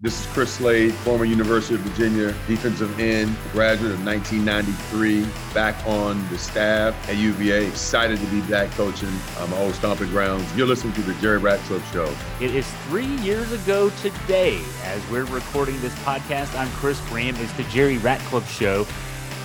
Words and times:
This 0.00 0.20
is 0.20 0.26
Chris 0.32 0.52
Slade, 0.52 0.94
former 0.94 1.24
University 1.24 1.74
of 1.74 1.80
Virginia 1.80 2.32
defensive 2.46 3.00
end, 3.00 3.36
graduate 3.50 3.90
of 3.90 4.06
1993, 4.06 5.26
back 5.52 5.74
on 5.88 6.24
the 6.28 6.38
staff 6.38 6.94
at 7.08 7.16
UVA. 7.16 7.66
Excited 7.66 8.20
to 8.20 8.26
be 8.26 8.40
back 8.42 8.70
coaching 8.70 9.08
um, 9.40 9.50
my 9.50 9.58
old 9.58 9.74
stomping 9.74 10.08
grounds. 10.10 10.46
You're 10.56 10.68
listening 10.68 10.92
to 10.92 11.02
the 11.02 11.14
Jerry 11.14 11.38
Ratcliffe 11.38 11.92
Show. 11.92 12.14
It 12.40 12.54
is 12.54 12.70
three 12.84 13.08
years 13.16 13.50
ago 13.50 13.90
today 14.00 14.62
as 14.84 15.04
we're 15.10 15.24
recording 15.24 15.80
this 15.80 15.96
podcast. 16.04 16.56
I'm 16.56 16.70
Chris 16.74 17.00
Graham. 17.08 17.34
It's 17.34 17.52
the 17.54 17.64
Jerry 17.64 17.98
Ratcliffe 17.98 18.48
Show. 18.48 18.86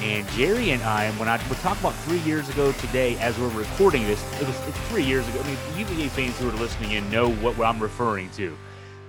And 0.02 0.28
Jerry 0.34 0.70
and 0.70 0.84
I, 0.84 1.10
when 1.14 1.28
I 1.28 1.38
we 1.50 1.56
talk 1.56 1.80
about 1.80 1.96
three 1.96 2.20
years 2.20 2.48
ago 2.50 2.74
today, 2.74 3.18
as 3.18 3.40
we're 3.40 3.50
recording 3.58 4.04
this, 4.04 4.24
it 4.40 4.46
was 4.46 4.56
three 4.90 5.04
years 5.04 5.28
ago. 5.30 5.42
I 5.44 5.48
mean, 5.48 5.58
UVA 5.80 6.10
fans 6.10 6.38
who 6.38 6.48
are 6.48 6.52
listening 6.52 6.92
in 6.92 7.10
know 7.10 7.32
what, 7.32 7.58
what 7.58 7.66
I'm 7.66 7.82
referring 7.82 8.30
to. 8.32 8.56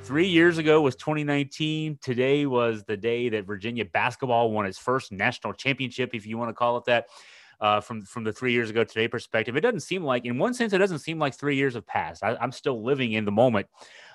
Three 0.04 0.26
years 0.28 0.58
ago 0.58 0.82
was 0.82 0.96
2019. 0.96 1.98
Today 2.02 2.44
was 2.44 2.84
the 2.84 2.96
day 2.96 3.30
that 3.30 3.46
Virginia 3.46 3.86
basketball 3.86 4.50
won 4.50 4.66
its 4.66 4.78
first 4.78 5.10
national 5.12 5.54
championship, 5.54 6.10
if 6.12 6.26
you 6.26 6.36
want 6.36 6.50
to 6.50 6.52
call 6.52 6.76
it 6.76 6.84
that. 6.84 7.06
Uh, 7.58 7.80
from 7.80 8.02
from 8.02 8.22
the 8.22 8.32
three 8.32 8.52
years 8.52 8.68
ago 8.68 8.84
today 8.84 9.08
perspective, 9.08 9.56
it 9.56 9.62
doesn't 9.62 9.80
seem 9.80 10.04
like, 10.04 10.26
in 10.26 10.36
one 10.36 10.52
sense, 10.52 10.74
it 10.74 10.78
doesn't 10.78 10.98
seem 10.98 11.18
like 11.18 11.34
three 11.34 11.56
years 11.56 11.72
have 11.72 11.86
passed. 11.86 12.22
I, 12.22 12.36
am 12.38 12.52
still 12.52 12.84
living 12.84 13.12
in 13.12 13.24
the 13.24 13.32
moment 13.32 13.66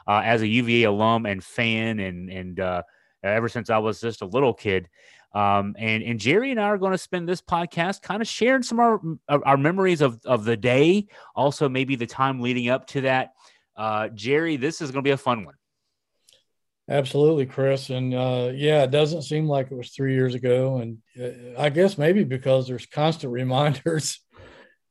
uh, 0.07 0.21
as 0.23 0.43
a 0.43 0.47
UVA 0.47 0.83
alum 0.83 1.25
and 1.25 1.43
fan, 1.43 1.99
and 1.99 2.29
and 2.29 2.59
uh, 2.59 2.83
ever 3.23 3.49
since 3.49 3.71
I 3.71 3.79
was 3.79 3.99
just 3.99 4.21
a 4.21 4.27
little 4.27 4.53
kid. 4.53 4.89
Um, 5.33 5.75
and 5.79 6.03
and 6.03 6.19
Jerry 6.19 6.51
and 6.51 6.59
I 6.59 6.65
are 6.65 6.77
going 6.77 6.91
to 6.91 6.99
spend 6.99 7.27
this 7.27 7.41
podcast 7.41 8.03
kind 8.03 8.21
of 8.21 8.27
sharing 8.27 8.61
some 8.61 8.79
of 8.79 9.17
our, 9.27 9.41
our 9.43 9.57
memories 9.57 10.01
of 10.01 10.23
of 10.25 10.43
the 10.43 10.57
day, 10.57 11.07
also 11.35 11.67
maybe 11.67 11.95
the 11.95 12.05
time 12.05 12.41
leading 12.41 12.69
up 12.69 12.85
to 12.87 13.01
that. 13.01 13.33
Uh, 13.75 14.09
Jerry, 14.09 14.55
this 14.55 14.81
is 14.81 14.91
going 14.91 15.03
to 15.03 15.07
be 15.07 15.13
a 15.13 15.17
fun 15.17 15.45
one. 15.45 15.55
Absolutely, 16.89 17.45
Chris. 17.45 17.91
And 17.91 18.15
uh, 18.15 18.51
yeah, 18.53 18.83
it 18.83 18.91
doesn't 18.91 19.21
seem 19.21 19.47
like 19.47 19.69
it 19.69 19.75
was 19.77 19.91
three 19.91 20.15
years 20.15 20.33
ago. 20.33 20.77
And 20.77 20.97
uh, 21.21 21.61
I 21.61 21.69
guess 21.69 21.99
maybe 21.99 22.23
because 22.23 22.67
there's 22.67 22.87
constant 22.87 23.31
reminders 23.41 24.19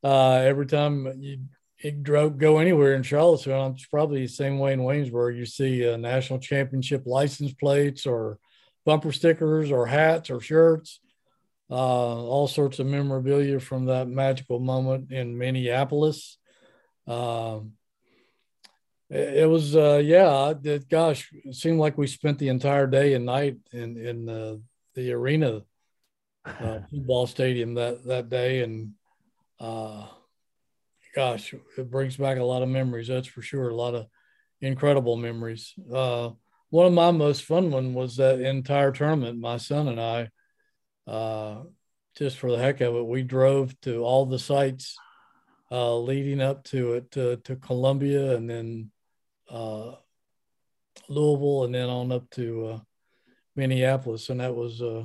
uh, 0.04 0.34
every 0.34 0.66
time 0.66 1.12
you, 1.18 1.38
you 1.82 1.90
go 2.30 2.58
anywhere 2.58 2.94
in 2.94 3.02
Charlottesville. 3.02 3.74
It's 3.74 3.86
probably 3.86 4.22
the 4.22 4.28
same 4.28 4.60
way 4.60 4.72
in 4.72 4.80
Waynesboro. 4.80 5.36
You 5.36 5.44
see 5.44 5.96
national 5.96 6.38
championship 6.38 7.02
license 7.04 7.52
plates 7.52 8.06
or 8.06 8.38
bumper 8.86 9.10
stickers 9.10 9.72
or 9.72 9.86
hats 9.86 10.30
or 10.30 10.40
shirts, 10.40 11.00
uh, 11.68 11.74
all 11.74 12.46
sorts 12.46 12.78
of 12.78 12.86
memorabilia 12.86 13.58
from 13.58 13.86
that 13.86 14.08
magical 14.08 14.60
moment 14.60 15.10
in 15.10 15.36
Minneapolis. 15.36 16.38
Um, 17.08 17.72
it, 19.10 19.48
was, 19.48 19.74
uh, 19.74 20.00
yeah, 20.04 20.52
it, 20.62 20.88
gosh, 20.88 21.30
it 21.32 21.54
seemed 21.54 21.78
like 21.78 21.96
we 21.96 22.06
spent 22.06 22.38
the 22.38 22.48
entire 22.48 22.86
day 22.86 23.14
and 23.14 23.24
night 23.24 23.56
in 23.72 23.96
in 23.96 24.26
the 24.26 24.62
the 24.94 25.12
arena, 25.12 25.62
uh, 26.44 26.80
football 26.90 27.26
stadium 27.26 27.74
that 27.74 28.04
that 28.04 28.28
day, 28.28 28.62
and 28.62 28.92
uh, 29.60 30.06
gosh, 31.14 31.54
it 31.76 31.90
brings 31.90 32.16
back 32.16 32.38
a 32.38 32.44
lot 32.44 32.62
of 32.62 32.68
memories. 32.68 33.08
That's 33.08 33.28
for 33.28 33.42
sure. 33.42 33.70
A 33.70 33.74
lot 33.74 33.94
of 33.94 34.06
incredible 34.60 35.16
memories. 35.16 35.74
Uh, 35.92 36.30
one 36.70 36.86
of 36.86 36.92
my 36.92 37.10
most 37.10 37.44
fun 37.44 37.70
one 37.70 37.94
was 37.94 38.16
that 38.16 38.40
entire 38.40 38.92
tournament. 38.92 39.40
My 39.40 39.56
son 39.56 39.88
and 39.88 40.00
I, 40.00 40.28
uh, 41.10 41.62
just 42.16 42.36
for 42.36 42.50
the 42.50 42.58
heck 42.58 42.80
of 42.80 42.94
it, 42.94 43.06
we 43.06 43.22
drove 43.22 43.78
to 43.82 44.04
all 44.04 44.26
the 44.26 44.38
sites 44.38 44.96
uh, 45.70 45.96
leading 45.96 46.40
up 46.40 46.64
to 46.64 46.94
it 46.94 47.10
to, 47.12 47.36
to 47.38 47.56
Columbia 47.56 48.36
and 48.36 48.48
then 48.48 48.90
uh, 49.50 49.92
Louisville 51.08 51.64
and 51.64 51.74
then 51.74 51.88
on 51.88 52.12
up 52.12 52.28
to 52.30 52.66
uh, 52.66 52.78
Minneapolis, 53.56 54.28
and 54.30 54.40
that 54.40 54.54
was 54.54 54.82
uh, 54.82 55.04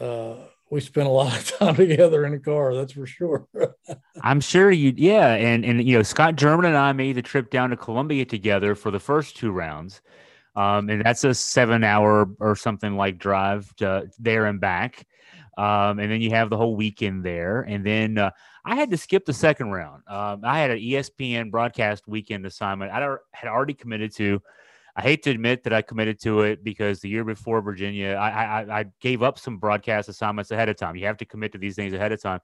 uh, 0.00 0.36
we 0.70 0.80
spent 0.80 1.08
a 1.08 1.10
lot 1.10 1.36
of 1.36 1.46
time 1.58 1.76
together 1.76 2.24
in 2.24 2.32
the 2.32 2.38
car. 2.38 2.74
That's 2.74 2.92
for 2.92 3.06
sure. 3.06 3.46
I'm 4.22 4.40
sure 4.40 4.70
you, 4.70 4.92
yeah, 4.96 5.34
and 5.34 5.64
and 5.64 5.82
you 5.82 5.96
know 5.96 6.02
Scott 6.02 6.36
German 6.36 6.66
and 6.66 6.76
I 6.76 6.92
made 6.92 7.16
the 7.16 7.22
trip 7.22 7.50
down 7.50 7.70
to 7.70 7.76
Columbia 7.76 8.24
together 8.24 8.74
for 8.74 8.90
the 8.90 9.00
first 9.00 9.36
two 9.36 9.50
rounds. 9.50 10.00
Um, 10.54 10.88
and 10.88 11.04
that's 11.04 11.22
a 11.22 11.34
seven 11.34 11.84
hour 11.84 12.30
or 12.40 12.56
something 12.56 12.96
like 12.96 13.18
drive 13.18 13.74
to 13.76 14.08
there 14.18 14.46
and 14.46 14.58
back. 14.58 15.06
Um, 15.58 15.98
and 15.98 16.10
then 16.10 16.20
you 16.20 16.30
have 16.30 16.50
the 16.50 16.56
whole 16.56 16.76
weekend 16.76 17.24
there. 17.24 17.60
And 17.60 17.84
then 17.84 18.18
uh, 18.18 18.30
I 18.66 18.74
had 18.74 18.90
to 18.90 18.96
skip 18.96 19.24
the 19.24 19.32
second 19.32 19.70
round. 19.70 20.02
Um, 20.08 20.40
I 20.44 20.58
had 20.58 20.72
an 20.72 20.78
ESPN 20.78 21.50
broadcast 21.50 22.06
weekend 22.06 22.44
assignment 22.44 22.90
I 22.92 23.00
had 23.32 23.48
already 23.48 23.74
committed 23.74 24.14
to. 24.16 24.42
I 24.96 25.02
hate 25.02 25.22
to 25.24 25.30
admit 25.30 25.62
that 25.64 25.72
I 25.72 25.82
committed 25.82 26.20
to 26.22 26.40
it 26.40 26.64
because 26.64 27.00
the 27.00 27.08
year 27.08 27.22
before 27.22 27.60
Virginia, 27.60 28.14
I, 28.14 28.62
I, 28.62 28.80
I 28.80 28.84
gave 29.00 29.22
up 29.22 29.38
some 29.38 29.58
broadcast 29.58 30.08
assignments 30.08 30.50
ahead 30.50 30.68
of 30.68 30.76
time. 30.76 30.96
You 30.96 31.06
have 31.06 31.18
to 31.18 31.24
commit 31.24 31.52
to 31.52 31.58
these 31.58 31.76
things 31.76 31.92
ahead 31.92 32.12
of 32.12 32.20
time. 32.20 32.40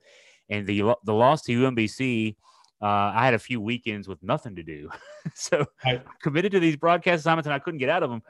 And 0.48 0.66
the 0.66 0.94
the 1.04 1.14
loss 1.14 1.42
to 1.42 1.58
UMBC 1.58 2.36
uh, 2.82 3.12
I 3.14 3.24
had 3.24 3.34
a 3.34 3.38
few 3.38 3.60
weekends 3.60 4.08
with 4.08 4.20
nothing 4.24 4.56
to 4.56 4.62
do, 4.64 4.90
so 5.34 5.64
I 5.84 6.02
committed 6.20 6.50
to 6.52 6.60
these 6.60 6.76
broadcast 6.76 7.20
assignments, 7.20 7.46
and 7.46 7.54
I 7.54 7.60
couldn't 7.60 7.78
get 7.78 7.88
out 7.88 8.02
of 8.02 8.10
them. 8.10 8.22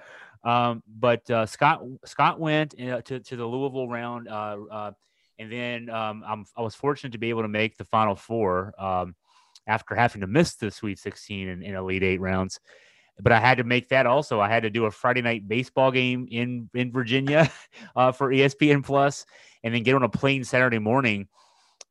Um, 0.44 0.82
but 0.86 1.28
uh, 1.30 1.46
Scott 1.46 1.82
Scott 2.04 2.38
went 2.38 2.78
uh, 2.78 3.00
to 3.00 3.20
to 3.20 3.36
the 3.36 3.46
Louisville 3.46 3.88
round, 3.88 4.28
uh, 4.28 4.58
uh, 4.70 4.90
and 5.42 5.52
then 5.52 5.90
um, 5.90 6.46
i 6.56 6.62
was 6.62 6.74
fortunate 6.74 7.12
to 7.12 7.18
be 7.18 7.30
able 7.30 7.42
to 7.42 7.48
make 7.48 7.76
the 7.76 7.84
Final 7.84 8.14
Four 8.14 8.72
um, 8.78 9.14
after 9.66 9.94
having 9.94 10.20
to 10.22 10.26
miss 10.26 10.54
the 10.54 10.70
Sweet 10.70 10.98
16 10.98 11.48
and, 11.48 11.64
Elite 11.64 12.02
Eight 12.02 12.20
rounds. 12.20 12.60
But 13.20 13.32
I 13.32 13.38
had 13.38 13.58
to 13.58 13.64
make 13.64 13.90
that 13.90 14.06
also. 14.06 14.40
I 14.40 14.48
had 14.48 14.62
to 14.62 14.70
do 14.70 14.86
a 14.86 14.90
Friday 14.90 15.20
night 15.20 15.46
baseball 15.46 15.90
game 15.90 16.26
in 16.30 16.70
in 16.74 16.90
Virginia 16.90 17.50
uh, 17.96 18.12
for 18.12 18.30
ESPN 18.30 18.84
Plus, 18.84 19.26
and 19.62 19.74
then 19.74 19.82
get 19.82 19.94
on 19.94 20.02
a 20.02 20.08
plane 20.08 20.44
Saturday 20.44 20.78
morning 20.78 21.28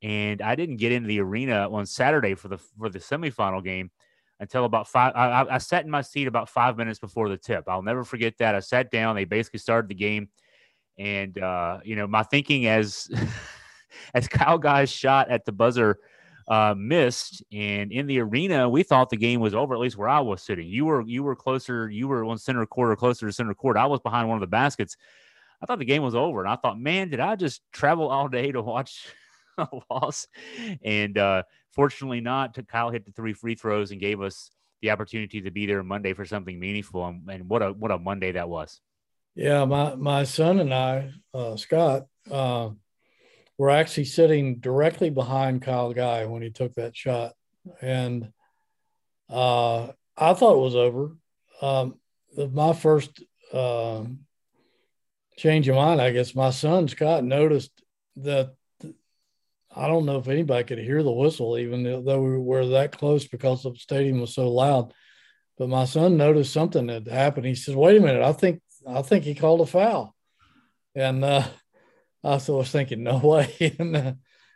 and 0.04 0.42
I 0.42 0.56
didn't 0.56 0.78
get 0.78 0.92
into 0.92 1.08
the 1.08 1.20
arena 1.20 1.70
on 1.72 1.86
Saturday 1.86 2.36
for 2.36 2.48
the 2.48 2.58
for 2.58 2.90
the 2.90 3.00
semifinal 3.00 3.64
game 3.64 3.92
until 4.40 4.66
about 4.66 4.88
five. 4.88 5.14
I, 5.16 5.46
I, 5.56 5.58
sat 5.60 5.86
in 5.86 5.92
my 5.92 6.02
seat 6.02 6.28
about 6.28 6.50
five 6.50 6.78
minutes 6.78 7.00
before 7.00 7.30
the 7.30 7.38
tip. 7.38 7.66
I'll 7.68 7.84
never 7.84 8.04
forget 8.04 8.38
that. 8.40 8.56
I 8.56 8.60
sat 8.60 8.90
down. 8.90 9.16
They 9.16 9.26
basically 9.26 9.60
started 9.60 9.90
the 9.90 9.96
game, 9.96 10.30
and 10.98 11.38
uh, 11.40 11.80
you 11.84 11.96
know 11.96 12.08
my 12.08 12.24
thinking 12.24 12.68
as 12.68 13.10
as 14.14 14.28
Kyle 14.28 14.58
Guy's 14.58 14.92
shot 14.92 15.30
at 15.30 15.46
the 15.46 15.52
buzzer 15.52 16.00
uh, 16.48 16.76
missed, 16.78 17.44
and 17.52 17.92
in 17.92 18.08
the 18.08 18.20
arena 18.20 18.68
we 18.68 18.84
thought 18.84 19.10
the 19.10 19.18
game 19.18 19.40
was 19.40 19.54
over. 19.54 19.74
At 19.74 19.80
least 19.80 19.98
where 19.98 20.10
I 20.10 20.20
was 20.20 20.42
sitting. 20.42 20.68
You 20.68 20.86
were 20.86 21.02
you 21.02 21.24
were 21.24 21.36
closer. 21.36 21.90
You 21.90 22.08
were 22.08 22.26
on 22.26 22.38
center 22.38 22.66
court 22.66 22.92
or 22.92 22.96
closer 22.96 23.28
to 23.28 23.34
center 23.34 23.54
court. 23.54 23.78
I 23.78 23.86
was 23.86 24.00
behind 24.02 24.28
one 24.28 24.38
of 24.38 24.42
the 24.42 24.48
baskets. 24.48 24.98
I 25.62 25.66
thought 25.66 25.80
the 25.80 25.86
game 25.86 26.02
was 26.02 26.16
over, 26.16 26.42
and 26.42 26.50
I 26.50 26.56
thought, 26.56 26.80
man, 26.80 27.10
did 27.10 27.20
I 27.20 27.36
just 27.36 27.62
travel 27.72 28.10
all 28.10 28.28
day 28.28 28.52
to 28.52 28.62
watch 28.62 29.14
a 29.58 29.68
loss. 29.90 30.28
And 30.84 31.18
uh, 31.18 31.44
fortunately, 31.72 32.22
not. 32.22 32.58
Kyle 32.68 32.90
hit 32.90 33.06
the 33.06 33.12
three 33.12 33.34
free 33.34 33.56
throws 33.56 33.92
and 33.92 34.00
gave 34.00 34.22
us 34.22 34.52
the 34.82 34.92
opportunity 34.92 35.42
to 35.42 35.52
be 35.52 35.66
there 35.66 35.84
Monday 35.84 36.14
for 36.14 36.26
something 36.26 36.60
meaningful. 36.60 37.06
And, 37.06 37.30
and 37.30 37.50
what 37.50 37.62
a 37.62 37.72
what 37.72 37.92
a 37.92 38.00
Monday 38.00 38.32
that 38.34 38.50
was. 38.50 38.82
Yeah, 39.36 39.66
my 39.66 39.96
my 39.96 40.24
son 40.26 40.60
and 40.60 40.74
I, 40.74 41.12
uh, 41.34 41.56
Scott, 41.56 42.06
uh, 42.30 42.70
were 43.58 43.70
actually 43.70 44.06
sitting 44.06 44.60
directly 44.60 45.10
behind 45.10 45.62
Kyle 45.62 45.94
Guy 45.94 46.26
when 46.26 46.42
he 46.42 46.50
took 46.50 46.74
that 46.76 46.96
shot, 46.96 47.34
and 47.82 48.32
uh, 49.30 49.88
I 50.18 50.34
thought 50.34 50.56
it 50.56 50.64
was 50.64 50.76
over. 50.76 51.16
Um, 51.62 51.96
my 52.52 52.74
first 52.74 53.24
uh, 53.54 54.04
change 55.38 55.68
of 55.70 55.76
mind, 55.76 56.02
I 56.02 56.12
guess, 56.12 56.36
my 56.36 56.50
son 56.50 56.88
Scott 56.88 57.24
noticed 57.24 57.72
that 58.18 58.54
I 59.74 59.88
don't 59.88 60.06
know 60.06 60.18
if 60.18 60.28
anybody 60.28 60.66
could 60.66 60.80
hear 60.80 61.02
the 61.04 61.12
whistle, 61.12 61.58
even 61.58 61.84
though 61.84 62.22
we 62.22 62.38
were 62.38 62.66
that 62.68 62.98
close 62.98 63.28
because 63.28 63.64
the 63.64 63.74
stadium 63.78 64.20
was 64.20 64.36
so 64.36 64.50
loud. 64.52 64.94
But 65.58 65.70
my 65.70 65.86
son 65.86 66.18
noticed 66.18 66.52
something 66.52 66.90
had 66.90 67.08
happened. 67.08 67.46
He 67.46 67.56
says, 67.56 67.76
"Wait 67.76 67.96
a 67.96 68.02
minute! 68.02 68.24
I 68.24 68.34
think 68.34 68.62
I 68.88 69.02
think 69.02 69.24
he 69.24 69.36
called 69.36 69.62
a 69.62 69.66
foul." 69.66 70.16
And 70.96 71.24
uh, 71.24 71.48
I 72.24 72.40
was 72.48 72.72
thinking, 72.72 73.04
"No 73.04 73.18
way!" 73.24 73.76
and 73.80 73.96
uh, 73.96 74.14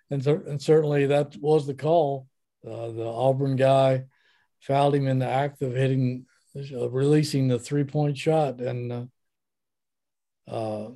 and, 0.10 0.26
and, 0.28 0.62
certainly 0.62 1.08
that 1.08 1.36
was 1.38 1.66
the 1.66 1.74
call. 1.74 2.28
Uh, 2.66 2.92
the 2.92 3.06
Auburn 3.06 3.56
guy 3.56 4.06
fouled 4.62 4.96
him 4.96 5.08
in 5.08 5.20
the 5.20 5.28
act 5.28 5.62
of 5.62 5.74
hitting, 5.74 6.26
uh, 6.56 6.90
releasing 6.90 7.48
the 7.48 7.60
three 7.60 7.84
point 7.84 8.18
shot, 8.18 8.60
and 8.60 8.92
uh, 8.92 9.06
uh, 10.48 10.90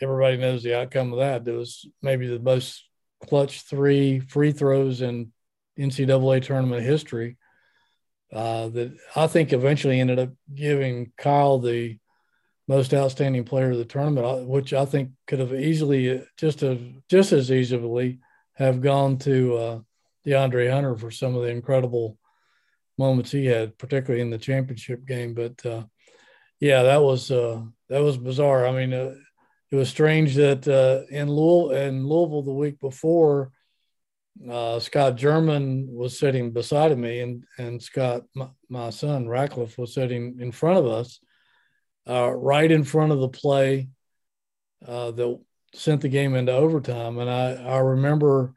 everybody 0.00 0.36
knows 0.36 0.62
the 0.62 0.78
outcome 0.78 1.12
of 1.12 1.18
that. 1.18 1.46
It 1.48 1.56
was 1.56 1.86
maybe 2.02 2.26
the 2.26 2.38
most 2.38 2.84
clutch 3.26 3.62
three 3.62 4.20
free 4.20 4.52
throws 4.52 5.02
in 5.02 5.32
NCAA 5.78 6.42
tournament 6.42 6.82
history. 6.82 7.36
Uh, 8.32 8.68
that 8.68 8.96
I 9.14 9.28
think 9.28 9.52
eventually 9.52 10.00
ended 10.00 10.18
up 10.18 10.30
giving 10.52 11.12
Kyle 11.16 11.58
the 11.58 11.98
most 12.68 12.92
outstanding 12.92 13.44
player 13.44 13.70
of 13.70 13.78
the 13.78 13.84
tournament, 13.84 14.26
uh, 14.26 14.44
which 14.44 14.72
I 14.72 14.84
think 14.84 15.10
could 15.26 15.38
have 15.38 15.54
easily, 15.54 16.24
just 16.36 16.62
as 16.62 16.78
just 17.08 17.32
as 17.32 17.52
easily, 17.52 18.18
have 18.54 18.80
gone 18.80 19.18
to 19.18 19.56
uh, 19.56 19.78
DeAndre 20.26 20.70
Hunter 20.72 20.96
for 20.96 21.10
some 21.10 21.36
of 21.36 21.42
the 21.42 21.50
incredible 21.50 22.18
moments 22.98 23.30
he 23.30 23.46
had, 23.46 23.78
particularly 23.78 24.22
in 24.22 24.30
the 24.30 24.38
championship 24.38 25.06
game. 25.06 25.34
But 25.34 25.64
uh, 25.64 25.84
yeah, 26.58 26.82
that 26.82 27.02
was 27.02 27.30
uh, 27.30 27.62
that 27.88 28.02
was 28.02 28.16
bizarre. 28.16 28.66
I 28.66 28.72
mean, 28.72 28.92
uh, 28.92 29.14
it 29.70 29.76
was 29.76 29.88
strange 29.88 30.34
that 30.34 30.66
uh, 30.66 31.06
in 31.14 31.30
Louisville, 31.30 31.76
in 31.76 32.06
Louisville 32.06 32.42
the 32.42 32.52
week 32.52 32.80
before, 32.80 33.52
uh, 34.50 34.78
Scott 34.78 35.16
German 35.16 35.88
was 35.90 36.18
sitting 36.18 36.52
beside 36.52 36.96
me, 36.96 37.20
and 37.20 37.44
and 37.58 37.82
Scott, 37.82 38.22
my, 38.34 38.48
my 38.68 38.90
son 38.90 39.28
Ratcliffe, 39.28 39.78
was 39.78 39.94
sitting 39.94 40.38
in 40.40 40.52
front 40.52 40.78
of 40.78 40.86
us, 40.86 41.20
uh, 42.08 42.30
right 42.30 42.70
in 42.70 42.84
front 42.84 43.12
of 43.12 43.20
the 43.20 43.28
play 43.28 43.88
uh, 44.86 45.10
that 45.12 45.40
sent 45.74 46.02
the 46.02 46.08
game 46.08 46.34
into 46.34 46.52
overtime. 46.52 47.18
And 47.18 47.30
I 47.30 47.54
I 47.54 47.78
remember 47.78 48.54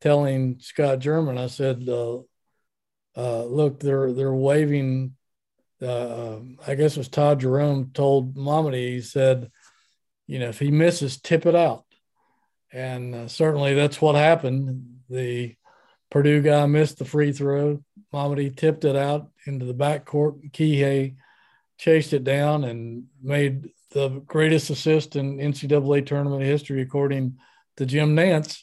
telling 0.00 0.58
Scott 0.60 0.98
German, 1.00 1.36
I 1.38 1.48
said, 1.48 1.86
uh, 1.88 2.18
uh, 3.16 3.44
"Look, 3.44 3.80
they're 3.80 4.12
they're 4.12 4.34
waving." 4.34 5.14
Uh, 5.80 6.40
I 6.66 6.74
guess 6.74 6.96
it 6.96 7.00
was 7.00 7.08
Todd 7.08 7.40
Jerome 7.40 7.92
told 7.94 8.34
Mamadi. 8.34 8.94
He 8.94 9.00
said, 9.02 9.50
"You 10.26 10.40
know, 10.40 10.48
if 10.48 10.58
he 10.58 10.70
misses, 10.70 11.20
tip 11.20 11.46
it 11.46 11.54
out." 11.54 11.84
And 12.72 13.30
certainly 13.30 13.74
that's 13.74 14.00
what 14.00 14.14
happened 14.14 14.97
the 15.08 15.54
Purdue 16.10 16.42
guy 16.42 16.64
missed 16.66 16.98
the 16.98 17.04
free 17.04 17.32
throw. 17.32 17.82
Mamadi 18.12 18.54
tipped 18.56 18.84
it 18.84 18.96
out 18.96 19.28
into 19.46 19.66
the 19.66 19.74
backcourt. 19.74 20.52
Kihei 20.52 21.16
chased 21.76 22.12
it 22.12 22.24
down 22.24 22.64
and 22.64 23.04
made 23.22 23.70
the 23.90 24.22
greatest 24.26 24.70
assist 24.70 25.16
in 25.16 25.38
NCAA 25.38 26.06
tournament 26.06 26.42
history, 26.42 26.80
according 26.80 27.38
to 27.76 27.86
Jim 27.86 28.16
Nantz. 28.16 28.62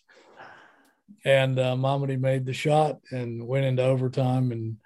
And 1.24 1.59
uh, 1.59 1.75
Mamadi 1.75 2.19
made 2.19 2.45
the 2.45 2.53
shot 2.53 3.00
and 3.12 3.47
went 3.47 3.65
into 3.65 3.83
overtime. 3.83 4.51
And 4.51 4.77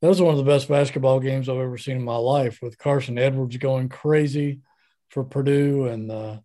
that 0.00 0.08
was 0.08 0.20
one 0.20 0.32
of 0.32 0.38
the 0.38 0.50
best 0.50 0.68
basketball 0.68 1.20
games 1.20 1.48
I've 1.48 1.56
ever 1.56 1.78
seen 1.78 1.96
in 1.96 2.04
my 2.04 2.16
life, 2.16 2.60
with 2.62 2.78
Carson 2.78 3.18
Edwards 3.18 3.56
going 3.56 3.88
crazy 3.88 4.60
for 5.08 5.24
Purdue 5.24 5.86
and 5.86 6.10
uh, 6.10 6.38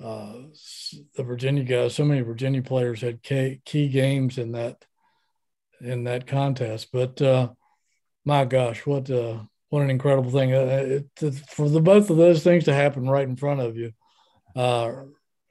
uh, 0.00 0.32
the 1.16 1.22
Virginia 1.22 1.64
guys, 1.64 1.94
so 1.94 2.04
many 2.04 2.20
Virginia 2.20 2.62
players 2.62 3.00
had 3.00 3.22
key, 3.22 3.60
key 3.64 3.88
games 3.88 4.38
in 4.38 4.52
that 4.52 4.84
in 5.80 6.04
that 6.04 6.26
contest. 6.26 6.88
But 6.92 7.20
uh, 7.20 7.50
my 8.24 8.44
gosh, 8.44 8.86
what 8.86 9.10
uh, 9.10 9.40
what 9.68 9.82
an 9.82 9.90
incredible 9.90 10.30
thing! 10.30 10.52
Uh, 10.52 11.00
it, 11.20 11.34
for 11.48 11.68
the 11.68 11.80
both 11.80 12.10
of 12.10 12.16
those 12.16 12.42
things 12.42 12.64
to 12.64 12.74
happen 12.74 13.08
right 13.08 13.28
in 13.28 13.36
front 13.36 13.60
of 13.60 13.76
you 13.76 13.92
uh, 14.56 14.92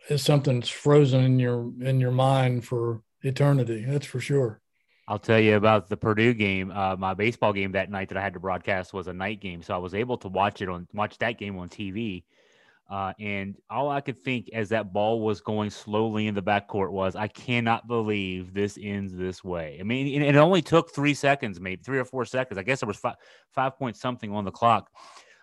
is 0.10 0.24
something 0.24 0.60
that's 0.60 0.70
frozen 0.70 1.24
in 1.24 1.40
your 1.40 1.72
in 1.82 2.00
your 2.00 2.12
mind 2.12 2.66
for 2.66 3.02
eternity. 3.24 3.86
That's 3.86 4.06
for 4.06 4.20
sure. 4.20 4.62
I'll 5.08 5.20
tell 5.20 5.40
you 5.40 5.58
about 5.58 5.90
the 5.90 5.98
Purdue 5.98 6.34
game. 6.34 6.72
Uh, 6.72 6.96
my 6.96 7.14
baseball 7.14 7.52
game 7.52 7.74
that 7.74 7.92
night 7.92 8.10
that 8.10 8.18
I 8.18 8.22
had 8.22 8.34
to 8.34 8.40
broadcast 8.40 8.94
was 8.94 9.08
a 9.08 9.14
night 9.14 9.42
game, 9.42 9.62
so 9.62 9.74
I 9.74 9.78
was 9.78 9.94
able 9.94 10.18
to 10.20 10.30
watch 10.30 10.62
it 10.62 10.70
on 10.70 10.88
watch 10.94 11.18
that 11.18 11.38
game 11.38 11.58
on 11.58 11.70
TV. 11.70 12.24
Uh, 12.92 13.14
and 13.22 13.56
all 13.70 13.90
I 13.90 14.02
could 14.02 14.22
think 14.22 14.50
as 14.52 14.68
that 14.70 14.92
ball 14.92 15.22
was 15.22 15.40
going 15.40 15.70
slowly 15.70 16.28
in 16.28 16.36
the 16.36 16.44
backcourt 16.44 16.92
was, 16.92 17.16
I 17.16 17.30
cannot 17.30 17.88
believe 17.88 18.54
this 18.54 18.78
ends 18.82 19.16
this 19.16 19.46
way. 19.46 19.78
I 19.80 19.84
mean, 19.84 20.22
it 20.22 20.36
only 20.36 20.62
took 20.62 20.94
three 20.94 21.14
seconds, 21.14 21.62
maybe 21.62 21.82
three 21.82 22.00
or 22.00 22.04
four 22.04 22.26
seconds. 22.26 22.58
I 22.58 22.64
guess 22.64 22.82
there 22.82 22.88
was 22.88 22.98
five, 22.98 23.16
five 23.52 23.78
point 23.78 23.96
something 23.96 24.34
on 24.34 24.44
the 24.44 24.52
clock 24.52 24.92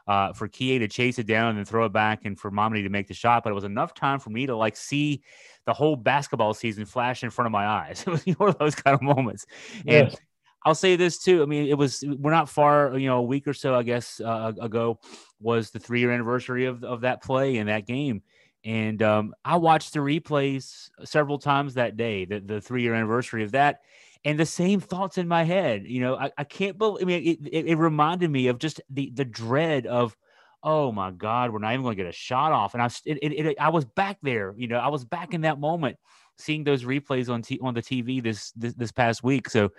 uh, 0.07 0.35
for 0.35 0.47
Kie 0.47 0.79
to 0.79 0.89
chase 0.89 1.19
it 1.19 1.27
down 1.27 1.51
and 1.51 1.59
then 1.59 1.65
throw 1.65 1.87
it 1.87 1.93
back 1.93 2.27
and 2.27 2.39
for 2.39 2.51
Mamadi 2.51 2.83
to 2.83 2.91
make 2.91 3.09
the 3.09 3.15
shot. 3.15 3.45
But 3.45 3.51
it 3.51 3.55
was 3.55 3.65
enough 3.65 3.95
time 3.95 4.21
for 4.21 4.29
me 4.29 4.45
to 4.45 4.55
like 4.55 4.77
see 4.77 5.23
the 5.65 5.73
whole 5.73 5.97
basketball 5.97 6.53
season 6.53 6.85
flash 6.85 7.23
in 7.25 7.31
front 7.31 7.47
of 7.47 7.53
my 7.53 7.67
eyes. 7.67 8.05
It 8.07 8.11
was 8.11 8.25
one 8.39 8.51
of 8.51 8.59
those 8.59 8.75
kind 8.75 8.95
of 8.95 9.01
moments. 9.01 9.47
And 9.87 10.11
yes. 10.11 10.17
I'll 10.65 10.75
say 10.75 10.97
this 10.97 11.19
too. 11.19 11.43
I 11.43 11.47
mean, 11.47 11.69
it 11.69 11.79
was 11.79 12.05
we're 12.19 12.33
not 12.33 12.49
far, 12.49 12.99
you 12.99 13.09
know, 13.09 13.19
a 13.19 13.23
week 13.23 13.47
or 13.47 13.55
so, 13.55 13.75
I 13.75 13.83
guess, 13.83 14.21
uh, 14.21 14.53
ago 14.61 14.99
was 15.41 15.71
the 15.71 15.79
three 15.79 16.01
year 16.01 16.11
anniversary 16.11 16.67
of 16.67 16.83
of 16.85 17.03
that 17.03 17.23
play 17.23 17.59
and 17.59 17.69
that 17.69 17.87
game, 17.87 18.23
and 18.65 19.03
um, 19.03 19.35
I 19.45 19.57
watched 19.57 19.93
the 19.93 20.01
replays 20.01 20.91
several 21.05 21.39
times 21.39 21.75
that 21.75 21.97
day, 21.97 22.25
the 22.25 22.41
the 22.41 22.61
three 22.61 22.83
year 22.83 22.95
anniversary 22.95 23.45
of 23.45 23.53
that, 23.53 23.81
and 24.25 24.39
the 24.39 24.47
same 24.47 24.81
thoughts 24.81 25.17
in 25.17 25.29
my 25.29 25.45
head. 25.45 25.85
You 25.87 26.01
know, 26.01 26.17
I, 26.17 26.31
I 26.37 26.45
can't 26.45 26.77
believe. 26.77 27.03
I 27.03 27.07
mean, 27.07 27.23
it, 27.23 27.49
it, 27.51 27.67
it 27.67 27.77
reminded 27.77 28.31
me 28.31 28.49
of 28.49 28.59
just 28.59 28.81
the 28.91 29.11
the 29.15 29.25
dread 29.25 29.87
of. 29.87 30.17
Oh 30.61 30.91
my 30.91 31.13
God, 31.13 31.53
we're 31.53 31.61
not 31.61 31.73
even 31.73 31.85
going 31.85 31.97
to 31.97 32.03
get 32.03 32.09
a 32.09 32.13
shot 32.13 32.51
off, 32.51 32.75
and 32.75 32.83
I 32.83 32.87
it, 33.05 33.19
it, 33.23 33.57
I 33.61 33.69
was 33.69 33.85
back 33.85 34.19
there. 34.23 34.55
You 34.57 34.67
know, 34.67 34.79
I 34.79 34.89
was 34.89 35.05
back 35.05 35.33
in 35.33 35.43
that 35.43 35.61
moment, 35.61 35.97
seeing 36.37 36.65
those 36.65 36.83
replays 36.83 37.33
on 37.33 37.43
t- 37.43 37.61
on 37.63 37.75
the 37.75 37.81
TV 37.81 38.21
this, 38.21 38.51
this 38.57 38.75
this 38.75 38.91
past 38.91 39.23
week. 39.23 39.49
So, 39.49 39.71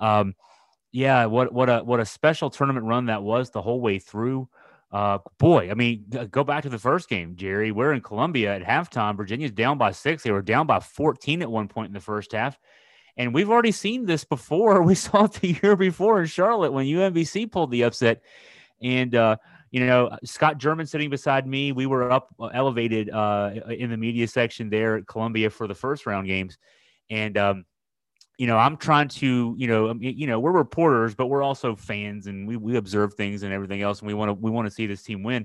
um, 0.00 0.34
yeah, 0.92 1.26
what 1.26 1.52
what 1.52 1.68
a 1.70 1.84
what 1.84 2.00
a 2.00 2.06
special 2.06 2.50
tournament 2.50 2.86
run 2.86 3.06
that 3.06 3.22
was 3.22 3.50
the 3.50 3.62
whole 3.62 3.80
way 3.80 3.98
through. 3.98 4.48
Uh, 4.92 5.18
boy, 5.38 5.70
I 5.70 5.74
mean, 5.74 6.04
go 6.32 6.42
back 6.42 6.64
to 6.64 6.68
the 6.68 6.78
first 6.78 7.08
game, 7.08 7.36
Jerry. 7.36 7.70
We're 7.70 7.92
in 7.92 8.00
Columbia 8.00 8.56
at 8.56 8.62
halftime. 8.62 9.16
Virginia's 9.16 9.52
down 9.52 9.78
by 9.78 9.92
six. 9.92 10.24
They 10.24 10.32
were 10.32 10.42
down 10.42 10.66
by 10.66 10.80
14 10.80 11.42
at 11.42 11.50
one 11.50 11.68
point 11.68 11.88
in 11.88 11.92
the 11.92 12.00
first 12.00 12.32
half. 12.32 12.58
And 13.16 13.32
we've 13.32 13.50
already 13.50 13.70
seen 13.70 14.04
this 14.04 14.24
before. 14.24 14.82
We 14.90 14.96
saw 14.96 15.24
it 15.24 15.34
the 15.34 15.56
year 15.62 15.76
before 15.76 16.20
in 16.20 16.26
Charlotte 16.26 16.72
when 16.72 16.86
UMBC 16.86 17.52
pulled 17.52 17.70
the 17.70 17.84
upset. 17.84 18.22
And, 18.82 19.14
uh, 19.14 19.36
you 19.70 19.86
know, 19.86 20.10
Scott 20.24 20.58
German 20.58 20.86
sitting 20.86 21.10
beside 21.10 21.46
me, 21.46 21.70
we 21.70 21.86
were 21.86 22.10
up 22.10 22.34
uh, 22.40 22.46
elevated 22.46 23.10
uh, 23.10 23.50
in 23.68 23.90
the 23.90 23.96
media 23.96 24.26
section 24.26 24.70
there 24.70 24.96
at 24.96 25.06
Columbia 25.06 25.50
for 25.50 25.68
the 25.68 25.74
first 25.74 26.04
round 26.06 26.26
games. 26.26 26.58
And, 27.10 27.38
um, 27.38 27.64
you 28.40 28.46
know, 28.46 28.56
I'm 28.56 28.78
trying 28.78 29.08
to, 29.08 29.54
you 29.58 29.66
know, 29.66 29.90
um, 29.90 29.98
you 30.00 30.26
know, 30.26 30.40
we're 30.40 30.50
reporters, 30.52 31.14
but 31.14 31.26
we're 31.26 31.42
also 31.42 31.76
fans, 31.76 32.26
and 32.26 32.48
we 32.48 32.56
we 32.56 32.76
observe 32.76 33.12
things 33.12 33.42
and 33.42 33.52
everything 33.52 33.82
else, 33.82 33.98
and 34.00 34.08
we 34.08 34.14
want 34.14 34.30
to 34.30 34.32
we 34.32 34.50
want 34.50 34.66
to 34.66 34.70
see 34.70 34.86
this 34.86 35.02
team 35.02 35.22
win. 35.22 35.44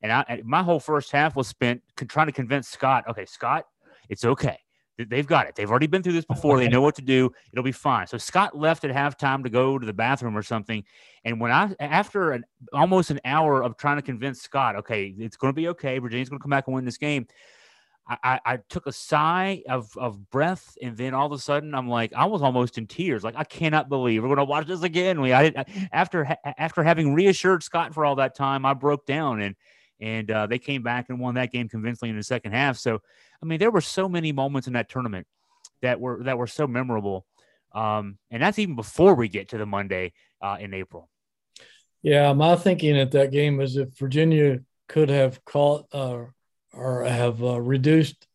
And 0.00 0.10
I, 0.10 0.40
my 0.42 0.62
whole 0.62 0.80
first 0.80 1.12
half 1.12 1.36
was 1.36 1.48
spent 1.48 1.82
trying 2.08 2.28
to 2.28 2.32
convince 2.32 2.66
Scott, 2.66 3.04
okay, 3.10 3.26
Scott, 3.26 3.66
it's 4.08 4.24
okay. 4.24 4.58
They've 4.96 5.26
got 5.26 5.48
it. 5.48 5.54
They've 5.54 5.70
already 5.70 5.86
been 5.86 6.02
through 6.02 6.14
this 6.14 6.24
oh, 6.30 6.34
before. 6.34 6.58
They 6.58 6.68
know 6.68 6.80
what 6.80 6.94
to 6.94 7.02
do. 7.02 7.30
It'll 7.52 7.62
be 7.62 7.72
fine. 7.72 8.06
So 8.06 8.16
Scott 8.16 8.56
left 8.56 8.84
at 8.84 8.90
halftime 8.90 9.42
to 9.44 9.50
go 9.50 9.78
to 9.78 9.84
the 9.84 9.92
bathroom 9.92 10.34
or 10.34 10.42
something. 10.42 10.82
And 11.26 11.40
when 11.42 11.52
I, 11.52 11.74
after 11.78 12.32
an, 12.32 12.44
almost 12.72 13.10
an 13.10 13.20
hour 13.26 13.62
of 13.62 13.76
trying 13.76 13.96
to 13.96 14.02
convince 14.02 14.40
Scott, 14.40 14.76
okay, 14.76 15.14
it's 15.18 15.36
going 15.36 15.52
to 15.52 15.56
be 15.56 15.68
okay. 15.68 15.98
Virginia's 15.98 16.30
going 16.30 16.38
to 16.38 16.42
come 16.42 16.50
back 16.50 16.66
and 16.68 16.74
win 16.74 16.86
this 16.86 16.98
game. 16.98 17.26
I, 18.24 18.40
I 18.44 18.56
took 18.68 18.86
a 18.86 18.92
sigh 18.92 19.62
of, 19.68 19.96
of 19.96 20.30
breath, 20.30 20.76
and 20.82 20.96
then 20.96 21.14
all 21.14 21.26
of 21.26 21.32
a 21.32 21.38
sudden, 21.38 21.76
I'm 21.76 21.88
like, 21.88 22.12
I 22.12 22.24
was 22.24 22.42
almost 22.42 22.76
in 22.76 22.88
tears. 22.88 23.22
Like, 23.22 23.36
I 23.36 23.44
cannot 23.44 23.88
believe 23.88 24.22
we're 24.22 24.28
going 24.28 24.38
to 24.38 24.44
watch 24.44 24.66
this 24.66 24.82
again. 24.82 25.20
We, 25.20 25.32
I, 25.32 25.64
after 25.92 26.36
after 26.58 26.82
having 26.82 27.14
reassured 27.14 27.62
Scott 27.62 27.94
for 27.94 28.04
all 28.04 28.16
that 28.16 28.34
time, 28.34 28.66
I 28.66 28.74
broke 28.74 29.06
down, 29.06 29.40
and 29.40 29.54
and 30.00 30.30
uh, 30.30 30.46
they 30.48 30.58
came 30.58 30.82
back 30.82 31.06
and 31.08 31.20
won 31.20 31.36
that 31.36 31.52
game 31.52 31.68
convincingly 31.68 32.10
in 32.10 32.16
the 32.16 32.24
second 32.24 32.52
half. 32.52 32.78
So, 32.78 33.00
I 33.40 33.46
mean, 33.46 33.60
there 33.60 33.70
were 33.70 33.80
so 33.80 34.08
many 34.08 34.32
moments 34.32 34.66
in 34.66 34.72
that 34.72 34.88
tournament 34.88 35.28
that 35.82 36.00
were 36.00 36.22
that 36.24 36.36
were 36.36 36.48
so 36.48 36.66
memorable, 36.66 37.26
um, 37.72 38.18
and 38.30 38.42
that's 38.42 38.58
even 38.58 38.74
before 38.74 39.14
we 39.14 39.28
get 39.28 39.50
to 39.50 39.58
the 39.58 39.66
Monday 39.66 40.14
uh, 40.42 40.56
in 40.58 40.74
April. 40.74 41.08
Yeah, 42.02 42.32
my 42.32 42.56
thinking 42.56 42.98
at 42.98 43.12
that 43.12 43.30
game 43.30 43.60
is 43.60 43.76
if 43.76 43.96
Virginia 43.96 44.60
could 44.88 45.10
have 45.10 45.44
caught. 45.44 45.86
Uh, 45.92 46.24
or 46.72 47.04
have 47.04 47.42
uh, 47.42 47.60
reduced 47.60 48.26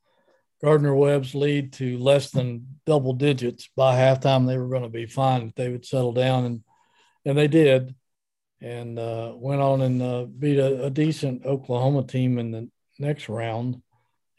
Gardner 0.61 0.95
Webb's 0.95 1.35
lead 1.35 1.73
to 1.73 1.97
less 1.97 2.31
than 2.31 2.79
double 2.85 3.13
digits 3.13 3.69
by 3.75 3.95
halftime. 3.95 4.47
They 4.47 4.57
were 4.57 4.69
going 4.69 4.83
to 4.83 4.89
be 4.89 5.05
fine 5.05 5.43
if 5.43 5.55
they 5.55 5.69
would 5.69 5.85
settle 5.85 6.13
down, 6.13 6.45
and 6.45 6.63
and 7.25 7.37
they 7.37 7.47
did, 7.47 7.95
and 8.61 8.97
uh, 8.97 9.33
went 9.35 9.61
on 9.61 9.81
and 9.81 10.01
uh, 10.01 10.23
beat 10.25 10.57
a, 10.57 10.85
a, 10.85 10.89
decent 10.89 11.45
Oklahoma 11.45 12.03
team 12.03 12.37
in 12.37 12.51
the 12.51 12.69
next 12.99 13.29
round. 13.29 13.81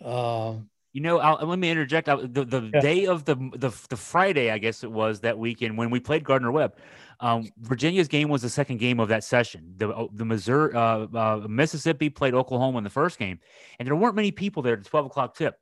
Uh, 0.03 0.55
you 0.93 1.03
know, 1.03 1.19
I'll, 1.19 1.47
let 1.47 1.59
me 1.59 1.71
interject. 1.71 2.07
the 2.07 2.45
the 2.45 2.71
yeah. 2.73 2.81
day 2.81 3.07
of 3.07 3.25
the, 3.25 3.35
the 3.55 3.71
the 3.91 3.97
Friday, 3.97 4.51
I 4.51 4.59
guess 4.59 4.83
it 4.83 4.91
was 4.91 5.21
that 5.21 5.39
weekend 5.39 5.77
when 5.77 5.91
we 5.91 6.01
played 6.01 6.25
Gardner 6.25 6.51
Webb. 6.51 6.77
Um, 7.21 7.51
Virginia's 7.59 8.09
game 8.09 8.29
was 8.29 8.43
the 8.43 8.49
second 8.49 8.79
game 8.79 9.01
of 9.01 9.09
that 9.09 9.25
session. 9.25 9.75
The 9.77 9.89
uh, 9.91 10.07
the 10.13 10.25
Missouri 10.25 10.75
uh, 10.75 11.07
uh, 11.15 11.47
Mississippi 11.49 12.11
played 12.11 12.35
Oklahoma 12.35 12.79
in 12.79 12.85
the 12.85 12.91
first 12.91 13.19
game, 13.19 13.41
and 13.79 13.87
there 13.87 13.97
weren't 13.97 14.17
many 14.17 14.31
people 14.31 14.63
there 14.63 14.75
at 14.75 14.83
the 14.83 14.89
twelve 14.89 15.07
o'clock 15.07 15.35
tip. 15.35 15.59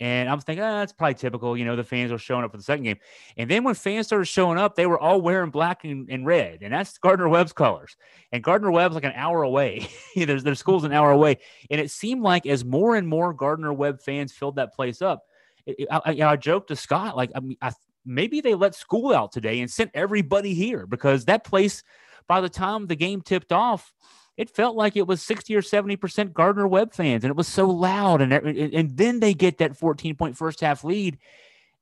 And 0.00 0.30
I'm 0.30 0.40
thinking, 0.40 0.64
oh, 0.64 0.78
that's 0.78 0.94
probably 0.94 1.14
typical. 1.14 1.56
You 1.56 1.66
know, 1.66 1.76
the 1.76 1.84
fans 1.84 2.10
are 2.10 2.16
showing 2.16 2.42
up 2.42 2.50
for 2.52 2.56
the 2.56 2.62
second 2.62 2.84
game. 2.84 2.96
And 3.36 3.50
then 3.50 3.64
when 3.64 3.74
fans 3.74 4.06
started 4.06 4.24
showing 4.24 4.56
up, 4.56 4.74
they 4.74 4.86
were 4.86 4.98
all 4.98 5.20
wearing 5.20 5.50
black 5.50 5.84
and, 5.84 6.08
and 6.10 6.24
red. 6.24 6.60
And 6.62 6.72
that's 6.72 6.96
Gardner 6.96 7.28
Webb's 7.28 7.52
colors. 7.52 7.96
And 8.32 8.42
Gardner 8.42 8.70
Webb's 8.70 8.94
like 8.94 9.04
an 9.04 9.12
hour 9.14 9.42
away. 9.42 9.88
there's 10.16 10.42
their 10.42 10.54
school's 10.54 10.84
an 10.84 10.92
hour 10.92 11.10
away. 11.10 11.36
And 11.70 11.78
it 11.78 11.90
seemed 11.90 12.22
like 12.22 12.46
as 12.46 12.64
more 12.64 12.96
and 12.96 13.06
more 13.06 13.34
Gardner 13.34 13.74
Webb 13.74 14.00
fans 14.00 14.32
filled 14.32 14.56
that 14.56 14.74
place 14.74 15.02
up, 15.02 15.22
I, 15.68 16.00
I, 16.06 16.22
I, 16.22 16.36
joked 16.36 16.68
to 16.68 16.76
Scott, 16.76 17.14
like, 17.14 17.30
I 17.34 17.40
mean, 17.40 17.58
I, 17.60 17.72
maybe 18.10 18.40
they 18.40 18.54
let 18.54 18.74
school 18.74 19.14
out 19.14 19.32
today 19.32 19.60
and 19.60 19.70
sent 19.70 19.90
everybody 19.94 20.52
here 20.52 20.86
because 20.86 21.24
that 21.24 21.44
place, 21.44 21.82
by 22.26 22.40
the 22.40 22.48
time 22.48 22.86
the 22.86 22.96
game 22.96 23.22
tipped 23.22 23.52
off, 23.52 23.92
it 24.36 24.50
felt 24.50 24.76
like 24.76 24.96
it 24.96 25.06
was 25.06 25.22
60 25.22 25.54
or 25.54 25.62
70% 25.62 26.32
Gardner 26.32 26.66
Webb 26.66 26.92
fans, 26.94 27.24
and 27.24 27.30
it 27.30 27.36
was 27.36 27.48
so 27.48 27.66
loud. 27.66 28.22
And, 28.22 28.32
and 28.32 28.96
then 28.96 29.20
they 29.20 29.34
get 29.34 29.58
that 29.58 29.76
14 29.76 30.16
point 30.16 30.36
first 30.36 30.60
half 30.60 30.82
lead. 30.84 31.18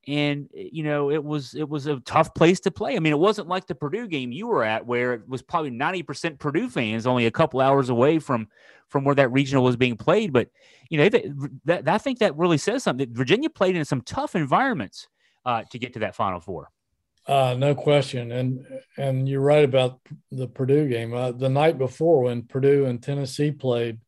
and 0.08 0.49
you 0.54 0.82
know 0.82 1.11
it 1.11 1.23
was 1.23 1.54
it 1.54 1.68
was 1.68 1.87
a 1.87 2.00
tough 2.00 2.35
place 2.35 2.61
to 2.61 2.70
play. 2.70 2.97
I 2.97 2.99
mean, 2.99 3.12
it 3.12 3.18
wasn't 3.18 3.49
like 3.49 3.66
the 3.66 3.75
Purdue 3.75 4.08
game 4.08 4.32
you 4.32 4.47
were 4.47 4.64
at, 4.64 4.87
where 4.87 5.12
it 5.12 5.28
was 5.28 5.42
probably 5.42 5.70
ninety 5.70 6.02
percent 6.02 6.38
Purdue 6.38 6.68
fans, 6.70 7.06
only 7.06 7.26
a 7.26 7.30
couple 7.30 7.61
hours 7.61 7.90
away 7.90 8.18
from 8.18 8.49
from 8.88 9.04
where 9.04 9.14
that 9.14 9.30
regional 9.30 9.62
was 9.62 9.76
being 9.76 9.97
played. 9.97 10.32
But 10.32 10.49
you 10.88 10.99
know, 10.99 11.08
that, 11.66 11.87
I 11.87 11.99
think 11.99 12.20
that 12.20 12.37
really 12.37 12.58
says 12.58 12.82
something. 12.82 13.12
Virginia 13.12 13.50
played 13.50 13.76
in 13.76 13.85
some 13.85 14.00
tough 14.00 14.35
environments 14.35 15.08
uh, 15.45 15.64
to 15.71 15.78
get 15.78 15.95
to 15.95 16.00
that 16.00 16.16
Final 16.16 16.40
Four. 16.40 16.71
Uh, 17.28 17.54
no 17.59 17.75
question, 17.75 18.33
and 18.33 18.66
and 18.97 19.28
you're 19.28 19.42
right 19.42 19.64
about 19.64 20.00
the 20.30 20.49
Purdue 20.49 20.88
game. 20.88 21.12
Uh, 21.12 21.30
the 21.33 21.50
night 21.50 21.76
before, 21.76 22.23
when 22.23 22.42
Purdue 22.42 22.87
and 22.87 23.02
Tennessee 23.02 23.52
played, 23.52 23.99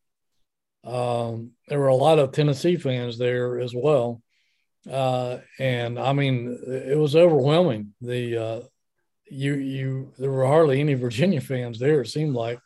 um, 0.85 1.51
there 1.69 1.79
were 1.79 1.89
a 1.89 1.95
lot 1.95 2.19
of 2.19 2.33
Tennessee 2.33 2.77
fans 2.77 3.19
there 3.19 3.61
as 3.61 3.75
well, 3.75 4.23
uh, 4.91 5.39
and 5.59 5.99
I 5.99 6.15
mean 6.15 6.59
it 6.67 6.97
was 6.97 7.15
overwhelming. 7.15 7.93
The 8.01 8.37
uh, 8.39 8.61
you 9.31 9.55
you 9.55 10.13
there 10.17 10.31
were 10.31 10.47
hardly 10.47 10.81
any 10.81 10.95
Virginia 11.07 11.43
fans 11.43 11.79
there. 11.79 12.01
It 12.01 12.09
seemed 12.09 12.35
like, 12.35 12.59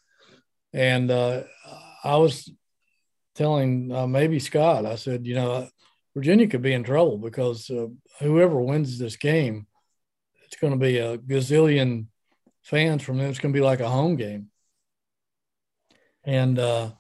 and 0.73 1.11
uh, 1.11 1.43
I 2.05 2.17
was 2.19 2.49
telling 3.35 3.91
uh, 3.91 4.07
maybe 4.07 4.39
Scott, 4.39 4.87
I 4.87 4.95
said, 4.95 5.27
you 5.27 5.35
know, 5.35 5.69
Virginia 6.15 6.47
could 6.47 6.63
be 6.63 6.73
in 6.73 6.85
trouble 6.85 7.19
because 7.19 7.69
whoever 8.21 8.61
wins 8.61 8.99
this 8.99 9.17
game, 9.17 9.67
it's 10.45 10.57
going 10.57 10.73
to 10.73 10.79
be 10.79 10.99
a 10.99 11.19
gazillion 11.19 12.07
fans 12.63 13.03
from 13.03 13.19
them. 13.19 13.29
It's 13.31 13.39
going 13.39 13.53
to 13.53 13.59
be 13.59 13.65
like 13.65 13.81
a 13.81 13.89
home 13.89 14.17
game. 14.17 14.51
And, 16.25 16.59
uh, 16.59 16.93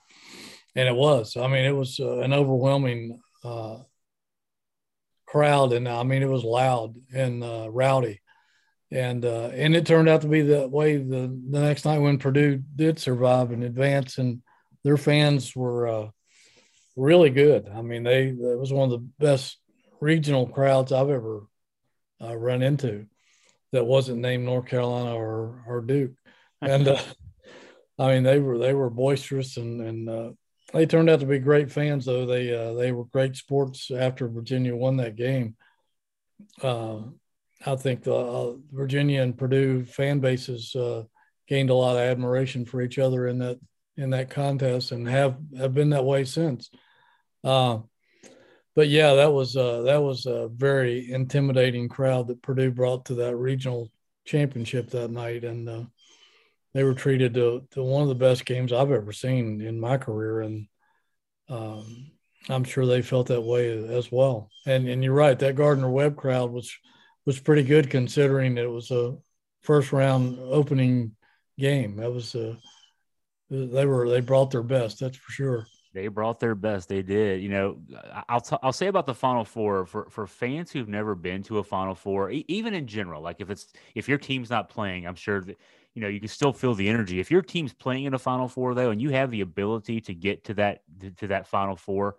and 0.75 0.89
it 0.89 0.95
was, 0.95 1.37
I 1.37 1.47
mean, 1.47 1.65
it 1.65 1.75
was 1.75 1.99
uh, 2.01 2.19
an 2.19 2.33
overwhelming 2.33 3.21
uh, 3.43 3.79
crowd. 5.27 5.73
And 5.73 5.89
I 5.89 6.03
mean, 6.03 6.23
it 6.23 6.29
was 6.29 6.45
loud 6.45 6.97
and 7.15 7.43
uh, 7.43 7.69
rowdy. 7.71 8.21
And, 8.91 9.25
uh, 9.25 9.51
and 9.55 9.75
it 9.75 9.87
turned 9.87 10.09
out 10.09 10.21
to 10.23 10.29
be 10.29 10.43
that 10.43 10.71
way 10.71 10.99
the, 10.99 11.41
the 11.51 11.61
next 11.61 11.85
night 11.85 11.99
when 11.99 12.19
Purdue 12.19 12.63
did 12.77 12.99
survive 12.99 13.51
and 13.51 13.65
advance 13.65 14.19
and 14.19 14.43
their 14.85 14.97
fans 14.97 15.57
were, 15.57 15.89
uh, 15.89 16.09
really 16.97 17.31
good. 17.31 17.69
I 17.69 17.83
mean, 17.83 18.03
they 18.03 18.29
it 18.29 18.59
was 18.59 18.73
one 18.73 18.85
of 18.85 18.91
the 18.91 19.07
best 19.19 19.59
regional 20.01 20.47
crowds 20.47 20.93
I've 20.93 21.11
ever 21.11 21.47
uh, 22.23 22.37
run 22.37 22.63
into 22.63 23.07
that 23.73 23.85
wasn't 23.85 24.21
named 24.21 24.45
North 24.45 24.67
Carolina 24.67 25.15
or 25.15 25.63
or 25.67 25.81
Duke, 25.81 26.13
and 26.61 26.89
uh, 26.89 27.03
I 27.99 28.15
mean 28.15 28.23
they 28.23 28.39
were 28.39 28.59
they 28.59 28.75
were 28.75 28.91
boisterous 28.91 29.57
and 29.57 29.81
and 29.81 30.09
uh, 30.09 30.31
they 30.73 30.87
turned 30.87 31.11
out 31.11 31.21
to 31.21 31.27
be 31.27 31.39
great 31.39 31.71
fans 31.71 32.05
though 32.05 32.27
they 32.27 32.55
uh, 32.55 32.75
they 32.75 32.93
were 32.93 33.05
great 33.05 33.37
sports 33.37 33.91
after 33.91 34.29
Virginia 34.29 34.75
won 34.75 34.97
that 34.99 35.17
game. 35.17 35.57
Uh, 36.63 36.99
I 37.67 37.77
think 37.77 38.03
the 38.03 38.15
uh, 38.15 38.55
Virginia 38.73 39.23
and 39.23 39.37
Purdue 39.37 39.85
fan 39.85 40.21
bases 40.21 40.77
gained 41.47 41.71
a 41.71 41.75
lot 41.75 41.97
of 41.97 42.03
admiration 42.03 42.65
for 42.65 42.81
each 42.81 42.99
other 42.99 43.27
in 43.27 43.39
that 43.39 43.59
in 43.97 44.11
that 44.11 44.31
contest 44.31 44.93
and 44.93 45.09
have 45.09 45.37
have 45.57 45.75
been 45.75 45.91
that 45.91 46.05
way 46.05 46.25
since. 46.25 46.71
Uh, 47.43 47.81
but 48.75 48.89
yeah, 48.89 49.15
that 49.15 49.33
was 49.33 49.57
uh, 49.57 49.83
that 49.83 50.03
was 50.03 50.27
a 50.27 50.49
very 50.49 51.11
intimidating 51.11 51.89
crowd 51.89 52.29
that 52.29 52.43
Purdue 52.43 52.71
brought 52.71 53.07
to 53.07 53.15
that 53.17 53.37
regional 53.37 53.91
championship 54.25 54.91
that 54.91 55.11
night, 55.11 55.45
and 55.45 55.69
uh, 55.69 55.85
they 56.73 56.83
were 56.83 56.95
treated 56.95 57.35
to, 57.35 57.67
to 57.73 57.83
one 57.83 58.03
of 58.03 58.09
the 58.09 58.15
best 58.15 58.45
games 58.45 58.73
I've 58.73 58.91
ever 58.91 59.13
seen 59.13 59.61
in 59.61 59.79
my 59.79 59.97
career, 59.97 60.41
and 60.41 60.67
um, 61.49 62.11
I'm 62.49 62.65
sure 62.65 62.85
they 62.85 63.03
felt 63.03 63.29
that 63.29 63.41
way 63.41 63.71
as 63.95 64.11
well. 64.11 64.51
And 64.67 64.89
and 64.89 65.05
you're 65.05 65.15
right, 65.15 65.39
that 65.39 65.57
Gardner 65.57 65.91
Webb 65.91 66.17
crowd 66.17 66.51
was 66.51 66.75
was 67.27 67.39
pretty 67.39 67.63
good 67.63 67.91
considering 67.91 68.59
it 68.59 68.71
was 68.71 68.91
a 68.91 69.17
first 69.63 69.93
round 69.93 70.39
opening 70.41 71.17
game. 71.59 71.97
That 71.97 72.13
was 72.13 72.35
a 72.35 72.57
they 73.51 73.87
were 73.87 74.09
they 74.09 74.21
brought 74.21 74.51
their 74.51 74.63
best, 74.63 75.01
that's 75.01 75.17
for 75.17 75.33
sure. 75.33 75.67
They 75.95 76.09
brought 76.09 76.41
their 76.41 76.57
best. 76.57 76.89
They 76.89 77.03
did. 77.03 77.41
You 77.41 77.49
know, 77.51 77.79
I'll 78.29 78.41
t- 78.41 78.57
I'll 78.65 78.73
say 78.73 78.89
about 78.89 79.07
the 79.07 79.15
Final 79.15 79.45
Four 79.45 79.87
for 79.87 80.11
for 80.11 80.27
fans 80.27 80.73
who've 80.73 80.89
never 80.89 81.15
been 81.15 81.43
to 81.45 81.59
a 81.59 81.65
Final 81.65 81.95
Four, 81.95 82.33
e- 82.33 82.45
even 82.49 82.75
in 82.75 82.89
general. 82.89 83.23
Like 83.23 83.41
if 83.41 83.49
it's 83.49 83.73
if 83.95 84.09
your 84.09 84.19
team's 84.19 84.51
not 84.51 84.69
playing, 84.69 85.07
I'm 85.07 85.15
sure 85.15 85.41
that 85.43 85.57
you 85.95 86.03
know 86.03 86.09
you 86.09 86.19
can 86.19 86.29
still 86.29 86.53
feel 86.53 86.75
the 86.75 86.89
energy. 86.89 87.21
If 87.21 87.31
your 87.31 87.43
team's 87.43 87.73
playing 87.73 88.05
in 88.07 88.15
a 88.15 88.19
Final 88.19 88.49
Four 88.49 88.75
though, 88.75 88.91
and 88.91 89.01
you 89.01 89.11
have 89.11 89.31
the 89.31 89.43
ability 89.43 90.01
to 90.03 90.15
get 90.15 90.45
to 90.45 90.55
that 90.55 90.83
to, 91.19 91.29
that 91.29 91.47
Final 91.47 91.77
Four, 91.77 92.17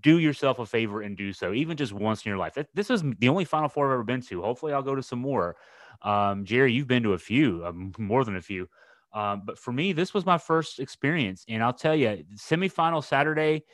do 0.00 0.18
yourself 0.18 0.58
a 0.58 0.66
favor 0.66 1.02
and 1.02 1.16
do 1.16 1.32
so, 1.32 1.52
even 1.52 1.76
just 1.76 1.92
once 1.92 2.24
in 2.24 2.30
your 2.30 2.38
life. 2.38 2.56
This 2.74 2.90
is 2.90 3.02
the 3.18 3.28
only 3.28 3.44
Final 3.44 3.68
Four 3.68 3.86
I've 3.88 3.94
ever 3.94 4.02
been 4.04 4.22
to. 4.22 4.42
Hopefully, 4.42 4.72
I'll 4.72 4.82
go 4.82 4.94
to 4.94 5.02
some 5.02 5.18
more. 5.18 5.56
Um, 6.02 6.44
Jerry, 6.44 6.72
you've 6.72 6.86
been 6.86 7.02
to 7.02 7.12
a 7.12 7.18
few, 7.18 7.64
um, 7.66 7.92
more 7.98 8.24
than 8.24 8.36
a 8.36 8.40
few. 8.42 8.68
Um, 9.12 9.42
but 9.44 9.58
for 9.58 9.72
me, 9.72 9.92
this 9.92 10.14
was 10.14 10.24
my 10.24 10.38
first 10.38 10.78
experience, 10.78 11.44
and 11.48 11.62
I'll 11.62 11.72
tell 11.72 11.96
you, 11.96 12.24
semifinal 12.36 13.02
Saturday, 13.02 13.64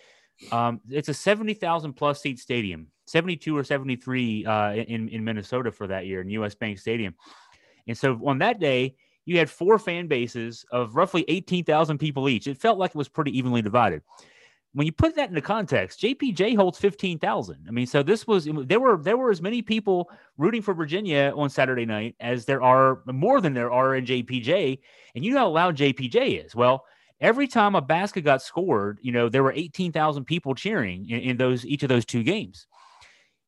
um, 0.50 0.80
it's 0.88 1.08
a 1.08 1.14
seventy 1.14 1.54
thousand 1.54 1.94
plus 1.94 2.22
seat 2.22 2.38
stadium, 2.38 2.88
seventy 3.06 3.36
two 3.36 3.56
or 3.56 3.64
seventy 3.64 3.96
three 3.96 4.46
uh, 4.46 4.72
in 4.72 5.08
in 5.08 5.24
Minnesota 5.24 5.70
for 5.70 5.86
that 5.88 6.06
year 6.06 6.20
in 6.20 6.30
U.S. 6.30 6.54
Bank 6.54 6.78
Stadium, 6.78 7.14
and 7.86 7.96
so 7.96 8.20
on 8.26 8.38
that 8.38 8.60
day. 8.60 8.96
You 9.28 9.38
had 9.38 9.50
four 9.50 9.76
fan 9.80 10.06
bases 10.06 10.64
of 10.70 10.94
roughly 10.94 11.24
18,000 11.26 11.98
people 11.98 12.28
each. 12.28 12.46
It 12.46 12.58
felt 12.58 12.78
like 12.78 12.92
it 12.92 12.96
was 12.96 13.08
pretty 13.08 13.36
evenly 13.36 13.60
divided 13.60 14.02
when 14.76 14.84
you 14.84 14.92
put 14.92 15.16
that 15.16 15.30
into 15.30 15.40
context, 15.40 16.02
JPJ 16.02 16.54
holds 16.54 16.78
15,000. 16.78 17.64
I 17.66 17.70
mean, 17.70 17.86
so 17.86 18.02
this 18.02 18.26
was 18.26 18.46
there 18.46 18.78
were 18.78 18.98
there 18.98 19.16
were 19.16 19.30
as 19.30 19.40
many 19.40 19.62
people 19.62 20.10
rooting 20.36 20.60
for 20.60 20.74
Virginia 20.74 21.32
on 21.34 21.48
Saturday 21.48 21.86
night 21.86 22.14
as 22.20 22.44
there 22.44 22.62
are 22.62 23.00
more 23.06 23.40
than 23.40 23.54
there 23.54 23.72
are 23.72 23.94
in 23.94 24.04
JPJ. 24.04 24.78
And 25.14 25.24
you 25.24 25.32
know 25.32 25.38
how 25.38 25.48
loud 25.48 25.78
JPJ 25.78 26.44
is. 26.44 26.54
Well, 26.54 26.84
every 27.22 27.48
time 27.48 27.74
a 27.74 27.80
basket 27.80 28.20
got 28.20 28.42
scored, 28.42 28.98
you 29.00 29.12
know, 29.12 29.30
there 29.30 29.42
were 29.42 29.52
18,000 29.52 30.26
people 30.26 30.54
cheering 30.54 31.08
in, 31.08 31.20
in 31.20 31.36
those 31.38 31.64
each 31.64 31.82
of 31.82 31.88
those 31.88 32.04
two 32.04 32.22
games. 32.22 32.66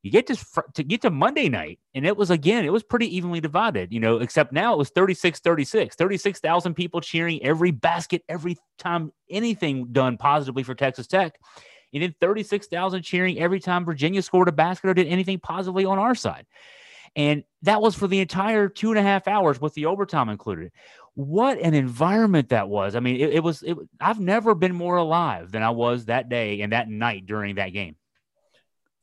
You 0.08 0.12
get 0.12 0.26
to 0.28 0.62
to 0.72 0.82
get 0.82 1.02
to 1.02 1.10
Monday 1.10 1.50
night, 1.50 1.80
and 1.94 2.06
it 2.06 2.16
was 2.16 2.30
again, 2.30 2.64
it 2.64 2.72
was 2.72 2.82
pretty 2.82 3.14
evenly 3.14 3.42
divided, 3.42 3.92
you 3.92 4.00
know, 4.00 4.20
except 4.20 4.54
now 4.54 4.72
it 4.72 4.78
was 4.78 4.88
36 4.88 5.40
36, 5.40 5.96
36,000 5.96 6.72
people 6.72 7.02
cheering 7.02 7.44
every 7.44 7.72
basket, 7.72 8.24
every 8.26 8.56
time 8.78 9.12
anything 9.28 9.88
done 9.92 10.16
positively 10.16 10.62
for 10.62 10.74
Texas 10.74 11.06
Tech. 11.06 11.38
And 11.92 12.02
then 12.02 12.14
36,000 12.22 13.02
cheering 13.02 13.38
every 13.38 13.60
time 13.60 13.84
Virginia 13.84 14.22
scored 14.22 14.48
a 14.48 14.52
basket 14.52 14.88
or 14.88 14.94
did 14.94 15.08
anything 15.08 15.40
positively 15.40 15.84
on 15.84 15.98
our 15.98 16.14
side. 16.14 16.46
And 17.14 17.44
that 17.62 17.82
was 17.82 17.94
for 17.94 18.06
the 18.06 18.20
entire 18.20 18.70
two 18.70 18.88
and 18.88 18.98
a 18.98 19.02
half 19.02 19.28
hours 19.28 19.60
with 19.60 19.74
the 19.74 19.84
overtime 19.84 20.30
included. 20.30 20.72
What 21.16 21.58
an 21.58 21.74
environment 21.74 22.48
that 22.48 22.70
was. 22.70 22.96
I 22.96 23.00
mean, 23.00 23.16
it, 23.16 23.34
it 23.34 23.42
was, 23.42 23.62
it, 23.62 23.76
I've 24.00 24.20
never 24.20 24.54
been 24.54 24.74
more 24.74 24.96
alive 24.96 25.52
than 25.52 25.62
I 25.62 25.70
was 25.70 26.06
that 26.06 26.30
day 26.30 26.62
and 26.62 26.72
that 26.72 26.88
night 26.88 27.26
during 27.26 27.56
that 27.56 27.74
game. 27.74 27.96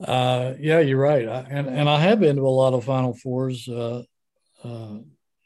Uh, 0.03 0.53
yeah, 0.59 0.79
you're 0.79 0.99
right. 0.99 1.27
I, 1.27 1.45
and 1.49 1.67
and 1.67 1.87
I 1.87 1.99
have 1.99 2.19
been 2.19 2.35
to 2.35 2.41
a 2.41 2.49
lot 2.49 2.73
of 2.73 2.83
Final 2.83 3.13
Fours, 3.15 3.67
uh, 3.67 4.03
uh, 4.63 4.97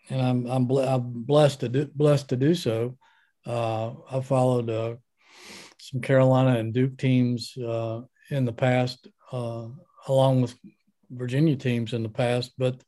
and 0.09 0.21
I'm 0.21 0.47
I'm, 0.47 0.65
ble- 0.65 0.87
I'm, 0.87 1.23
blessed 1.23 1.59
to 1.61 1.69
do 1.69 1.89
blessed 1.93 2.29
to 2.29 2.35
do 2.35 2.55
so. 2.55 2.97
Uh, 3.45 3.93
I 4.11 4.21
followed 4.21 4.69
uh, 4.69 4.95
some 5.77 6.01
Carolina 6.01 6.59
and 6.59 6.73
Duke 6.73 6.97
teams 6.97 7.55
uh, 7.57 8.01
in 8.31 8.45
the 8.45 8.53
past, 8.53 9.07
along 9.31 10.41
with 10.41 10.55
Virginia 11.11 11.55
teams 11.55 11.93
in 11.93 12.01
the 12.01 12.09
past, 12.09 12.53
but 12.57 12.81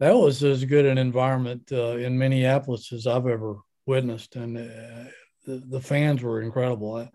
that 0.00 0.14
was 0.14 0.42
as 0.42 0.64
good 0.64 0.84
an 0.84 0.98
environment 0.98 1.70
in 1.70 2.18
Minneapolis 2.18 2.92
as 2.92 3.06
I've 3.06 3.26
ever 3.26 3.56
witnessed, 3.86 4.34
and 4.34 4.56
the, 4.56 5.12
the 5.46 5.80
fans 5.80 6.22
were 6.22 6.42
incredible. 6.42 7.08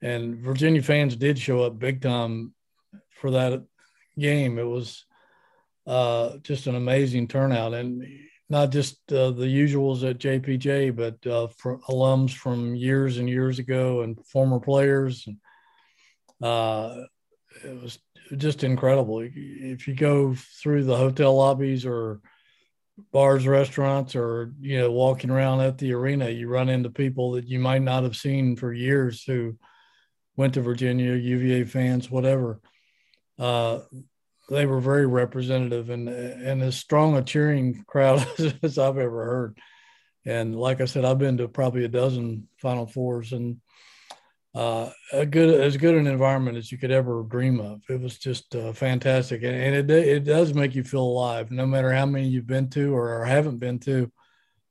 And 0.00 0.36
Virginia 0.36 0.82
fans 0.82 1.16
did 1.16 1.38
show 1.38 1.62
up 1.62 1.78
big 1.78 2.02
time 2.02 2.54
for 3.20 3.32
that 3.32 3.64
game. 4.18 4.58
It 4.58 4.66
was 4.66 5.04
uh, 5.86 6.38
just 6.42 6.66
an 6.66 6.74
amazing 6.74 7.28
turnout, 7.28 7.74
and 7.74 8.04
not 8.50 8.70
just 8.70 8.96
uh, 9.12 9.30
the 9.30 9.46
usuals 9.46 10.08
at 10.08 10.18
JPJ, 10.18 10.94
but 10.94 11.30
uh, 11.30 11.48
for 11.48 11.78
alums 11.88 12.32
from 12.32 12.74
years 12.74 13.18
and 13.18 13.28
years 13.28 13.58
ago 13.58 14.02
and 14.02 14.18
former 14.26 14.60
players. 14.60 15.26
And, 15.26 15.36
uh, 16.42 17.04
it 17.64 17.82
was 17.82 17.98
just 18.36 18.64
incredible. 18.64 19.20
If 19.20 19.88
you 19.88 19.94
go 19.94 20.34
through 20.62 20.84
the 20.84 20.96
hotel 20.96 21.34
lobbies 21.36 21.84
or 21.84 22.20
bars, 23.12 23.46
restaurants, 23.46 24.14
or 24.14 24.52
you 24.60 24.78
know, 24.78 24.90
walking 24.90 25.30
around 25.30 25.60
at 25.60 25.78
the 25.78 25.92
arena, 25.92 26.28
you 26.28 26.48
run 26.48 26.68
into 26.68 26.90
people 26.90 27.32
that 27.32 27.46
you 27.46 27.58
might 27.58 27.82
not 27.82 28.02
have 28.02 28.16
seen 28.16 28.56
for 28.56 28.72
years 28.72 29.24
who 29.24 29.56
went 30.36 30.54
to 30.54 30.60
Virginia, 30.60 31.14
UVA 31.14 31.64
fans, 31.64 32.10
whatever 32.10 32.60
uh, 33.38 33.80
they 34.48 34.66
were 34.66 34.80
very 34.80 35.06
representative 35.06 35.90
and 35.90 36.08
and 36.08 36.62
as 36.62 36.76
strong 36.76 37.16
a 37.16 37.22
cheering 37.22 37.84
crowd 37.86 38.26
as 38.62 38.78
I've 38.78 38.98
ever 38.98 39.24
heard. 39.24 39.58
And 40.24 40.54
like 40.54 40.80
I 40.80 40.84
said, 40.84 41.04
I've 41.04 41.18
been 41.18 41.38
to 41.38 41.48
probably 41.48 41.84
a 41.84 41.88
dozen 41.88 42.48
Final 42.60 42.86
Fours, 42.86 43.32
and 43.32 43.60
uh, 44.54 44.90
a 45.12 45.24
good 45.24 45.60
as 45.60 45.76
good 45.76 45.94
an 45.94 46.06
environment 46.06 46.56
as 46.56 46.70
you 46.72 46.78
could 46.78 46.90
ever 46.90 47.22
dream 47.22 47.60
of. 47.60 47.82
It 47.88 48.00
was 48.00 48.18
just 48.18 48.54
uh, 48.54 48.72
fantastic, 48.72 49.42
and, 49.42 49.54
and, 49.54 49.74
it 49.74 49.90
it 49.90 50.24
does 50.24 50.54
make 50.54 50.74
you 50.74 50.84
feel 50.84 51.02
alive, 51.02 51.50
no 51.50 51.66
matter 51.66 51.92
how 51.92 52.06
many 52.06 52.28
you've 52.28 52.46
been 52.46 52.68
to 52.70 52.94
or, 52.94 53.20
or 53.20 53.24
haven't 53.24 53.58
been 53.58 53.78
to. 53.80 54.10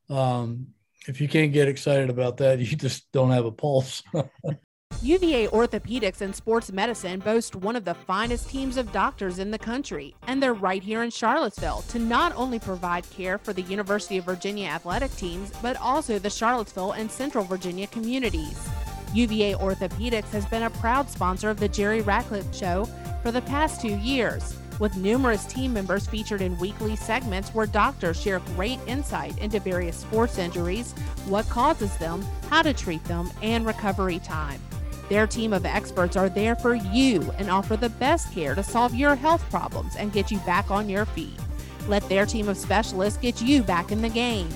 Um, 0.10 0.68
if 1.08 1.22
you 1.22 1.28
can't 1.28 1.54
get 1.54 1.70
excited 1.70 2.10
about 2.10 2.38
that, 2.38 2.60
you 2.60 2.76
just 2.76 3.12
don't 3.12 3.32
have 3.32 3.46
a 3.46 3.52
pulse. 3.52 4.04
UVA 5.08 5.48
Orthopedics 5.48 6.22
and 6.22 6.36
Sports 6.36 6.72
Medicine 6.72 7.20
boast 7.20 7.56
one 7.56 7.76
of 7.76 7.86
the 7.86 7.94
finest 7.94 8.50
teams 8.50 8.76
of 8.76 8.92
doctors 8.92 9.38
in 9.38 9.52
the 9.52 9.58
country, 9.58 10.16
and 10.26 10.44
they're 10.44 10.54
right 10.56 10.82
here 10.82 11.04
in 11.04 11.12
Charlottesville 11.12 11.84
to 11.90 12.00
not 12.00 12.36
only 12.36 12.58
provide 12.58 13.08
care 13.12 13.38
for 13.38 13.54
the 13.54 13.62
University 13.62 14.18
of 14.18 14.26
Virginia 14.26 14.68
athletic 14.68 15.16
teams, 15.16 15.52
but 15.62 15.78
also 15.78 16.18
the 16.18 16.30
Charlottesville 16.30 16.94
and 16.94 17.10
Central 17.10 17.46
Virginia 17.46 17.86
communities. 17.88 18.68
UVA 19.14 19.54
Orthopedics 19.54 20.32
has 20.32 20.46
been 20.48 20.64
a 20.64 20.70
proud 20.72 21.10
sponsor 21.10 21.50
of 21.50 21.60
the 21.60 21.70
Jerry 21.70 22.02
Ratcliffe 22.02 22.54
Show 22.54 22.90
for 23.22 23.32
the 23.32 23.44
past 23.44 23.80
two 23.80 23.96
years, 24.00 24.58
with 24.80 24.98
numerous 24.98 25.46
team 25.46 25.72
members 25.72 26.06
featured 26.06 26.42
in 26.42 26.58
weekly 26.58 26.96
segments 26.96 27.52
where 27.52 27.68
doctors 27.68 28.20
share 28.20 28.40
great 28.56 28.80
insight 28.88 29.38
into 29.38 29.60
various 29.60 29.96
sports 29.96 30.38
injuries, 30.38 30.92
what 31.28 31.48
causes 31.50 31.96
them, 31.98 32.26
how 32.50 32.62
to 32.62 32.74
treat 32.74 33.04
them, 33.06 33.30
and 33.42 33.66
recovery 33.66 34.20
time. 34.20 34.60
Their 35.10 35.26
team 35.26 35.54
of 35.54 35.66
experts 35.66 36.18
are 36.18 36.30
there 36.30 36.56
for 36.56 36.76
you 36.76 37.32
and 37.38 37.50
offer 37.50 37.78
the 37.78 37.90
best 37.90 38.34
care 38.34 38.56
to 38.56 38.64
solve 38.64 38.94
your 38.94 39.16
health 39.16 39.50
problems 39.50 39.96
and 39.96 40.12
get 40.12 40.32
you 40.32 40.40
back 40.40 40.70
on 40.70 40.90
your 40.90 41.06
feet. 41.06 41.40
Let 41.88 42.08
their 42.10 42.26
team 42.26 42.50
of 42.50 42.58
specialists 42.58 43.18
get 43.18 43.42
you 43.42 43.64
back 43.64 43.92
in 43.92 44.02
the 44.02 44.10
game. 44.10 44.50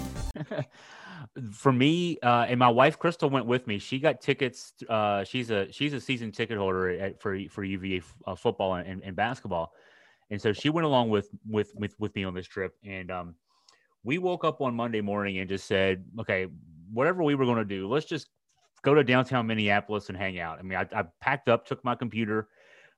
for 1.53 1.72
me, 1.72 2.17
uh, 2.22 2.46
and 2.50 2.60
my 2.60 2.67
wife 2.67 3.00
Crystal 3.00 3.29
went 3.29 3.46
with 3.46 3.65
me. 3.67 3.79
She 3.79 4.00
got 4.00 4.20
tickets. 4.20 4.74
Uh, 4.89 5.24
she's 5.24 5.50
a 5.50 5.72
she's 5.72 5.93
a 5.93 6.01
season 6.01 6.31
ticket 6.31 6.58
holder 6.58 6.89
at, 6.89 7.22
for 7.22 7.39
for 7.50 7.63
UVA 7.63 8.01
uh, 8.27 8.36
football 8.36 8.75
and, 8.75 9.01
and, 9.03 9.15
basketball, 9.15 9.72
and 10.29 10.41
so 10.41 10.51
she 10.51 10.70
went 10.70 10.86
along 10.86 11.10
with 11.10 11.29
with 11.48 11.72
with, 11.75 11.96
with 12.00 12.13
me 12.15 12.25
on 12.25 12.34
this 12.34 12.48
trip. 12.48 12.75
And 12.84 13.10
um, 13.12 13.36
we 14.03 14.17
woke 14.17 14.43
up 14.43 14.60
on 14.62 14.75
Monday 14.75 15.01
morning 15.01 15.39
and 15.39 15.48
just 15.48 15.67
said, 15.67 16.03
okay, 16.20 16.48
whatever 16.91 17.24
we 17.24 17.36
were 17.36 17.46
going 17.46 17.60
to 17.60 17.65
do, 17.65 17.88
let's 17.88 18.05
just 18.05 18.27
go 18.82 18.94
to 18.94 19.04
downtown 19.04 19.48
Minneapolis 19.48 20.10
and 20.10 20.18
hang 20.18 20.40
out. 20.40 20.60
I 20.60 20.62
mean, 20.64 20.78
I, 20.78 21.00
I 21.00 21.04
packed 21.20 21.50
up, 21.50 21.66
took 21.66 21.84
my 21.84 21.96
computer. 21.96 22.48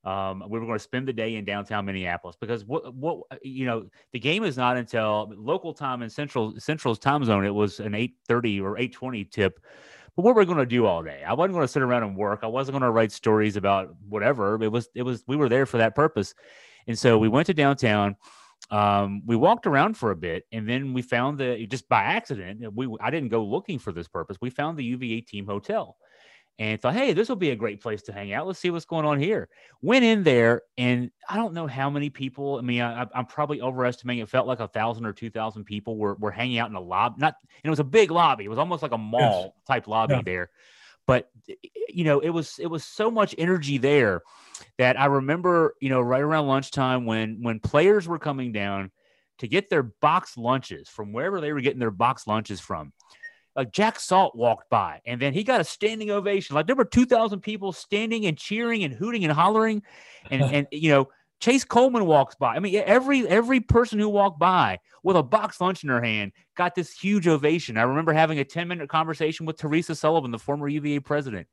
Um, 0.03 0.43
we 0.49 0.59
were 0.59 0.65
going 0.65 0.77
to 0.77 0.83
spend 0.83 1.07
the 1.07 1.13
day 1.13 1.35
in 1.35 1.45
downtown 1.45 1.85
Minneapolis 1.85 2.35
because 2.39 2.65
what 2.65 2.93
what 2.93 3.19
you 3.41 3.65
know 3.65 3.85
the 4.11 4.19
game 4.19 4.43
is 4.43 4.57
not 4.57 4.75
until 4.75 5.31
local 5.37 5.73
time 5.73 6.01
in 6.01 6.09
central 6.09 6.59
central's 6.59 6.99
time 6.99 7.23
zone. 7.23 7.45
It 7.45 7.53
was 7.53 7.79
an 7.79 7.95
eight 7.95 8.15
thirty 8.27 8.59
or 8.59 8.77
eight 8.77 8.91
twenty 8.91 9.23
tip. 9.23 9.61
But 10.15 10.23
what 10.23 10.35
we're 10.35 10.45
going 10.45 10.57
to 10.57 10.65
do 10.65 10.85
all 10.85 11.01
day? 11.01 11.23
I 11.25 11.33
wasn't 11.33 11.53
going 11.53 11.63
to 11.63 11.71
sit 11.71 11.81
around 11.81 12.03
and 12.03 12.15
work. 12.15 12.41
I 12.43 12.47
wasn't 12.47 12.73
going 12.73 12.83
to 12.83 12.91
write 12.91 13.11
stories 13.11 13.55
about 13.55 13.95
whatever. 14.07 14.61
It 14.61 14.71
was 14.71 14.89
it 14.93 15.03
was 15.03 15.23
we 15.25 15.37
were 15.37 15.49
there 15.49 15.65
for 15.65 15.77
that 15.77 15.95
purpose, 15.95 16.35
and 16.85 16.99
so 16.99 17.17
we 17.17 17.29
went 17.29 17.47
to 17.47 17.53
downtown 17.53 18.17
um, 18.71 19.21
we 19.25 19.35
walked 19.35 19.67
around 19.67 19.95
for 19.97 20.11
a 20.11 20.15
bit 20.15 20.45
and 20.51 20.67
then 20.67 20.93
we 20.93 21.01
found 21.01 21.37
the 21.37 21.65
just 21.67 21.87
by 21.89 22.01
accident 22.01 22.73
we 22.73 22.87
i 23.01 23.09
didn't 23.09 23.29
go 23.29 23.43
looking 23.43 23.79
for 23.79 23.91
this 23.91 24.07
purpose. 24.07 24.37
We 24.41 24.49
found 24.49 24.77
the 24.77 24.83
uva 24.83 25.21
team 25.21 25.45
hotel 25.45 25.97
and 26.59 26.79
thought 26.81 26.93
hey 26.93 27.13
this 27.13 27.29
will 27.29 27.35
be 27.35 27.49
a 27.49 27.55
great 27.55 27.81
place 27.81 28.03
to 28.03 28.13
hang 28.13 28.31
out. 28.33 28.47
Let's 28.47 28.59
see 28.59 28.69
what's 28.69 28.85
going 28.85 29.05
on 29.05 29.19
here. 29.19 29.49
Went 29.81 30.05
in 30.05 30.23
there 30.23 30.61
and 30.77 31.11
i 31.29 31.35
don't 31.35 31.53
know 31.53 31.67
how 31.67 31.89
many 31.89 32.09
people 32.09 32.57
i 32.57 32.61
mean 32.61 32.81
I, 32.81 33.07
am 33.13 33.25
probably 33.25 33.61
overestimating 33.61 34.23
it 34.23 34.29
felt 34.29 34.47
like 34.47 34.59
a 34.59 34.67
thousand 34.67 35.05
or 35.05 35.13
two 35.13 35.29
thousand 35.29 35.65
people 35.65 35.97
were, 35.97 36.15
were 36.15 36.31
hanging 36.31 36.59
out 36.59 36.69
in 36.69 36.75
a 36.75 36.81
lobby 36.81 37.15
not 37.19 37.35
and 37.43 37.69
it 37.69 37.69
was 37.69 37.79
a 37.79 37.83
big 37.83 38.11
lobby. 38.11 38.45
It 38.45 38.49
was 38.49 38.59
almost 38.59 38.81
like 38.81 38.91
a 38.91 38.97
mall 38.97 39.53
yes. 39.55 39.67
type 39.67 39.87
lobby 39.87 40.15
yeah. 40.15 40.21
there 40.23 40.49
but 41.05 41.29
eh, 41.49 41.53
eh, 41.63 41.67
you 41.89 42.03
know 42.03 42.19
it 42.19 42.29
was 42.29 42.59
it 42.59 42.67
was 42.67 42.83
so 42.83 43.11
much 43.11 43.35
energy 43.37 43.77
there 43.77 44.21
that 44.77 44.99
I 44.99 45.05
remember, 45.05 45.75
you 45.79 45.89
know, 45.89 46.01
right 46.01 46.21
around 46.21 46.47
lunchtime 46.47 47.05
when 47.05 47.41
when 47.41 47.59
players 47.59 48.07
were 48.07 48.19
coming 48.19 48.51
down 48.51 48.91
to 49.39 49.47
get 49.47 49.69
their 49.69 49.83
box 49.83 50.37
lunches 50.37 50.89
from 50.89 51.13
wherever 51.13 51.41
they 51.41 51.53
were 51.53 51.61
getting 51.61 51.79
their 51.79 51.91
box 51.91 52.27
lunches 52.27 52.59
from. 52.59 52.93
Like 53.55 53.71
Jack 53.71 53.99
Salt 53.99 54.35
walked 54.35 54.69
by 54.69 55.01
and 55.05 55.21
then 55.21 55.33
he 55.33 55.43
got 55.43 55.61
a 55.61 55.63
standing 55.63 56.09
ovation. 56.09 56.55
Like 56.55 56.65
there 56.65 56.75
were 56.75 56.85
2,000 56.85 57.41
people 57.41 57.71
standing 57.71 58.25
and 58.25 58.37
cheering 58.37 58.83
and 58.83 58.93
hooting 58.93 59.23
and 59.23 59.33
hollering. 59.33 59.83
And, 60.31 60.41
and 60.53 60.67
you 60.71 60.89
know, 60.89 61.09
Chase 61.39 61.63
Coleman 61.63 62.05
walks 62.05 62.35
by. 62.35 62.55
I 62.55 62.59
mean, 62.59 62.81
every 62.85 63.27
every 63.27 63.59
person 63.59 63.99
who 63.99 64.09
walked 64.09 64.39
by 64.39 64.79
with 65.03 65.17
a 65.17 65.23
box 65.23 65.59
lunch 65.59 65.83
in 65.83 65.89
her 65.89 66.01
hand 66.01 66.31
got 66.55 66.73
this 66.75 66.91
huge 66.91 67.27
ovation. 67.27 67.77
I 67.77 67.83
remember 67.83 68.13
having 68.13 68.39
a 68.39 68.45
10 68.45 68.67
minute 68.67 68.89
conversation 68.89 69.45
with 69.45 69.57
Teresa 69.57 69.95
Sullivan, 69.95 70.31
the 70.31 70.39
former 70.39 70.67
UVA 70.67 70.99
president. 70.99 71.47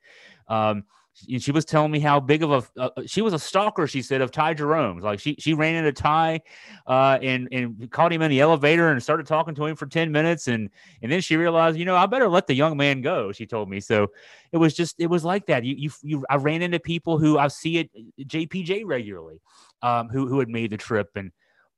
Um, 0.49 0.85
she 1.15 1.53
was 1.53 1.65
telling 1.65 1.91
me 1.91 2.01
how 2.01 2.21
big 2.21 2.43
of 2.43 2.51
a 2.77 2.81
uh, 2.81 2.91
she 3.07 3.21
was 3.21 3.33
a 3.33 3.39
stalker. 3.39 3.87
She 3.87 4.03
said 4.03 4.21
of 4.21 4.31
Ty 4.31 4.55
Jerome. 4.55 5.01
Like 5.01 5.21
she 5.21 5.37
she 5.39 5.55
ran 5.55 5.75
into 5.75 5.93
Ty 5.93 6.41
uh, 6.87 7.19
and 7.21 7.49
and 7.53 7.91
caught 7.91 8.13
him 8.13 8.23
in 8.23 8.31
the 8.31 8.41
elevator 8.41 8.91
and 8.91 9.03
started 9.03 9.27
talking 9.27 9.55
to 9.57 9.67
him 9.67 9.77
for 9.77 9.87
ten 9.87 10.13
minutes. 10.13 10.49
And 10.49 10.71
and 11.03 11.11
then 11.11 11.21
she 11.21 11.37
realized, 11.37 11.77
you 11.79 11.85
know, 11.85 11.97
I 11.97 12.07
better 12.07 12.29
let 12.29 12.47
the 12.47 12.55
young 12.55 12.77
man 12.77 13.03
go. 13.03 13.33
She 13.33 13.47
told 13.47 13.69
me. 13.69 13.81
So 13.81 14.09
it 14.53 14.57
was 14.57 14.75
just 14.75 14.97
it 14.99 15.09
was 15.09 15.25
like 15.25 15.47
that. 15.47 15.65
You 15.65 15.75
you, 15.77 15.91
you 16.03 16.25
I 16.31 16.37
ran 16.37 16.63
into 16.63 16.79
people 16.79 17.19
who 17.19 17.39
I 17.39 17.49
see 17.49 17.81
at 17.81 17.89
JPJ 18.21 18.85
regularly, 18.87 19.41
um, 19.83 20.09
who 20.09 20.27
who 20.27 20.39
had 20.39 20.49
made 20.49 20.71
the 20.71 20.77
trip 20.77 21.11
and. 21.17 21.33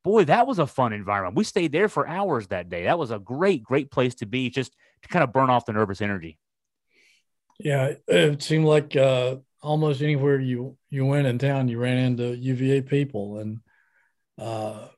Boy, 0.05 0.25
that 0.25 0.49
was 0.49 0.59
a 0.59 0.67
fun 0.67 0.93
environment. 0.93 1.37
We 1.37 1.45
stayed 1.45 1.71
there 1.71 1.89
for 1.89 2.09
hours 2.09 2.49
that 2.49 2.69
day. 2.69 2.87
That 2.87 2.99
was 2.99 3.13
a 3.13 3.21
great, 3.21 3.63
great 3.63 3.93
place 3.93 4.17
to 4.17 4.27
be, 4.27 4.51
just 4.51 4.75
to 5.03 5.09
kind 5.09 5.23
of 5.23 5.33
burn 5.33 5.49
off 5.49 5.65
the 5.65 5.73
nervous 5.73 6.01
energy. 6.01 6.39
Yeah, 7.59 7.93
it 8.09 8.43
seemed 8.43 8.65
like 8.65 8.97
uh, 8.97 9.37
almost 9.63 10.03
anywhere 10.03 10.41
you 10.41 10.77
you 10.91 11.07
went 11.07 11.27
in 11.27 11.39
town, 11.39 11.69
you 11.69 11.79
ran 11.79 11.99
into 11.99 12.37
UVA 12.37 12.83
people, 12.83 13.39
and 13.39 13.61
uh, 14.39 14.89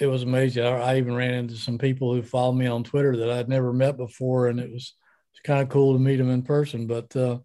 it 0.00 0.06
was 0.06 0.22
amazing. 0.22 0.64
I, 0.64 0.92
I, 0.92 0.98
even 0.98 1.14
ran 1.14 1.34
into 1.34 1.56
some 1.56 1.78
people 1.78 2.14
who 2.14 2.22
followed 2.22 2.54
me 2.54 2.66
on 2.66 2.84
Twitter 2.84 3.16
that 3.18 3.30
I'd 3.30 3.48
never 3.48 3.72
met 3.72 3.96
before, 3.96 4.48
and 4.48 4.60
it 4.60 4.70
was 4.70 4.94
it's 5.32 5.40
kind 5.42 5.62
of 5.62 5.68
cool 5.68 5.94
to 5.94 5.98
meet 5.98 6.16
them 6.16 6.30
in 6.30 6.42
person. 6.42 6.86
But 6.86 7.14
uh, 7.16 7.38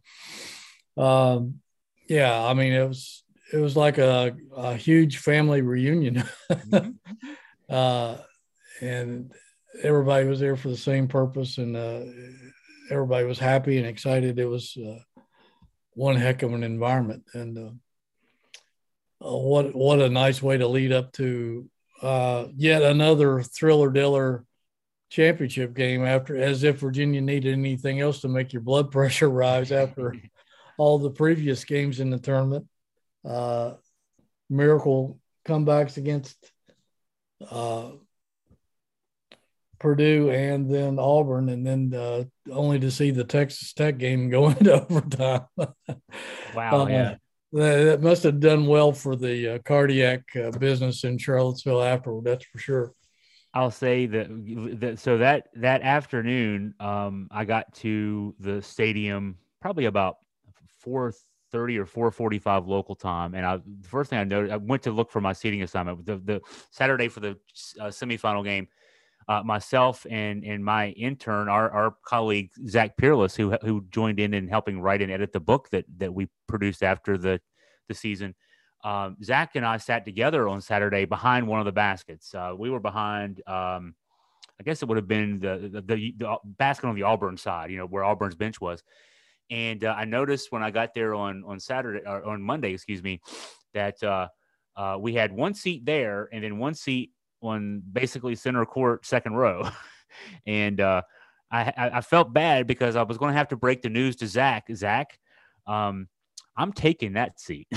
um, 0.97 1.61
yeah, 2.09 2.43
I 2.43 2.53
mean, 2.53 2.73
it 2.73 2.87
was 2.87 3.23
it 3.53 3.57
was 3.57 3.77
like 3.77 3.97
a, 3.97 4.35
a 4.55 4.75
huge 4.75 5.17
family 5.17 5.61
reunion, 5.61 6.23
mm-hmm. 6.51 6.89
uh, 7.69 8.17
and 8.81 9.31
everybody 9.81 10.27
was 10.27 10.39
there 10.39 10.57
for 10.57 10.69
the 10.69 10.77
same 10.77 11.07
purpose, 11.07 11.57
and 11.57 11.75
uh, 11.75 12.01
everybody 12.89 13.25
was 13.25 13.39
happy 13.39 13.77
and 13.77 13.87
excited. 13.87 14.39
It 14.39 14.45
was 14.45 14.77
uh, 14.77 14.99
one 15.93 16.15
heck 16.15 16.43
of 16.43 16.53
an 16.53 16.63
environment, 16.63 17.23
and 17.33 17.57
uh, 17.57 19.25
uh, 19.25 19.37
what 19.37 19.75
what 19.75 19.99
a 19.99 20.09
nice 20.09 20.41
way 20.41 20.57
to 20.57 20.67
lead 20.67 20.91
up 20.91 21.11
to 21.13 21.69
uh, 22.01 22.45
yet 22.55 22.83
another 22.83 23.41
thriller 23.41 23.89
diller 23.89 24.45
championship 25.09 25.73
game. 25.73 26.05
After 26.05 26.37
as 26.37 26.63
if 26.63 26.79
Virginia 26.79 27.21
needed 27.21 27.53
anything 27.53 27.99
else 27.99 28.21
to 28.21 28.27
make 28.27 28.53
your 28.53 28.61
blood 28.61 28.91
pressure 28.91 29.29
rise 29.29 29.71
after 29.71 30.15
all 30.77 30.99
the 30.99 31.09
previous 31.09 31.63
games 31.63 31.99
in 31.99 32.09
the 32.09 32.19
tournament. 32.19 32.67
Uh, 33.25 33.73
miracle 34.49 35.19
comebacks 35.45 35.97
against 35.97 36.51
uh, 37.49 37.89
Purdue 39.79 40.29
and 40.29 40.73
then 40.73 40.99
Auburn, 40.99 41.49
and 41.49 41.65
then 41.65 41.93
uh, 41.93 42.23
only 42.51 42.79
to 42.79 42.91
see 42.91 43.11
the 43.11 43.23
Texas 43.23 43.73
Tech 43.73 43.97
game 43.97 44.29
go 44.31 44.49
into 44.49 44.81
overtime. 44.81 45.45
wow! 46.55 46.81
Uh, 46.81 46.87
yeah, 46.87 47.15
that, 47.53 48.01
must 48.01 48.23
have 48.23 48.39
done 48.39 48.67
well 48.67 48.91
for 48.91 49.15
the 49.15 49.55
uh, 49.55 49.57
cardiac 49.59 50.23
uh, 50.35 50.51
business 50.51 51.03
in 51.03 51.17
Charlottesville 51.17 51.83
afterward. 51.83 52.25
That's 52.25 52.45
for 52.45 52.59
sure. 52.59 52.93
I'll 53.53 53.71
say 53.71 54.05
that, 54.07 54.27
that 54.79 54.99
so 54.99 55.17
that 55.17 55.47
that 55.55 55.81
afternoon, 55.81 56.75
um, 56.79 57.27
I 57.31 57.45
got 57.45 57.73
to 57.75 58.35
the 58.39 58.61
stadium 58.61 59.37
probably 59.61 59.85
about 59.85 60.17
four 60.79 61.13
thirty 61.51 61.77
or 61.77 61.85
four 61.85 62.11
forty 62.11 62.39
five 62.39 62.67
local 62.67 62.95
time, 62.95 63.33
and 63.33 63.45
I 63.45 63.57
the 63.57 63.87
first 63.87 64.09
thing 64.09 64.19
I 64.19 64.25
noticed, 64.25 64.53
I 64.53 64.57
went 64.57 64.83
to 64.83 64.91
look 64.91 65.09
for 65.11 65.21
my 65.21 65.33
seating 65.33 65.63
assignment. 65.63 66.05
The 66.05 66.17
the 66.17 66.41
Saturday 66.71 67.07
for 67.07 67.19
the 67.19 67.37
uh, 67.79 67.87
semifinal 67.87 68.43
game 68.43 68.67
uh, 69.27 69.43
myself 69.43 70.05
and 70.09 70.43
and 70.43 70.63
my 70.63 70.89
intern, 70.91 71.49
our 71.49 71.69
our 71.69 71.95
colleague 72.05 72.49
Zach 72.67 72.97
Peerless, 72.97 73.35
who 73.35 73.51
who 73.61 73.85
joined 73.89 74.19
in 74.19 74.33
in 74.33 74.47
helping 74.47 74.79
write 74.79 75.01
and 75.01 75.11
edit 75.11 75.33
the 75.33 75.39
book 75.39 75.69
that 75.71 75.85
that 75.97 76.13
we 76.13 76.27
produced 76.47 76.83
after 76.83 77.17
the 77.17 77.39
the 77.87 77.93
season. 77.93 78.35
Um, 78.83 79.17
Zach 79.23 79.55
and 79.55 79.65
I 79.65 79.77
sat 79.77 80.05
together 80.05 80.47
on 80.47 80.61
Saturday 80.61 81.05
behind 81.05 81.47
one 81.47 81.59
of 81.59 81.65
the 81.65 81.71
baskets. 81.71 82.33
Uh, 82.33 82.53
we 82.57 82.69
were 82.69 82.79
behind. 82.79 83.41
Um, 83.47 83.95
I 84.59 84.63
guess 84.63 84.81
it 84.81 84.87
would 84.87 84.97
have 84.97 85.07
been 85.07 85.39
the, 85.39 85.69
the, 85.71 85.81
the 85.81 86.13
the 86.17 86.37
basket 86.43 86.87
on 86.87 86.95
the 86.95 87.03
Auburn 87.03 87.37
side, 87.37 87.69
you 87.69 87.77
know, 87.77 87.85
where 87.85 88.03
Auburn's 88.03 88.35
bench 88.35 88.59
was. 88.59 88.81
And 89.49 89.83
uh, 89.83 89.93
I 89.95 90.05
noticed 90.05 90.51
when 90.51 90.63
I 90.63 90.71
got 90.71 90.93
there 90.93 91.13
on 91.13 91.43
on 91.45 91.59
Saturday 91.59 92.01
or 92.05 92.23
on 92.23 92.41
Monday, 92.41 92.73
excuse 92.73 93.03
me, 93.03 93.21
that 93.73 94.01
uh, 94.01 94.29
uh, 94.75 94.97
we 94.99 95.13
had 95.13 95.31
one 95.31 95.53
seat 95.53 95.85
there 95.85 96.29
and 96.31 96.43
then 96.43 96.57
one 96.57 96.73
seat 96.73 97.11
on 97.41 97.81
basically 97.91 98.35
center 98.35 98.65
court, 98.65 99.05
second 99.05 99.33
row, 99.33 99.69
and 100.45 100.81
uh, 100.81 101.01
I, 101.51 101.91
I 101.95 102.01
felt 102.01 102.33
bad 102.33 102.67
because 102.67 102.95
I 102.95 103.03
was 103.03 103.17
going 103.17 103.31
to 103.31 103.37
have 103.37 103.49
to 103.49 103.55
break 103.55 103.81
the 103.81 103.89
news 103.89 104.15
to 104.17 104.27
Zach. 104.27 104.67
Zach, 104.73 105.17
Um, 105.65 106.07
I'm 106.55 106.73
taking 106.73 107.13
that 107.13 107.39
seat. 107.39 107.67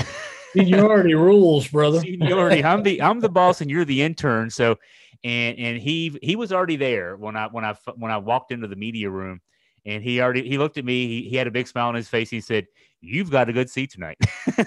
Seniority 0.53 1.15
rules, 1.15 1.69
brother. 1.69 2.01
Seniority. 2.01 2.65
I'm 2.65 2.83
the 2.83 3.03
I'm 3.03 3.21
the 3.21 3.29
boss, 3.29 3.61
and 3.61 3.71
you're 3.71 3.85
the 3.85 4.03
intern. 4.03 4.51
So, 4.51 4.77
and 5.23 5.59
and 5.59 5.79
he 5.79 6.19
he 6.23 6.37
was 6.37 6.53
already 6.53 6.77
there 6.77 7.17
when 7.17 7.37
I 7.37 7.47
when 7.49 7.65
I 7.65 7.75
when 7.97 8.11
I 8.11 8.17
walked 8.17 8.51
into 8.53 8.67
the 8.67 8.77
media 8.77 9.11
room, 9.11 9.41
and 9.85 10.03
he 10.03 10.21
already 10.21 10.49
he 10.49 10.59
looked 10.59 10.79
at 10.79 10.85
me. 10.85 11.07
He, 11.07 11.29
he 11.29 11.37
had 11.37 11.47
a 11.47 11.53
big 11.53 11.69
smile 11.69 11.89
on 11.89 11.95
his 11.95 12.09
face. 12.09 12.31
He 12.31 12.41
said, 12.41 12.67
"You've 13.01 13.31
got 13.31 13.49
a 13.49 13.53
good 13.53 13.71
seat 13.71 13.91
tonight." 13.91 14.19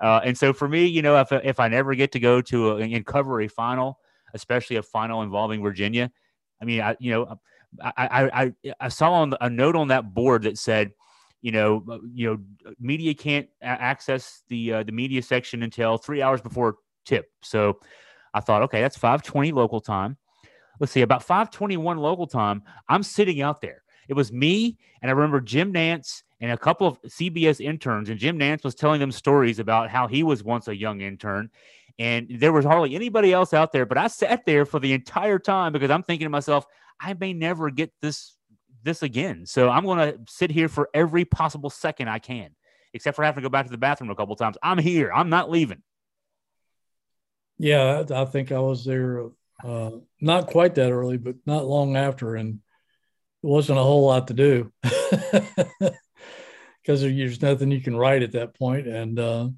uh, 0.00 0.20
and 0.24 0.36
so 0.36 0.52
for 0.52 0.68
me, 0.68 0.86
you 0.86 1.02
know, 1.02 1.18
if 1.20 1.32
if 1.32 1.60
I 1.60 1.68
never 1.68 1.94
get 1.94 2.12
to 2.12 2.20
go 2.20 2.40
to 2.42 2.72
a, 2.72 2.76
and 2.78 3.04
cover 3.06 3.40
a 3.40 3.48
final, 3.48 3.98
especially 4.34 4.76
a 4.76 4.82
final 4.82 5.22
involving 5.22 5.62
Virginia, 5.62 6.10
I 6.60 6.64
mean, 6.64 6.80
I 6.80 6.96
you 6.98 7.12
know, 7.12 7.40
I 7.80 7.92
I 7.96 8.42
I, 8.44 8.74
I 8.80 8.88
saw 8.88 9.12
on 9.12 9.34
a 9.40 9.50
note 9.50 9.76
on 9.76 9.88
that 9.88 10.14
board 10.14 10.42
that 10.42 10.58
said 10.58 10.92
you 11.42 11.52
know, 11.52 11.84
uh, 11.88 11.98
you 12.12 12.26
know, 12.26 12.72
media 12.80 13.14
can't 13.14 13.48
access 13.62 14.42
the 14.48 14.72
uh, 14.72 14.82
the 14.82 14.90
media 14.90 15.22
section 15.22 15.62
until 15.62 15.96
three 15.96 16.20
hours 16.20 16.40
before 16.40 16.78
tip. 17.04 17.30
So 17.42 17.78
I 18.34 18.40
thought, 18.40 18.62
okay, 18.62 18.80
that's 18.80 18.98
5:20 18.98 19.52
local 19.52 19.80
time. 19.80 20.16
Let's 20.80 20.92
see, 20.92 21.02
about 21.02 21.24
5:21 21.24 21.98
local 21.98 22.26
time, 22.26 22.62
I'm 22.88 23.02
sitting 23.02 23.42
out 23.42 23.60
there. 23.60 23.82
It 24.08 24.14
was 24.14 24.32
me, 24.32 24.76
and 25.02 25.10
I 25.10 25.14
remember 25.14 25.40
Jim 25.40 25.72
Nantz 25.72 26.22
and 26.40 26.52
a 26.52 26.58
couple 26.58 26.86
of 26.86 27.00
CBS 27.02 27.64
interns, 27.64 28.08
and 28.10 28.18
Jim 28.18 28.38
Nantz 28.38 28.64
was 28.64 28.74
telling 28.74 29.00
them 29.00 29.12
stories 29.12 29.58
about 29.58 29.90
how 29.90 30.06
he 30.06 30.22
was 30.22 30.44
once 30.44 30.68
a 30.68 30.76
young 30.76 31.00
intern. 31.00 31.50
And 31.98 32.28
there 32.38 32.52
was 32.52 32.64
hardly 32.64 32.94
anybody 32.94 33.32
else 33.32 33.54
out 33.54 33.72
there, 33.72 33.86
but 33.86 33.96
I 33.96 34.08
sat 34.08 34.44
there 34.44 34.66
for 34.66 34.78
the 34.78 34.92
entire 34.92 35.38
time 35.38 35.72
because 35.72 35.90
I'm 35.90 36.02
thinking 36.02 36.26
to 36.26 36.30
myself, 36.30 36.66
I 37.00 37.14
may 37.14 37.32
never 37.32 37.70
get 37.70 37.90
this 38.02 38.36
this 38.82 39.02
again. 39.02 39.46
So 39.46 39.68
I'm 39.68 39.84
going 39.84 39.98
to 39.98 40.18
sit 40.28 40.50
here 40.50 40.68
for 40.68 40.88
every 40.94 41.24
possible 41.24 41.70
second 41.70 42.08
I 42.08 42.18
can, 42.18 42.50
except 42.92 43.16
for 43.16 43.24
having 43.24 43.42
to 43.42 43.48
go 43.48 43.50
back 43.50 43.66
to 43.66 43.72
the 43.72 43.78
bathroom 43.78 44.10
a 44.10 44.14
couple 44.14 44.36
times. 44.36 44.56
I'm 44.62 44.78
here. 44.78 45.10
I'm 45.12 45.28
not 45.28 45.50
leaving. 45.50 45.82
Yeah, 47.58 48.04
I 48.14 48.26
think 48.26 48.52
I 48.52 48.60
was 48.60 48.84
there 48.84 49.24
uh, 49.64 49.90
not 50.20 50.46
quite 50.46 50.74
that 50.74 50.92
early, 50.92 51.16
but 51.16 51.36
not 51.46 51.66
long 51.66 51.96
after, 51.96 52.36
and 52.36 52.60
it 53.42 53.46
wasn't 53.46 53.78
a 53.78 53.82
whole 53.82 54.06
lot 54.06 54.28
to 54.28 54.34
do 54.34 54.72
because 56.86 57.00
there's 57.02 57.42
nothing 57.42 57.72
you 57.72 57.80
can 57.80 57.96
write 57.96 58.22
at 58.22 58.32
that 58.32 58.54
point, 58.54 58.86
and 58.86 59.18
uh, 59.18 59.48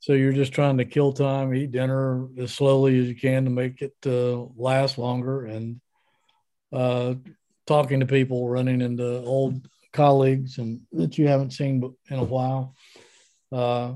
so 0.00 0.12
you're 0.12 0.32
just 0.32 0.52
trying 0.52 0.76
to 0.76 0.84
kill 0.84 1.10
time, 1.10 1.54
eat 1.54 1.72
dinner 1.72 2.28
as 2.38 2.52
slowly 2.52 2.98
as 2.98 3.08
you 3.08 3.14
can 3.14 3.44
to 3.44 3.50
make 3.50 3.80
it 3.80 3.94
uh, 4.04 4.44
last 4.54 4.98
longer, 4.98 5.46
and 5.46 5.80
uh, 6.70 7.14
talking 7.66 8.00
to 8.00 8.06
people, 8.06 8.46
running 8.46 8.82
into 8.82 9.22
old 9.22 9.66
colleagues 9.94 10.58
and 10.58 10.82
that 10.92 11.16
you 11.16 11.28
haven't 11.28 11.52
seen 11.52 11.94
in 12.10 12.18
a 12.18 12.24
while. 12.24 12.74
Uh, 13.50 13.92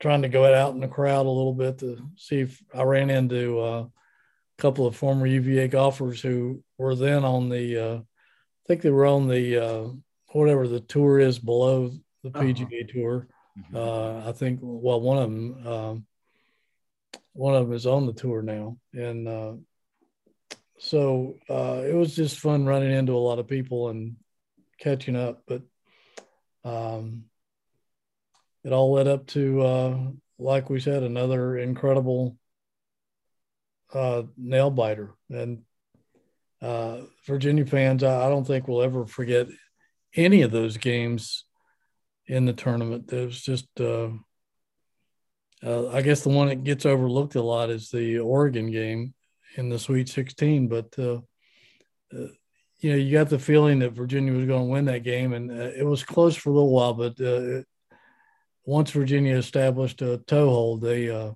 trying 0.00 0.22
to 0.22 0.28
go 0.28 0.52
out 0.52 0.74
in 0.74 0.80
the 0.80 0.88
crowd 0.88 1.26
a 1.26 1.28
little 1.28 1.52
bit 1.52 1.78
to 1.78 1.98
see 2.16 2.40
if 2.40 2.62
I 2.74 2.82
ran 2.82 3.10
into 3.10 3.60
uh, 3.60 3.82
a 3.82 4.62
couple 4.62 4.86
of 4.86 4.96
former 4.96 5.26
UVA 5.26 5.68
golfers 5.68 6.22
who 6.22 6.62
were 6.78 6.94
then 6.94 7.24
on 7.24 7.50
the, 7.50 7.76
uh, 7.76 7.96
I 7.98 8.66
think 8.66 8.80
they 8.80 8.90
were 8.90 9.06
on 9.06 9.28
the 9.28 10.00
whatever 10.32 10.66
the 10.66 10.80
tour 10.80 11.18
is 11.18 11.38
below 11.38 11.92
the 12.22 12.30
PGA 12.30 12.62
uh-huh. 12.62 12.92
Tour. 12.92 13.28
Mm-hmm. 13.58 13.76
Uh, 13.76 14.28
I 14.28 14.32
think 14.32 14.60
well, 14.62 15.00
one 15.00 15.18
of 15.18 15.30
them, 15.30 15.66
um, 15.66 16.06
one 17.34 17.54
of 17.54 17.66
them 17.66 17.74
is 17.74 17.86
on 17.86 18.06
the 18.06 18.12
tour 18.12 18.42
now, 18.42 18.78
and 18.94 19.28
uh, 19.28 19.52
so 20.78 21.38
uh, 21.50 21.82
it 21.84 21.94
was 21.94 22.16
just 22.16 22.38
fun 22.38 22.66
running 22.66 22.90
into 22.90 23.14
a 23.14 23.18
lot 23.18 23.38
of 23.38 23.46
people 23.46 23.88
and 23.88 24.16
catching 24.78 25.16
up. 25.16 25.42
But 25.46 25.62
um, 26.64 27.24
it 28.64 28.72
all 28.72 28.92
led 28.92 29.08
up 29.08 29.26
to, 29.28 29.62
uh, 29.62 29.98
like 30.38 30.70
we 30.70 30.80
said, 30.80 31.02
another 31.02 31.58
incredible 31.58 32.36
uh, 33.92 34.22
nail 34.36 34.70
biter. 34.70 35.14
And 35.30 35.62
uh, 36.60 37.02
Virginia 37.26 37.66
fans, 37.66 38.02
I, 38.02 38.26
I 38.26 38.28
don't 38.28 38.46
think 38.46 38.66
we'll 38.66 38.82
ever 38.82 39.06
forget 39.06 39.48
any 40.14 40.42
of 40.42 40.50
those 40.50 40.76
games 40.76 41.44
in 42.26 42.44
the 42.44 42.52
tournament. 42.52 43.12
It 43.12 43.26
was 43.26 43.40
just, 43.40 43.66
uh, 43.80 44.10
uh, 45.64 45.88
I 45.88 46.02
guess 46.02 46.22
the 46.22 46.28
one 46.28 46.48
that 46.48 46.64
gets 46.64 46.86
overlooked 46.86 47.34
a 47.34 47.42
lot 47.42 47.70
is 47.70 47.90
the 47.90 48.18
Oregon 48.18 48.70
game 48.70 49.14
in 49.56 49.68
the 49.68 49.78
Sweet 49.78 50.08
16. 50.08 50.68
But 50.68 50.98
uh, 50.98 51.20
uh, 52.12 52.28
you 52.80 52.90
know, 52.90 52.96
you 52.96 53.12
got 53.12 53.28
the 53.28 53.38
feeling 53.38 53.78
that 53.78 53.92
Virginia 53.92 54.32
was 54.32 54.46
going 54.46 54.64
to 54.64 54.72
win 54.72 54.86
that 54.86 55.04
game, 55.04 55.32
and 55.32 55.50
uh, 55.50 55.70
it 55.76 55.86
was 55.86 56.02
close 56.02 56.34
for 56.34 56.50
a 56.50 56.52
little 56.52 56.72
while. 56.72 56.94
But 56.94 57.20
uh, 57.20 57.62
once 58.64 58.90
Virginia 58.90 59.36
established 59.36 60.02
a 60.02 60.18
toehold, 60.18 60.82
they 60.82 61.08
uh, 61.08 61.32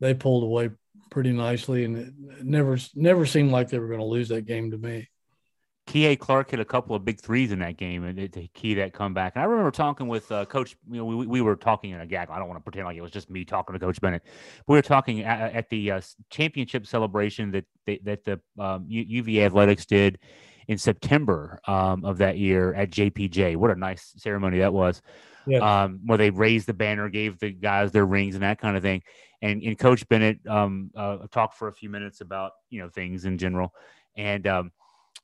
they 0.00 0.14
pulled 0.14 0.44
away 0.44 0.70
pretty 1.10 1.32
nicely, 1.32 1.84
and 1.84 1.96
it 1.96 2.14
never 2.44 2.78
never 2.94 3.26
seemed 3.26 3.50
like 3.50 3.68
they 3.68 3.80
were 3.80 3.88
going 3.88 4.00
to 4.00 4.06
lose 4.06 4.28
that 4.28 4.46
game 4.46 4.70
to 4.70 4.78
me. 4.78 5.08
Kihei 5.86 6.18
Clark 6.18 6.50
hit 6.50 6.58
a 6.58 6.64
couple 6.64 6.96
of 6.96 7.04
big 7.04 7.20
threes 7.20 7.52
in 7.52 7.60
that 7.60 7.76
game 7.76 8.02
and 8.04 8.32
to 8.32 8.48
key 8.48 8.74
that 8.74 8.92
comeback. 8.92 9.36
And 9.36 9.42
I 9.42 9.46
remember 9.46 9.70
talking 9.70 10.08
with 10.08 10.30
uh, 10.32 10.44
Coach. 10.44 10.76
You 10.90 10.98
know, 10.98 11.04
we, 11.04 11.26
we 11.26 11.40
were 11.40 11.54
talking 11.54 11.90
in 11.90 12.00
a 12.00 12.06
gag. 12.06 12.28
I 12.28 12.38
don't 12.38 12.48
want 12.48 12.58
to 12.58 12.62
pretend 12.62 12.86
like 12.86 12.96
it 12.96 13.02
was 13.02 13.12
just 13.12 13.30
me 13.30 13.44
talking 13.44 13.72
to 13.72 13.78
Coach 13.78 14.00
Bennett. 14.00 14.22
We 14.66 14.76
were 14.76 14.82
talking 14.82 15.22
at, 15.22 15.54
at 15.54 15.70
the 15.70 15.92
uh, 15.92 16.00
championship 16.28 16.86
celebration 16.86 17.52
that 17.52 17.66
they, 17.86 18.00
that 18.02 18.24
the 18.24 18.40
um, 18.58 18.86
UVA 18.88 19.44
Athletics 19.44 19.86
did 19.86 20.18
in 20.66 20.76
September 20.76 21.60
um, 21.68 22.04
of 22.04 22.18
that 22.18 22.36
year 22.36 22.74
at 22.74 22.90
JPJ. 22.90 23.56
What 23.56 23.70
a 23.70 23.76
nice 23.76 24.12
ceremony 24.16 24.58
that 24.58 24.72
was. 24.72 25.02
Yes. 25.46 25.62
Um, 25.62 26.00
where 26.04 26.18
they 26.18 26.30
raised 26.30 26.66
the 26.66 26.74
banner, 26.74 27.08
gave 27.08 27.38
the 27.38 27.52
guys 27.52 27.92
their 27.92 28.04
rings 28.04 28.34
and 28.34 28.42
that 28.42 28.58
kind 28.58 28.76
of 28.76 28.82
thing. 28.82 29.02
And, 29.40 29.62
and 29.62 29.78
Coach 29.78 30.08
Bennett 30.08 30.44
um, 30.48 30.90
uh, 30.96 31.18
talked 31.30 31.56
for 31.56 31.68
a 31.68 31.72
few 31.72 31.88
minutes 31.90 32.20
about 32.20 32.52
you 32.70 32.80
know 32.82 32.88
things 32.88 33.24
in 33.24 33.38
general. 33.38 33.72
And 34.16 34.44
um, 34.48 34.72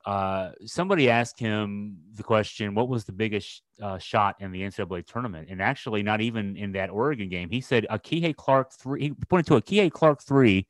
uh, 0.04 0.50
somebody 0.64 1.08
asked 1.08 1.38
him 1.38 1.96
the 2.14 2.22
question, 2.22 2.74
"What 2.74 2.88
was 2.88 3.04
the 3.04 3.12
biggest 3.12 3.62
uh, 3.80 3.98
shot 3.98 4.36
in 4.40 4.50
the 4.50 4.62
NCAA 4.62 5.06
tournament?" 5.06 5.48
And 5.50 5.62
actually, 5.62 6.02
not 6.02 6.20
even 6.20 6.56
in 6.56 6.72
that 6.72 6.90
Oregon 6.90 7.28
game. 7.28 7.50
He 7.50 7.60
said 7.60 7.86
a 7.88 7.98
Kihei 7.98 8.34
Clark 8.34 8.72
three. 8.72 9.02
He 9.02 9.10
pointed 9.28 9.46
to 9.46 9.56
a 9.56 9.62
Kihei 9.62 9.92
Clark 9.92 10.22
three 10.22 10.66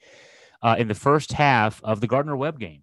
uh, 0.62 0.76
in 0.78 0.88
the 0.88 0.94
first 0.94 1.32
half 1.32 1.82
of 1.82 2.00
the 2.00 2.06
Gardner 2.06 2.36
Webb 2.36 2.58
game. 2.58 2.82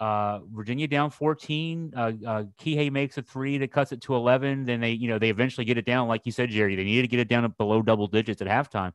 Uh, 0.00 0.40
Virginia 0.52 0.88
down 0.88 1.08
14. 1.08 1.92
Uh, 1.96 2.00
uh, 2.00 2.44
Kihei 2.60 2.90
makes 2.90 3.16
a 3.16 3.22
three 3.22 3.58
that 3.58 3.70
cuts 3.70 3.92
it 3.92 4.00
to 4.02 4.14
11. 4.14 4.64
Then 4.64 4.80
they, 4.80 4.90
you 4.90 5.08
know, 5.08 5.18
they 5.18 5.30
eventually 5.30 5.64
get 5.64 5.78
it 5.78 5.86
down, 5.86 6.08
like 6.08 6.22
you 6.24 6.32
said, 6.32 6.50
Jerry. 6.50 6.74
They 6.74 6.84
needed 6.84 7.02
to 7.02 7.08
get 7.08 7.20
it 7.20 7.28
down 7.28 7.54
below 7.56 7.80
double 7.80 8.08
digits 8.08 8.42
at 8.42 8.48
halftime. 8.48 8.92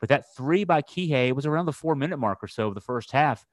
But 0.00 0.08
that 0.08 0.34
three 0.34 0.64
by 0.64 0.82
Kihei 0.82 1.32
was 1.32 1.46
around 1.46 1.66
the 1.66 1.72
four 1.72 1.94
minute 1.94 2.16
mark 2.16 2.42
or 2.42 2.48
so 2.48 2.68
of 2.68 2.74
the 2.74 2.80
first 2.80 3.12
half 3.12 3.46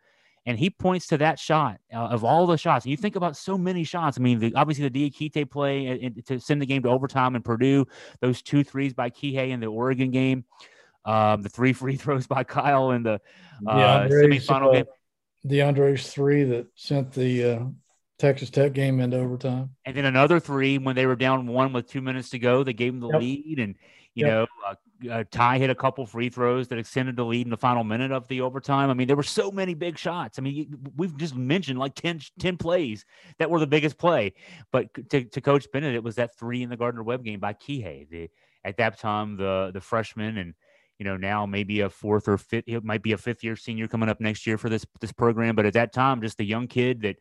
and 0.48 0.58
he 0.58 0.70
points 0.70 1.08
to 1.08 1.18
that 1.18 1.38
shot 1.38 1.78
uh, 1.94 1.98
of 1.98 2.24
all 2.24 2.48
the 2.48 2.58
shots. 2.58 2.86
And 2.86 2.92
you 2.92 2.98
think 2.98 3.18
about 3.18 3.36
so 3.36 3.58
many 3.58 3.84
shots. 3.84 4.18
I 4.18 4.22
mean, 4.22 4.40
the, 4.40 4.54
obviously 4.56 4.88
the 4.88 5.12
Diakite 5.12 5.52
play 5.52 6.06
uh, 6.06 6.22
to 6.28 6.40
send 6.40 6.62
the 6.62 6.66
game 6.66 6.84
to 6.84 6.90
overtime 6.90 7.36
in 7.36 7.42
Purdue, 7.44 7.86
those 8.22 8.42
two 8.42 8.64
threes 8.64 8.94
by 8.94 9.10
Kihei 9.10 9.50
in 9.50 9.60
the 9.60 9.68
Oregon 9.68 10.10
game, 10.10 10.46
um, 11.04 11.42
the 11.42 11.50
three 11.50 11.74
free 11.74 11.98
throws 11.98 12.28
by 12.28 12.46
Kyle 12.46 12.92
in 12.92 13.04
the 13.04 13.20
uh, 13.68 14.08
semifinal 14.08 14.70
uh, 14.70 14.72
game. 14.72 14.86
DeAndre's 15.46 16.12
three 16.12 16.46
that 16.46 16.68
sent 16.76 17.12
the 17.12 17.44
uh, 17.44 17.60
Texas 18.18 18.50
Tech 18.50 18.72
game 18.72 19.02
into 19.02 19.18
overtime, 19.18 19.70
and 19.86 19.96
then 19.96 20.06
another 20.06 20.40
three 20.40 20.78
when 20.78 20.96
they 20.96 21.06
were 21.06 21.16
down 21.16 21.48
one 21.48 21.74
with 21.74 21.88
two 21.88 22.02
minutes 22.02 22.32
to 22.32 22.40
go. 22.40 22.64
They 22.64 22.74
gave 22.74 22.94
them 22.94 23.02
the 23.02 23.10
yep. 23.10 23.22
lead, 23.22 23.60
and 23.60 23.76
you 24.16 24.26
yep. 24.26 24.34
know, 24.34 24.48
uh, 25.10 25.24
Ty 25.30 25.60
hit 25.60 25.70
a 25.70 25.76
couple 25.76 26.06
free 26.06 26.30
throws 26.30 26.68
that 26.68 26.78
extended 26.78 27.16
the 27.16 27.26
lead 27.26 27.46
in 27.46 27.52
the 27.52 27.58
final 27.58 27.84
minute 27.84 28.12
of 28.12 28.28
the 28.28 28.42
overtime. 28.42 28.90
I 28.90 28.94
mean, 28.94 29.08
there 29.08 29.16
were 29.16 29.24
so 29.24 29.52
many 29.52 29.74
big 29.74 29.98
shots. 29.98 30.40
I 30.40 30.42
mean, 30.42 30.78
we've 30.96 31.16
just 31.18 31.36
mentioned 31.36 31.80
like 31.80 31.96
10, 31.96 32.22
10 32.40 32.58
plays 32.58 33.06
that 33.40 33.50
were 33.50 33.60
the 33.60 33.68
biggest 33.68 33.98
play. 33.98 34.34
But 34.72 34.88
to, 35.10 35.24
to 35.24 35.42
Coach 35.42 35.68
Bennett, 35.72 35.96
it 35.96 36.04
was 36.04 36.16
that 36.16 36.38
three 36.38 36.64
in 36.64 36.70
the 36.70 36.78
Gardner 36.78 37.04
Webb 37.04 37.24
game 37.24 37.40
by 37.40 37.54
Kihei. 37.54 38.10
The, 38.10 38.30
at 38.64 38.78
that 38.78 39.00
time, 39.00 39.38
the 39.38 39.72
the 39.74 39.82
freshman 39.82 40.38
and 40.38 40.54
you 41.00 41.06
know 41.06 41.16
now 41.16 41.46
maybe 41.46 41.82
a 41.82 41.90
fourth 41.90 42.28
or 42.28 42.38
fifth, 42.38 42.66
it 42.68 42.84
might 42.84 43.02
be 43.02 43.14
a 43.14 43.18
fifth 43.18 43.44
year 43.44 43.56
senior 43.56 43.88
coming 43.88 44.10
up 44.10 44.20
next 44.20 44.46
year 44.46 44.58
for 44.58 44.70
this 44.70 44.86
this 45.00 45.12
program. 45.12 45.56
But 45.56 45.66
at 45.66 45.74
that 45.74 45.94
time, 45.94 46.22
just 46.22 46.40
a 46.40 46.44
young 46.44 46.68
kid 46.68 47.02
that 47.02 47.16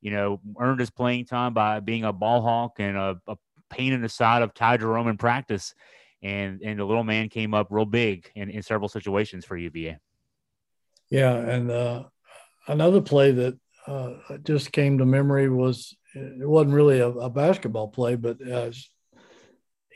you 0.00 0.10
know 0.10 0.40
earned 0.58 0.80
his 0.80 0.90
playing 0.90 1.26
time 1.26 1.54
by 1.54 1.80
being 1.80 2.04
a 2.04 2.12
ball 2.12 2.42
hawk 2.42 2.80
and 2.80 2.96
a, 2.96 3.20
a 3.28 3.36
pain 3.70 3.92
in 3.92 4.02
the 4.02 4.08
side 4.08 4.42
of 4.42 4.52
Ty 4.52 4.78
Jerome 4.78 5.08
in 5.08 5.16
practice 5.16 5.74
and 6.22 6.60
and 6.62 6.78
the 6.78 6.84
little 6.84 7.04
man 7.04 7.28
came 7.28 7.54
up 7.54 7.68
real 7.70 7.84
big 7.84 8.30
in, 8.34 8.50
in 8.50 8.62
several 8.62 8.88
situations 8.88 9.44
for 9.44 9.56
UVA. 9.56 9.98
Yeah, 11.10 11.34
and 11.34 11.70
uh, 11.70 12.04
another 12.68 13.00
play 13.00 13.32
that 13.32 13.58
uh, 13.86 14.12
just 14.44 14.72
came 14.72 14.98
to 14.98 15.06
memory 15.06 15.48
was 15.48 15.96
it 16.14 16.48
wasn't 16.48 16.74
really 16.74 17.00
a, 17.00 17.08
a 17.08 17.30
basketball 17.30 17.88
play, 17.88 18.16
but 18.16 18.38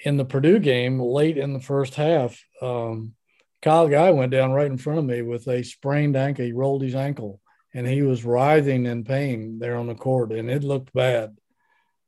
in 0.04 0.16
the 0.16 0.24
Purdue 0.24 0.58
game, 0.58 1.00
late 1.00 1.38
in 1.38 1.52
the 1.52 1.60
first 1.60 1.94
half, 1.94 2.40
um, 2.60 3.14
Kyle 3.62 3.88
Guy 3.88 4.10
went 4.10 4.32
down 4.32 4.52
right 4.52 4.66
in 4.66 4.76
front 4.76 4.98
of 4.98 5.04
me 5.04 5.22
with 5.22 5.48
a 5.48 5.62
sprained 5.62 6.16
ankle. 6.16 6.44
He 6.44 6.52
rolled 6.52 6.82
his 6.82 6.94
ankle, 6.94 7.40
and 7.72 7.86
he 7.86 8.02
was 8.02 8.24
writhing 8.24 8.86
in 8.86 9.04
pain 9.04 9.58
there 9.58 9.76
on 9.76 9.86
the 9.86 9.94
court, 9.94 10.32
and 10.32 10.50
it 10.50 10.62
looked 10.62 10.92
bad. 10.92 11.36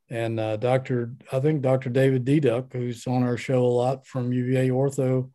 And 0.09 0.38
uh, 0.38 0.57
Dr. 0.57 1.12
I 1.33 1.40
think 1.40 1.62
Dr. 1.62 1.90
David 1.90 2.25
Diduch, 2.25 2.73
who's 2.73 3.07
on 3.07 3.23
our 3.23 3.37
show 3.37 3.64
a 3.64 3.66
lot 3.66 4.07
from 4.07 4.33
UVA 4.33 4.69
Ortho, 4.69 5.31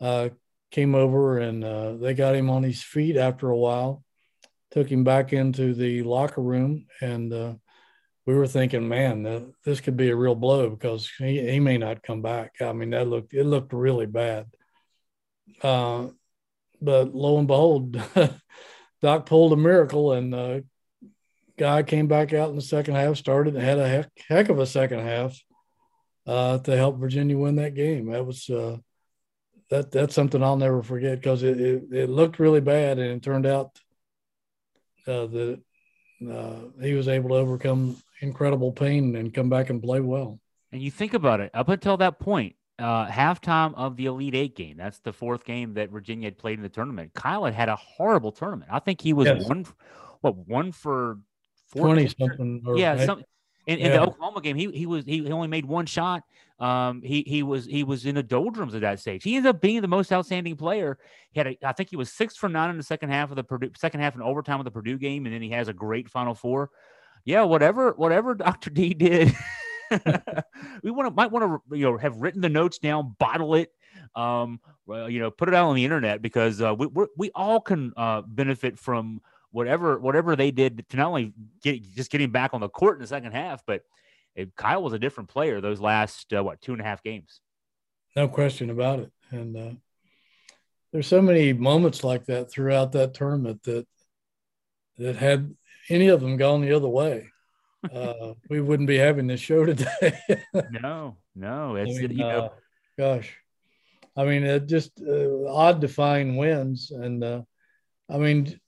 uh, 0.00 0.30
came 0.72 0.94
over 0.94 1.38
and 1.38 1.62
uh, 1.62 1.96
they 1.96 2.14
got 2.14 2.34
him 2.34 2.50
on 2.50 2.62
his 2.62 2.82
feet 2.82 3.16
after 3.16 3.50
a 3.50 3.56
while, 3.56 4.02
took 4.72 4.90
him 4.90 5.04
back 5.04 5.32
into 5.32 5.74
the 5.74 6.02
locker 6.02 6.40
room, 6.40 6.86
and 7.00 7.32
uh, 7.32 7.54
we 8.26 8.34
were 8.34 8.46
thinking, 8.46 8.88
man, 8.88 9.52
this 9.64 9.80
could 9.80 9.96
be 9.96 10.10
a 10.10 10.16
real 10.16 10.34
blow 10.34 10.70
because 10.70 11.10
he, 11.18 11.40
he 11.50 11.60
may 11.60 11.78
not 11.78 12.02
come 12.02 12.22
back. 12.22 12.54
I 12.60 12.72
mean, 12.72 12.90
that 12.90 13.08
looked 13.08 13.34
it 13.34 13.44
looked 13.44 13.72
really 13.72 14.06
bad. 14.06 14.46
Uh, 15.62 16.08
but 16.80 17.14
lo 17.14 17.38
and 17.38 17.46
behold, 17.46 18.00
Doc 19.02 19.26
pulled 19.26 19.52
a 19.52 19.56
miracle, 19.56 20.12
and 20.12 20.34
uh, 20.34 20.60
guy 21.62 21.82
came 21.84 22.08
back 22.08 22.32
out 22.32 22.50
in 22.50 22.56
the 22.56 22.62
second 22.62 22.96
half, 22.96 23.16
started 23.16 23.54
and 23.54 23.62
had 23.62 23.78
a 23.78 23.88
heck, 23.88 24.10
heck 24.28 24.48
of 24.48 24.58
a 24.58 24.66
second 24.66 24.98
half 24.98 25.38
uh, 26.26 26.58
to 26.58 26.76
help 26.76 26.98
Virginia 26.98 27.38
win 27.38 27.54
that 27.56 27.74
game. 27.74 28.10
That 28.10 28.26
was 28.26 28.50
uh, 28.50 28.78
that 29.70 29.92
that's 29.92 30.14
something 30.14 30.42
I'll 30.42 30.56
never 30.56 30.82
forget 30.82 31.20
because 31.20 31.44
it, 31.44 31.60
it, 31.60 31.82
it 31.92 32.10
looked 32.10 32.40
really 32.40 32.60
bad, 32.60 32.98
and 32.98 33.12
it 33.12 33.22
turned 33.22 33.46
out 33.46 33.78
uh, 35.06 35.26
that 35.26 35.62
uh, 36.28 36.82
he 36.82 36.94
was 36.94 37.06
able 37.06 37.30
to 37.30 37.36
overcome 37.36 37.96
incredible 38.20 38.72
pain 38.72 39.14
and 39.14 39.32
come 39.32 39.48
back 39.48 39.70
and 39.70 39.80
play 39.80 40.00
well. 40.00 40.40
And 40.72 40.82
you 40.82 40.90
think 40.90 41.14
about 41.14 41.38
it, 41.38 41.52
up 41.54 41.68
until 41.68 41.96
that 41.98 42.18
point, 42.18 42.56
uh, 42.80 43.06
halftime 43.06 43.72
of 43.76 43.96
the 43.96 44.06
Elite 44.06 44.34
Eight 44.34 44.56
game. 44.56 44.78
That's 44.78 44.98
the 44.98 45.12
fourth 45.12 45.44
game 45.44 45.74
that 45.74 45.90
Virginia 45.90 46.26
had 46.26 46.38
played 46.38 46.58
in 46.58 46.62
the 46.64 46.68
tournament. 46.68 47.12
Kyle 47.14 47.44
had 47.44 47.54
had 47.54 47.68
a 47.68 47.76
horrible 47.76 48.32
tournament. 48.32 48.68
I 48.72 48.80
think 48.80 49.00
he 49.00 49.12
was 49.12 49.26
yes. 49.26 49.48
one, 49.48 49.64
what 50.22 50.36
one 50.36 50.72
for 50.72 51.18
20 51.76 52.08
something. 52.08 52.62
yeah, 52.76 53.04
some, 53.04 53.22
in, 53.66 53.78
in 53.78 53.86
yeah. 53.86 53.92
the 53.92 54.02
Oklahoma 54.02 54.40
game, 54.40 54.56
he 54.56 54.70
he 54.72 54.86
was 54.86 55.04
he, 55.04 55.30
only 55.30 55.48
made 55.48 55.64
one 55.64 55.86
shot. 55.86 56.22
Um, 56.58 57.02
he 57.02 57.22
he 57.26 57.42
was 57.42 57.64
he 57.64 57.84
was 57.84 58.06
in 58.06 58.14
the 58.14 58.22
doldrums 58.22 58.74
at 58.74 58.82
that 58.82 59.00
stage. 59.00 59.22
He 59.22 59.36
ended 59.36 59.50
up 59.50 59.60
being 59.60 59.80
the 59.80 59.88
most 59.88 60.12
outstanding 60.12 60.56
player. 60.56 60.98
He 61.32 61.40
had 61.40 61.46
a, 61.48 61.58
I 61.64 61.72
think 61.72 61.90
he 61.90 61.96
was 61.96 62.12
six 62.12 62.36
for 62.36 62.48
nine 62.48 62.70
in 62.70 62.76
the 62.76 62.82
second 62.82 63.10
half 63.10 63.30
of 63.30 63.36
the 63.36 63.44
Purdue 63.44 63.70
second 63.76 64.00
half 64.00 64.14
in 64.14 64.22
overtime 64.22 64.60
of 64.60 64.64
the 64.64 64.70
Purdue 64.70 64.98
game, 64.98 65.26
and 65.26 65.34
then 65.34 65.42
he 65.42 65.50
has 65.50 65.68
a 65.68 65.72
great 65.72 66.08
Final 66.08 66.34
Four. 66.34 66.70
Yeah, 67.24 67.42
whatever 67.42 67.92
whatever 67.92 68.34
Dr. 68.36 68.70
D 68.70 68.94
did. 68.94 69.34
we 70.82 70.90
want 70.90 71.08
to 71.08 71.14
might 71.14 71.30
want 71.30 71.44
to 71.44 71.76
you 71.76 71.84
know 71.84 71.96
have 71.98 72.16
written 72.16 72.40
the 72.40 72.48
notes 72.48 72.78
down, 72.78 73.14
bottle 73.18 73.54
it, 73.54 73.70
um, 74.14 74.60
well, 74.86 75.08
you 75.08 75.20
know, 75.20 75.30
put 75.30 75.48
it 75.48 75.54
out 75.54 75.68
on 75.68 75.76
the 75.76 75.84
internet 75.84 76.22
because 76.22 76.60
uh, 76.60 76.74
we 76.74 76.88
we 77.16 77.30
all 77.34 77.60
can 77.60 77.92
uh, 77.96 78.22
benefit 78.22 78.78
from 78.78 79.20
whatever 79.52 79.98
whatever 79.98 80.34
they 80.34 80.50
did 80.50 80.84
to 80.88 80.96
not 80.96 81.08
only 81.08 81.32
get 81.62 81.82
just 81.94 82.10
getting 82.10 82.30
back 82.30 82.52
on 82.54 82.60
the 82.60 82.68
court 82.68 82.96
in 82.96 83.02
the 83.02 83.06
second 83.06 83.32
half, 83.32 83.62
but 83.66 83.82
it, 84.34 84.56
Kyle 84.56 84.82
was 84.82 84.94
a 84.94 84.98
different 84.98 85.28
player 85.28 85.60
those 85.60 85.80
last 85.80 86.32
uh, 86.32 86.42
what 86.42 86.60
two 86.60 86.72
and 86.72 86.80
a 86.80 86.84
half 86.84 87.02
games. 87.02 87.40
No 88.16 88.28
question 88.28 88.70
about 88.70 89.00
it, 89.00 89.12
and 89.30 89.56
uh, 89.56 89.74
there's 90.92 91.06
so 91.06 91.22
many 91.22 91.52
moments 91.52 92.02
like 92.02 92.26
that 92.26 92.50
throughout 92.50 92.92
that 92.92 93.14
tournament 93.14 93.62
that 93.64 93.86
that 94.98 95.16
had 95.16 95.54
any 95.88 96.08
of 96.08 96.20
them 96.20 96.36
gone 96.36 96.60
the 96.60 96.74
other 96.74 96.88
way, 96.88 97.28
uh, 97.94 98.34
we 98.48 98.60
wouldn't 98.60 98.88
be 98.88 98.98
having 98.98 99.26
this 99.26 99.40
show 99.40 99.64
today. 99.64 100.18
no, 100.70 101.16
no, 101.34 101.76
it's 101.76 101.98
I 101.98 102.02
mean, 102.02 102.10
you 102.10 102.16
know, 102.18 102.28
uh, 102.28 102.48
gosh, 102.98 103.36
I 104.16 104.24
mean, 104.24 104.44
it 104.44 104.66
just 104.66 104.92
uh, 105.06 105.46
odd 105.46 105.82
to 105.82 105.88
find 105.88 106.38
wins, 106.38 106.90
and 106.90 107.22
uh, 107.22 107.42
I 108.10 108.18
mean, 108.18 108.58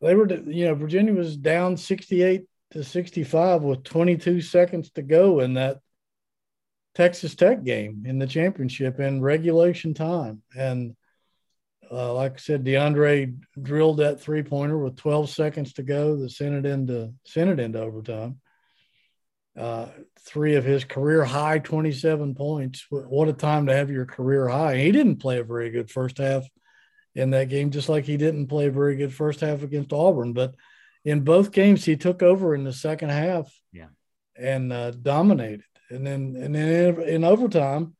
they 0.00 0.14
were, 0.14 0.32
you 0.32 0.66
know, 0.66 0.74
Virginia 0.74 1.12
was 1.12 1.36
down 1.36 1.76
68 1.76 2.44
to 2.72 2.84
65 2.84 3.62
with 3.62 3.84
22 3.84 4.40
seconds 4.40 4.90
to 4.92 5.02
go 5.02 5.40
in 5.40 5.54
that 5.54 5.78
Texas 6.94 7.34
Tech 7.34 7.64
game 7.64 8.04
in 8.06 8.18
the 8.18 8.26
championship 8.26 9.00
in 9.00 9.22
regulation 9.22 9.94
time. 9.94 10.42
And 10.56 10.96
uh, 11.90 12.12
like 12.12 12.34
I 12.34 12.36
said, 12.36 12.64
DeAndre 12.64 13.38
drilled 13.60 13.98
that 13.98 14.20
three 14.20 14.42
pointer 14.42 14.78
with 14.78 14.96
12 14.96 15.30
seconds 15.30 15.72
to 15.74 15.82
go 15.82 16.16
that 16.16 16.30
sent 16.30 16.54
it 16.54 16.66
into 16.68 17.14
sent 17.24 17.50
it 17.50 17.60
into 17.60 17.80
overtime. 17.80 18.40
Uh, 19.56 19.86
three 20.20 20.54
of 20.54 20.64
his 20.64 20.84
career 20.84 21.24
high 21.24 21.58
27 21.58 22.34
points. 22.34 22.86
What 22.90 23.28
a 23.28 23.32
time 23.32 23.66
to 23.66 23.74
have 23.74 23.90
your 23.90 24.06
career 24.06 24.46
high. 24.46 24.76
He 24.76 24.92
didn't 24.92 25.16
play 25.16 25.38
a 25.38 25.44
very 25.44 25.70
good 25.70 25.90
first 25.90 26.18
half 26.18 26.46
in 27.18 27.30
that 27.30 27.48
game, 27.48 27.70
just 27.70 27.88
like 27.88 28.04
he 28.04 28.16
didn't 28.16 28.46
play 28.46 28.66
a 28.66 28.70
very 28.70 28.94
good 28.94 29.12
first 29.12 29.40
half 29.40 29.64
against 29.64 29.92
Auburn. 29.92 30.32
But 30.32 30.54
in 31.04 31.22
both 31.22 31.50
games, 31.50 31.84
he 31.84 31.96
took 31.96 32.22
over 32.22 32.54
in 32.54 32.62
the 32.62 32.72
second 32.72 33.08
half, 33.08 33.52
yeah, 33.72 33.88
and 34.36 34.72
uh, 34.72 34.92
dominated. 34.92 35.64
And 35.90 36.06
then 36.06 36.36
and 36.40 36.54
then 36.54 36.94
in, 36.94 37.02
in 37.08 37.24
overtime, 37.24 37.96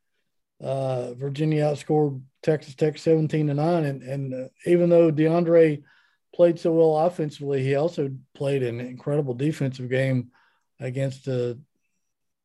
uh, 0.62 1.14
Virginia 1.14 1.64
outscored 1.64 2.22
Texas 2.44 2.76
Tech 2.76 2.96
17 2.96 3.48
to 3.48 3.54
nine. 3.54 3.84
And 3.84 4.02
and 4.02 4.34
uh, 4.34 4.48
even 4.66 4.88
though 4.88 5.10
DeAndre 5.10 5.82
played 6.32 6.60
so 6.60 6.72
well 6.72 6.96
offensively, 6.96 7.64
he 7.64 7.74
also 7.74 8.10
played 8.34 8.62
an 8.62 8.78
incredible 8.78 9.34
defensive 9.34 9.90
game 9.90 10.30
against 10.78 11.26
uh, 11.26 11.54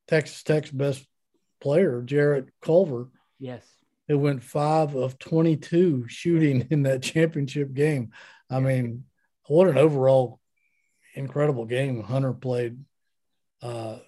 Texas 0.08 0.42
Tech's 0.42 0.72
best 0.72 1.06
player, 1.60 2.02
Jarrett 2.02 2.48
Culver. 2.60 3.10
Yes 3.38 3.73
who 4.08 4.18
went 4.18 4.42
five 4.42 4.94
of 4.94 5.18
22 5.18 6.06
shooting 6.08 6.66
in 6.70 6.82
that 6.82 7.02
championship 7.02 7.72
game. 7.72 8.12
I 8.50 8.60
mean, 8.60 9.04
what 9.46 9.68
an 9.68 9.78
overall 9.78 10.40
incredible 11.14 11.64
game 11.64 12.02
Hunter 12.02 12.32
played. 12.32 12.78
Uh, 13.62 13.98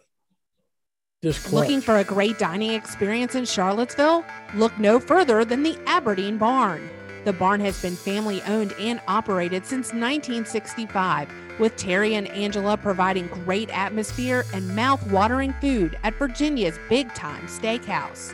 just 1.23 1.53
looking 1.53 1.81
for 1.81 1.97
a 1.97 2.05
great 2.05 2.39
dining 2.39 2.73
experience 2.73 3.35
in 3.35 3.47
Charlottesville? 3.47 4.25
Look 4.55 4.79
no 4.79 5.01
further 5.01 5.45
than 5.45 5.63
the 5.63 5.79
Aberdeen 5.87 6.37
Barn. 6.37 6.89
The 7.25 7.33
barn 7.33 7.61
has 7.63 7.81
been 7.83 7.97
family 7.97 8.41
owned 8.43 8.73
and 8.79 9.01
operated 9.09 9.67
since 9.67 9.89
1965, 9.89 11.29
with 11.59 11.75
Terry 11.77 12.15
and 12.15 12.29
Angela 12.29 12.77
providing 12.77 13.27
great 13.29 13.71
atmosphere 13.77 14.45
and 14.53 14.77
mouth-watering 14.77 15.55
food 15.55 15.99
at 16.05 16.15
Virginia's 16.15 16.79
big 16.89 17.13
time 17.15 17.47
steakhouse. 17.47 18.33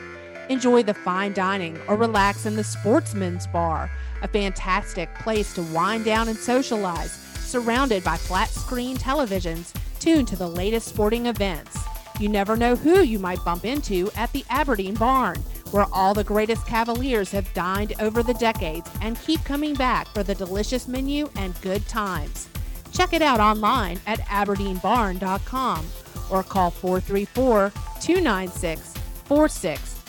Enjoy 0.53 0.83
the 0.83 0.93
fine 0.93 1.33
dining 1.33 1.81
or 1.89 1.97
relax 1.97 2.45
in 2.45 2.57
the 2.57 2.63
Sportsman's 2.63 3.47
Bar, 3.47 3.91
a 4.21 4.29
fantastic 4.29 5.13
place 5.15 5.55
to 5.55 5.63
wind 5.63 6.05
down 6.05 6.29
and 6.29 6.37
socialize, 6.37 7.11
surrounded 7.11 8.05
by 8.05 8.19
flat 8.19 8.51
screen 8.51 8.99
televisions 8.99 9.75
tuned 9.99 10.29
to 10.29 10.37
the 10.37 10.47
latest 10.47 10.89
sporting 10.89 11.25
events. 11.25 11.79
You 12.21 12.29
never 12.29 12.55
know 12.55 12.77
who 12.77 13.01
you 13.01 13.19
might 13.19 13.43
bump 13.47 13.65
into 13.65 14.11
at 14.15 14.31
the 14.33 14.45
Aberdeen 14.51 14.93
Barn, 14.93 15.37
where 15.71 15.87
all 15.91 16.13
the 16.13 16.23
greatest 16.23 16.67
Cavaliers 16.67 17.31
have 17.31 17.55
dined 17.55 17.95
over 17.99 18.23
the 18.23 18.35
decades 18.35 18.91
and 19.01 19.19
keep 19.23 19.43
coming 19.45 19.73
back 19.73 20.07
for 20.09 20.23
the 20.23 20.35
delicious 20.35 20.87
menu 20.87 21.31
and 21.37 21.59
good 21.63 21.89
times. 21.89 22.51
Check 22.93 23.15
it 23.15 23.23
out 23.23 23.41
online 23.41 23.99
at 24.07 24.21
aberdeenbarn.com 24.21 25.87
or 26.31 26.43
call 26.43 26.71
434 26.71 27.73
296 28.03 28.95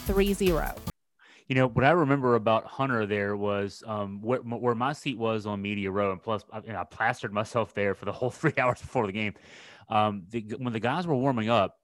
4630. 0.04 0.82
You 1.48 1.56
know 1.56 1.68
what 1.68 1.84
I 1.84 1.92
remember 1.92 2.36
about 2.36 2.66
Hunter 2.66 3.06
there 3.06 3.36
was 3.36 3.84
um, 3.86 4.22
where, 4.22 4.39
where 4.39 4.76
my 4.76 4.94
seat 4.94 5.18
was 5.18 5.46
on 5.46 5.62
Media 5.62 5.92
Row, 5.92 6.12
and 6.12 6.22
plus 6.22 6.44
I, 6.52 6.60
I 6.76 6.84
plastered 6.84 7.34
myself 7.34 7.74
there 7.74 7.96
for 7.96 8.06
the 8.06 8.12
whole 8.13 8.30
three 8.32 8.54
hours 8.58 8.82
before 8.82 9.06
the 9.08 9.13
game. 9.13 9.34
Um, 9.89 10.24
the, 10.30 10.42
when 10.58 10.74
the 10.74 10.80
guys 10.80 11.06
were 11.06 11.16
warming 11.16 11.50
up, 11.50 11.78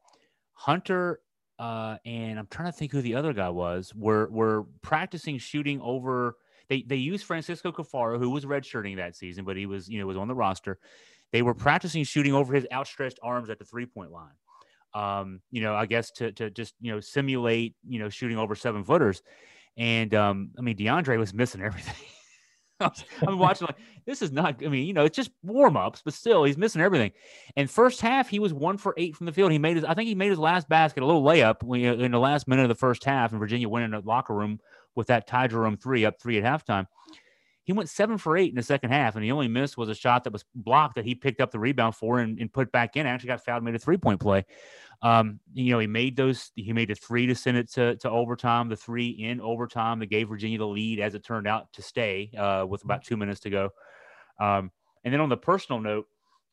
Hunter 0.53 1.19
uh, 1.60 1.97
and 2.05 2.39
I'm 2.39 2.47
trying 2.47 2.71
to 2.71 2.77
think 2.77 2.93
who 2.93 3.01
the 3.01 3.15
other 3.15 3.34
guy 3.34 3.49
was. 3.49 3.93
Were 3.93 4.29
were 4.32 4.65
practicing 4.82 5.38
shooting 5.38 5.82
over. 5.82 6.38
They 6.69 6.84
they 6.84 6.95
used 6.95 7.25
Francisco 7.25 7.71
Cafaro, 7.71 8.17
who 8.17 8.29
was 8.29 8.45
redshirting 8.45 8.95
that 8.95 9.15
season, 9.15 9.43
but 9.43 9.58
he 9.58 9.65
was 9.65 9.89
you 9.89 9.99
know 9.99 10.08
was 10.08 10.17
on 10.17 10.29
the 10.29 10.36
roster. 10.36 10.79
They 11.32 11.41
were 11.41 11.53
practicing 11.53 12.05
shooting 12.05 12.34
over 12.34 12.53
his 12.53 12.65
outstretched 12.71 13.19
arms 13.21 13.49
at 13.49 13.60
the 13.60 13.65
three 13.65 13.86
point 13.86 14.12
line. 14.12 14.32
Um, 14.93 15.41
you 15.52 15.62
know, 15.62 15.75
I 15.75 15.86
guess 15.86 16.12
to 16.12 16.32
to 16.34 16.49
just 16.49 16.73
you 16.82 16.91
know 16.91 16.99
simulate 16.99 17.75
you 17.88 17.99
know 17.99 18.10
shooting 18.10 18.38
over 18.38 18.56
seven 18.56 18.84
footers. 18.84 19.21
And 19.78 20.13
um, 20.13 20.52
I 20.58 20.62
mean, 20.62 20.75
DeAndre 20.75 21.17
was 21.17 21.34
missing 21.34 21.62
everything. 21.63 21.95
I'm 23.28 23.38
watching 23.38 23.67
like 23.67 23.78
this 24.06 24.21
is 24.21 24.32
not. 24.32 24.63
I 24.63 24.69
mean, 24.69 24.88
you 24.88 24.93
know, 24.93 25.04
it's 25.04 25.15
just 25.15 25.32
warm 25.43 25.75
ups, 25.75 26.02
but 26.04 26.13
still, 26.13 26.43
he's 26.45 26.58
missing 26.58 26.82
everything. 26.82 27.12
And 27.58 27.69
first 27.69 27.99
half, 27.99 28.30
he 28.30 28.39
was 28.39 28.54
one 28.54 28.78
for 28.78 28.93
eight 28.97 29.15
from 29.15 29.25
the 29.25 29.34
field. 29.34 29.52
He 29.52 29.60
made 29.60 29.75
his. 29.75 29.86
I 29.86 29.93
think 29.93 30.08
he 30.08 30.15
made 30.15 30.30
his 30.30 30.39
last 30.39 30.69
basket, 30.69 31.04
a 31.04 31.06
little 31.06 31.23
layup 31.23 31.62
in 32.04 32.12
the 32.12 32.19
last 32.19 32.47
minute 32.47 32.63
of 32.63 32.69
the 32.69 32.75
first 32.75 33.04
half, 33.04 33.32
and 33.32 33.39
Virginia 33.39 33.67
went 33.67 33.86
in 33.86 33.91
the 33.91 33.99
locker 33.99 34.34
room 34.34 34.60
with 34.95 35.08
that 35.08 35.28
Ty 35.28 35.47
Jerome 35.47 35.78
three 35.78 36.06
up 36.06 36.21
three 36.21 36.41
at 36.41 36.43
halftime. 36.43 36.88
He 37.69 37.73
went 37.73 37.88
seven 37.88 38.17
for 38.17 38.36
eight 38.36 38.49
in 38.49 38.55
the 38.55 38.63
second 38.63 38.89
half, 38.89 39.13
and 39.13 39.23
the 39.23 39.32
only 39.32 39.47
miss 39.47 39.77
was 39.77 39.89
a 39.89 39.93
shot 39.93 40.23
that 40.23 40.34
was 40.34 40.43
blocked 40.55 40.95
that 40.95 41.05
he 41.05 41.13
picked 41.13 41.39
up 41.39 41.51
the 41.51 41.60
rebound 41.60 41.93
for 41.93 42.17
and, 42.17 42.39
and 42.39 42.51
put 42.51 42.71
back 42.71 42.97
in. 42.97 43.05
Actually, 43.05 43.27
got 43.27 43.45
fouled, 43.45 43.63
made 43.63 43.75
a 43.75 43.77
three 43.77 43.95
point 43.95 44.19
play. 44.19 44.43
Um, 45.03 45.39
you 45.53 45.69
know, 45.69 45.77
he 45.77 45.86
made 45.86 46.15
those. 46.15 46.51
He 46.55 46.73
made 46.73 46.89
a 46.89 46.95
three 46.95 47.27
to 47.27 47.36
send 47.36 47.58
it 47.58 47.71
to, 47.73 47.95
to 47.97 48.10
overtime. 48.10 48.69
The 48.69 48.75
three 48.75 49.10
in 49.10 49.39
overtime 49.39 49.99
that 49.99 50.08
gave 50.08 50.29
Virginia 50.29 50.58
the 50.58 50.65
lead, 50.65 50.99
as 50.99 51.13
it 51.13 51.23
turned 51.23 51.45
out 51.45 51.71
to 51.73 51.84
stay 51.84 52.32
uh, 52.36 52.65
with 52.67 52.84
about 52.84 53.03
two 53.03 53.17
minutes 53.17 53.41
to 53.41 53.51
go. 53.51 53.69
Um, 54.39 54.71
and 55.03 55.13
then 55.13 55.21
on 55.21 55.29
the 55.29 55.38
personal 55.38 55.79
note 55.79 56.08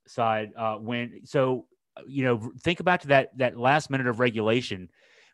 side, 0.07 0.51
uh, 0.55 0.75
when 0.75 1.23
so 1.25 1.65
you 2.07 2.25
know, 2.25 2.53
think 2.61 2.81
about 2.81 3.01
that 3.05 3.39
that 3.39 3.57
last 3.57 3.89
minute 3.89 4.07
of 4.07 4.21
regulation. 4.21 4.91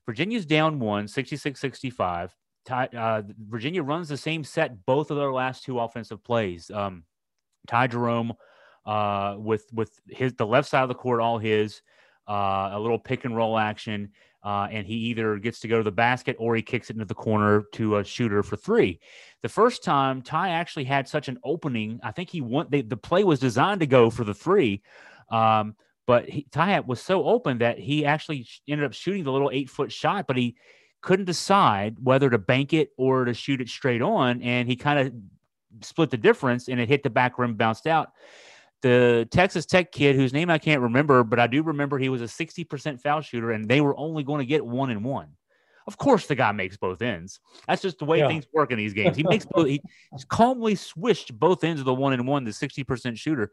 Virginia's 0.07 0.47
down 0.47 0.79
one, 0.79 1.09
66 1.09 1.59
65. 1.59 2.37
Ty, 2.65 2.87
uh, 2.97 3.23
Virginia 3.49 3.83
runs 3.83 4.09
the 4.09 4.17
same 4.17 4.45
set 4.45 4.85
both 4.87 5.11
of 5.11 5.17
their 5.17 5.33
last 5.33 5.65
two 5.65 5.79
offensive 5.81 6.23
plays. 6.23 6.71
Um, 6.71 7.05
Ty 7.67 7.89
Jerome 7.89 8.35
uh, 8.87 9.37
with 9.39 9.67
with 9.73 10.01
his 10.09 10.35
the 10.35 10.47
left 10.47 10.69
side 10.69 10.83
of 10.83 10.89
the 10.89 10.95
court 10.95 11.21
all 11.21 11.39
his, 11.39 11.83
uh, 12.29 12.71
a 12.73 12.79
little 12.81 12.99
pick 12.99 13.25
and 13.25 13.37
roll 13.37 13.59
action, 13.59 14.11
uh, 14.43 14.69
and 14.71 14.87
he 14.87 14.95
either 14.95 15.39
gets 15.39 15.61
to 15.61 15.69
go 15.69 15.79
to 15.79 15.85
the 15.85 15.93
basket 15.93 16.37
or 16.39 16.57
he 16.57 16.63
kicks 16.63 16.91
it 16.91 16.95
into 16.95 17.05
the 17.05 17.15
corner 17.15 17.65
to 17.73 17.99
a 17.99 18.05
shooter 18.05 18.43
for 18.43 18.57
three. 18.57 19.01
The 19.43 19.49
first 19.49 19.85
time 19.85 20.23
Ty 20.23 20.51
actually 20.51 20.85
had 20.85 21.09
such 21.09 21.29
an 21.29 21.39
opening, 21.45 22.01
I 22.03 22.13
think 22.13 22.31
he 22.31 22.41
went. 22.41 22.71
They, 22.71 22.83
the 22.83 22.97
play 22.97 23.25
was 23.25 23.41
designed 23.41 23.81
to 23.81 23.87
go 23.87 24.11
for 24.11 24.25
the 24.25 24.35
three. 24.35 24.83
Um, 25.31 25.77
but 26.07 26.29
he, 26.29 26.47
Ty 26.51 26.81
was 26.81 27.01
so 27.01 27.25
open 27.25 27.59
that 27.59 27.79
he 27.79 28.05
actually 28.05 28.47
ended 28.69 28.85
up 28.85 28.93
shooting 28.93 29.23
the 29.23 29.33
little 29.33 29.51
eight 29.53 29.71
foot 29.71 29.93
shot, 29.93 30.27
but 30.27 30.37
he 30.37 30.57
couldn't 31.03 31.25
decide 31.27 31.97
whether 32.03 32.31
to 32.31 32.39
bank 32.39 32.73
it 32.73 32.91
or 32.97 33.25
to 33.25 33.35
shoot 33.35 33.61
it 33.61 33.69
straight 33.69 34.03
on. 34.03 34.41
And 34.43 34.69
he 34.69 34.77
kind 34.77 34.99
of 34.99 35.13
split 35.85 36.11
the 36.11 36.17
difference 36.17 36.69
and 36.69 36.81
it 36.81 36.89
hit 36.89 37.03
the 37.03 37.11
back 37.11 37.39
rim, 37.39 37.55
bounced 37.55 37.87
out. 37.87 38.13
The 38.83 39.29
Texas 39.31 39.67
Tech 39.67 39.93
kid, 39.93 40.17
whose 40.17 40.33
name 40.33 40.51
I 40.51 40.59
can't 40.59 40.81
remember, 40.81 41.23
but 41.23 41.39
I 41.39 41.47
do 41.47 41.63
remember 41.63 41.99
he 41.99 42.09
was 42.09 42.23
a 42.23 42.25
60% 42.25 43.01
foul 43.01 43.21
shooter 43.21 43.53
and 43.53 43.69
they 43.69 43.81
were 43.81 43.97
only 43.97 44.23
going 44.23 44.41
to 44.41 44.47
get 44.47 44.65
one 44.65 44.91
and 44.91 45.05
one. 45.05 45.29
Of 45.87 45.99
course, 45.99 46.27
the 46.27 46.37
guy 46.37 46.53
makes 46.53 46.77
both 46.77 47.03
ends. 47.03 47.41
That's 47.67 47.83
just 47.83 47.99
the 47.99 48.05
way 48.05 48.19
yeah. 48.19 48.29
things 48.29 48.47
work 48.53 48.71
in 48.71 48.79
these 48.79 48.93
games. 48.93 49.17
He 49.17 49.25
makes 49.25 49.45
both, 49.51 49.67
he 49.67 49.83
calmly 50.29 50.77
swished 50.77 51.37
both 51.37 51.65
ends 51.65 51.81
of 51.81 51.87
the 51.87 51.95
one 51.95 52.13
and 52.13 52.27
one, 52.27 52.45
the 52.45 52.51
60% 52.53 53.17
shooter. 53.17 53.51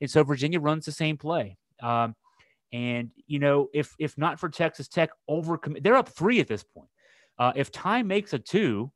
And 0.00 0.10
so 0.10 0.22
Virginia 0.22 0.60
runs 0.60 0.86
the 0.86 0.92
same 0.92 1.16
play. 1.18 1.58
Um, 1.82 2.14
and 2.72 3.10
you 3.26 3.38
know, 3.38 3.68
if 3.72 3.94
if 3.98 4.18
not 4.18 4.38
for 4.38 4.48
Texas 4.48 4.88
Tech 4.88 5.10
over, 5.26 5.58
they're 5.80 5.96
up 5.96 6.08
three 6.08 6.40
at 6.40 6.48
this 6.48 6.62
point. 6.62 6.88
Uh, 7.38 7.52
if 7.54 7.70
Ty 7.70 8.02
makes 8.02 8.32
a 8.32 8.38
two, 8.38 8.90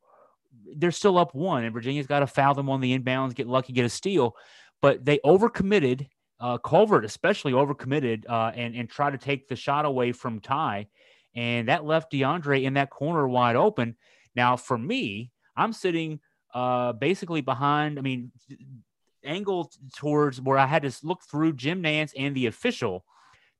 they're 0.75 0.91
still 0.91 1.17
up 1.17 1.33
one, 1.33 1.63
and 1.63 1.73
Virginia's 1.73 2.07
got 2.07 2.19
to 2.19 2.27
foul 2.27 2.53
them 2.53 2.69
on 2.69 2.81
the 2.81 2.97
inbounds, 2.97 3.33
get 3.33 3.47
lucky, 3.47 3.73
get 3.73 3.85
a 3.85 3.89
steal. 3.89 4.35
But 4.81 5.05
they 5.05 5.19
overcommitted. 5.19 6.07
Uh, 6.39 6.57
Culver 6.57 7.01
especially 7.01 7.53
overcommitted 7.53 8.25
uh, 8.29 8.51
and 8.53 8.75
and 8.75 8.89
try 8.89 9.09
to 9.09 9.17
take 9.17 9.47
the 9.47 9.55
shot 9.55 9.85
away 9.85 10.11
from 10.11 10.39
Ty, 10.39 10.87
and 11.35 11.67
that 11.69 11.85
left 11.85 12.11
DeAndre 12.11 12.63
in 12.63 12.73
that 12.75 12.89
corner 12.89 13.27
wide 13.27 13.55
open. 13.55 13.95
Now, 14.35 14.57
for 14.57 14.77
me, 14.77 15.31
I'm 15.55 15.73
sitting 15.73 16.19
uh, 16.53 16.93
basically 16.93 17.41
behind. 17.41 17.97
I 17.97 18.01
mean, 18.01 18.31
angle 19.23 19.71
towards 19.95 20.41
where 20.41 20.57
I 20.57 20.67
had 20.67 20.83
to 20.83 20.93
look 21.03 21.23
through 21.23 21.53
Jim 21.53 21.81
Nantz 21.81 22.11
and 22.17 22.35
the 22.35 22.47
official 22.47 23.05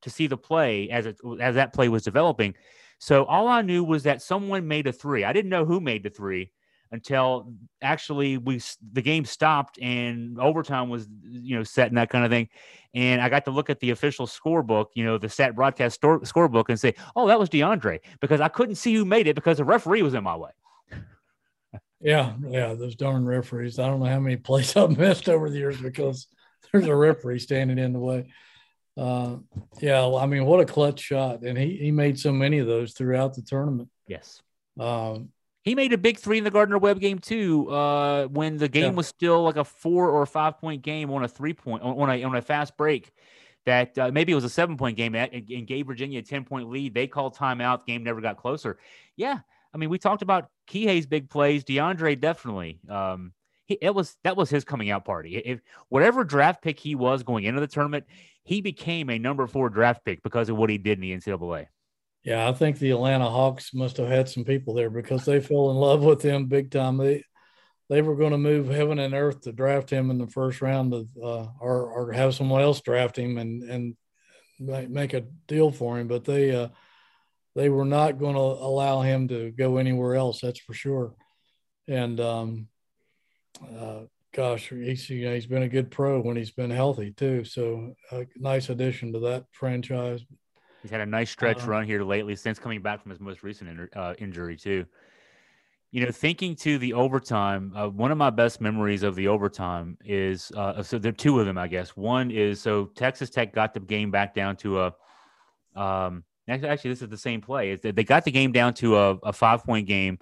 to 0.04 0.10
see 0.10 0.28
the 0.28 0.38
play 0.38 0.90
as 0.90 1.06
it 1.06 1.18
as 1.40 1.56
that 1.56 1.74
play 1.74 1.90
was 1.90 2.04
developing. 2.04 2.56
So 3.00 3.26
all 3.26 3.48
I 3.48 3.62
knew 3.62 3.84
was 3.84 4.04
that 4.04 4.22
someone 4.22 4.68
made 4.68 4.88
a 4.88 4.94
three. 4.94 5.24
I 5.26 5.34
didn't 5.34 5.50
know 5.50 5.66
who 5.66 5.80
made 5.80 6.04
the 6.04 6.10
three 6.10 6.52
until 6.92 7.52
actually 7.82 8.38
we 8.38 8.62
the 8.94 9.02
game 9.02 9.26
stopped 9.26 9.80
and 9.82 10.40
overtime 10.40 10.90
was 10.90 11.08
you 11.24 11.58
know 11.58 11.64
set 11.64 11.88
and 11.88 11.98
that 11.98 12.10
kind 12.10 12.24
of 12.24 12.32
thing. 12.32 12.48
And 12.94 13.22
I 13.22 13.30
got 13.30 13.46
to 13.46 13.52
look 13.52 13.70
at 13.70 13.80
the 13.80 13.90
official 13.90 14.28
scorebook, 14.28 14.88
you 14.94 15.04
know, 15.04 15.18
the 15.18 15.28
stat 15.28 15.56
broadcast 15.56 15.96
store, 15.96 16.20
scorebook, 16.22 16.66
and 16.70 16.80
say, 16.80 16.94
"Oh, 17.16 17.28
that 17.28 17.40
was 17.40 17.50
DeAndre," 17.50 18.00
because 18.22 18.40
I 18.40 18.48
couldn't 18.48 18.76
see 18.76 18.94
who 18.94 19.06
made 19.06 19.28
it 19.28 19.36
because 19.36 19.58
the 19.58 19.66
referee 19.66 20.04
was 20.04 20.14
in 20.14 20.24
my 20.24 20.36
way. 20.36 20.52
Yeah, 22.00 22.34
yeah, 22.48 22.74
those 22.74 22.96
darn 22.96 23.26
referees. 23.26 23.80
I 23.80 23.88
don't 23.88 24.02
know 24.02 24.06
how 24.06 24.20
many 24.20 24.36
plays 24.36 24.76
I've 24.78 24.98
missed 24.98 25.30
over 25.30 25.50
the 25.50 25.58
years 25.58 25.82
because 25.82 26.28
there's 26.72 26.88
a 26.88 26.96
referee 26.96 27.40
standing 27.40 27.80
in 27.80 27.94
the 27.94 28.00
way. 28.00 28.32
Uh, 28.96 29.38
yeah, 29.82 30.06
I 30.06 30.26
mean, 30.28 30.46
what 30.46 30.60
a 30.60 30.66
clutch 30.66 31.00
shot, 31.00 31.42
and 31.42 31.58
he 31.58 31.78
he 31.78 31.92
made 31.92 32.20
so 32.20 32.32
many 32.32 32.60
of 32.60 32.68
those 32.68 32.94
throughout 32.94 33.34
the 33.34 33.42
tournament. 33.42 33.90
Yes. 34.08 34.42
Um, 34.80 35.30
he 35.64 35.76
made 35.76 35.94
a 35.94 35.98
big 35.98 36.20
three 36.20 36.38
in 36.38 36.44
the 36.44 36.52
Gardner 36.52 36.78
Webb 36.78 37.00
game 37.00 37.20
too. 37.20 37.70
Uh, 37.70 38.26
when 38.26 38.58
the 38.58 38.68
game 38.68 38.84
yeah. 38.84 38.92
was 38.92 39.08
still 39.08 39.44
like 39.44 39.56
a 39.56 39.64
four 39.64 40.10
or 40.10 40.26
five 40.26 40.60
point 40.60 40.82
game 40.82 41.10
on 41.10 41.24
a 41.24 41.28
three 41.28 41.54
point 41.54 41.82
on 41.82 42.10
a 42.10 42.24
on 42.24 42.36
a 42.36 42.42
fast 42.42 42.76
break, 42.78 43.12
that 43.66 43.98
uh, 43.98 44.12
maybe 44.12 44.32
it 44.32 44.36
was 44.36 44.44
a 44.44 44.50
seven 44.50 44.78
point 44.78 44.98
game 44.98 45.16
and, 45.16 45.34
and 45.34 45.66
gave 45.66 45.88
Virginia 45.88 46.20
a 46.20 46.22
ten 46.22 46.44
point 46.44 46.70
lead. 46.70 46.94
They 46.94 47.08
called 47.08 47.36
timeout. 47.36 47.86
Game 47.86 48.04
never 48.04 48.22
got 48.22 48.38
closer. 48.38 48.78
Yeah, 49.16 49.40
I 49.74 49.78
mean, 49.78 49.90
we 49.90 49.98
talked 49.98 50.22
about 50.22 50.50
Kihei's 50.70 51.06
big 51.06 51.30
plays. 51.30 51.64
DeAndre 51.64 52.20
definitely. 52.20 52.80
Um, 52.90 53.34
he, 53.66 53.78
it 53.82 53.94
was 53.94 54.16
that 54.24 54.38
was 54.38 54.50
his 54.50 54.64
coming 54.64 54.90
out 54.92 55.06
party. 55.06 55.38
If 55.38 55.62
whatever 55.90 56.24
draft 56.24 56.62
pick 56.62 56.80
he 56.80 56.96
was 56.96 57.24
going 57.24 57.44
into 57.46 57.62
the 57.62 57.68
tournament, 57.68 58.06
he 58.44 58.62
became 58.62 59.10
a 59.10 59.20
number 59.20 59.48
four 59.48 59.70
draft 59.70 60.04
pick 60.06 60.22
because 60.24 60.50
of 60.50 60.58
what 60.58 60.70
he 60.70 60.78
did 60.78 60.98
in 60.98 61.02
the 61.02 61.16
NCAA. 61.16 61.68
Yeah, 62.24 62.48
I 62.48 62.54
think 62.54 62.80
the 62.80 62.92
Atlanta 62.92 63.30
Hawks 63.30 63.74
must 63.74 63.98
have 63.98 64.08
had 64.08 64.30
some 64.30 64.46
people 64.46 64.74
there 64.74 64.90
because 64.90 65.26
they 65.26 65.42
fell 65.42 65.72
in 65.72 65.78
love 65.78 66.04
with 66.04 66.22
him 66.22 66.46
big 66.46 66.72
time. 66.72 66.98
They 66.98 67.24
they 67.90 68.02
were 68.02 68.16
going 68.16 68.32
to 68.32 68.38
move 68.38 68.70
heaven 68.70 68.98
and 69.00 69.14
earth 69.14 69.42
to 69.42 69.52
draft 69.52 69.90
him 69.90 70.10
in 70.10 70.18
the 70.18 70.28
first 70.28 70.62
round 70.62 70.94
of, 70.94 71.08
uh, 71.22 71.48
or 71.60 71.86
or 71.86 72.12
have 72.14 72.34
someone 72.34 72.62
else 72.62 72.82
draft 72.82 73.18
him 73.18 73.38
and 73.38 73.64
and 73.64 73.96
make 74.60 75.14
a 75.14 75.26
deal 75.48 75.72
for 75.72 76.00
him, 76.00 76.08
but 76.08 76.24
they 76.24 76.56
uh, 76.56 76.70
they 77.56 77.70
were 77.70 77.86
not 77.86 78.20
going 78.20 78.36
to 78.36 78.40
allow 78.40 79.02
him 79.02 79.28
to 79.28 79.52
go 79.52 79.78
anywhere 79.78 80.16
else. 80.16 80.42
That's 80.42 80.60
for 80.60 80.74
sure. 80.74 81.14
And 81.88 82.20
um, 82.20 82.68
uh, 83.80 84.00
gosh, 84.34 84.70
he's 84.70 85.10
you 85.10 85.26
know, 85.26 85.34
he's 85.34 85.46
been 85.46 85.64
a 85.64 85.70
good 85.70 85.92
pro 85.92 86.22
when 86.22 86.36
he's 86.36 86.52
been 86.52 86.70
healthy 86.70 87.12
too. 87.12 87.44
So 87.44 87.94
a 88.12 88.26
nice 88.36 88.70
addition 88.70 89.14
to 89.14 89.20
that 89.20 89.46
franchise. 89.52 90.22
He's 90.82 90.92
had 90.92 91.02
a 91.02 91.06
nice 91.06 91.32
stretch 91.32 91.64
uh, 91.64 91.68
run 91.68 91.86
here 91.86 92.04
lately 92.04 92.36
since 92.36 92.60
coming 92.60 92.82
back 92.82 93.02
from 93.02 93.12
his 93.12 93.20
most 93.20 93.44
recent 93.44 93.70
in, 93.70 93.90
uh, 93.96 94.14
injury 94.18 94.58
too. 94.58 94.86
You 95.92 96.04
know, 96.06 96.12
thinking 96.12 96.56
to 96.58 96.80
the 96.80 96.94
overtime, 96.94 97.72
uh, 97.76 97.88
one 97.88 98.12
of 98.12 98.18
my 98.18 98.32
best 98.32 98.60
memories 98.60 99.04
of 99.04 99.16
the 99.16 99.28
overtime 99.28 99.98
is 100.04 100.52
uh, 100.58 100.82
so 100.82 100.98
there 100.98 101.12
are 101.12 101.14
two 101.14 101.40
of 101.40 101.46
them, 101.46 101.58
I 101.58 101.68
guess. 101.68 101.96
One 101.96 102.32
is 102.32 102.60
so 102.60 102.86
Texas 102.96 103.30
Tech 103.30 103.54
got 103.54 103.74
the 103.74 103.80
game 103.80 104.10
back 104.10 104.34
down 104.34 104.56
to 104.58 104.82
a 104.82 104.96
um, 105.76 106.24
Actually, 106.48 106.92
this 106.92 107.02
is 107.02 107.10
the 107.10 107.18
same 107.18 107.40
play. 107.40 107.72
Is 107.72 107.82
that 107.82 107.96
they 107.96 108.04
got 108.04 108.26
the 108.26 108.32
game 108.32 108.52
down 108.52 108.74
to 108.76 108.98
a, 108.98 109.12
a 109.24 109.34
five 109.34 109.64
point 109.64 109.88
game. 109.88 110.20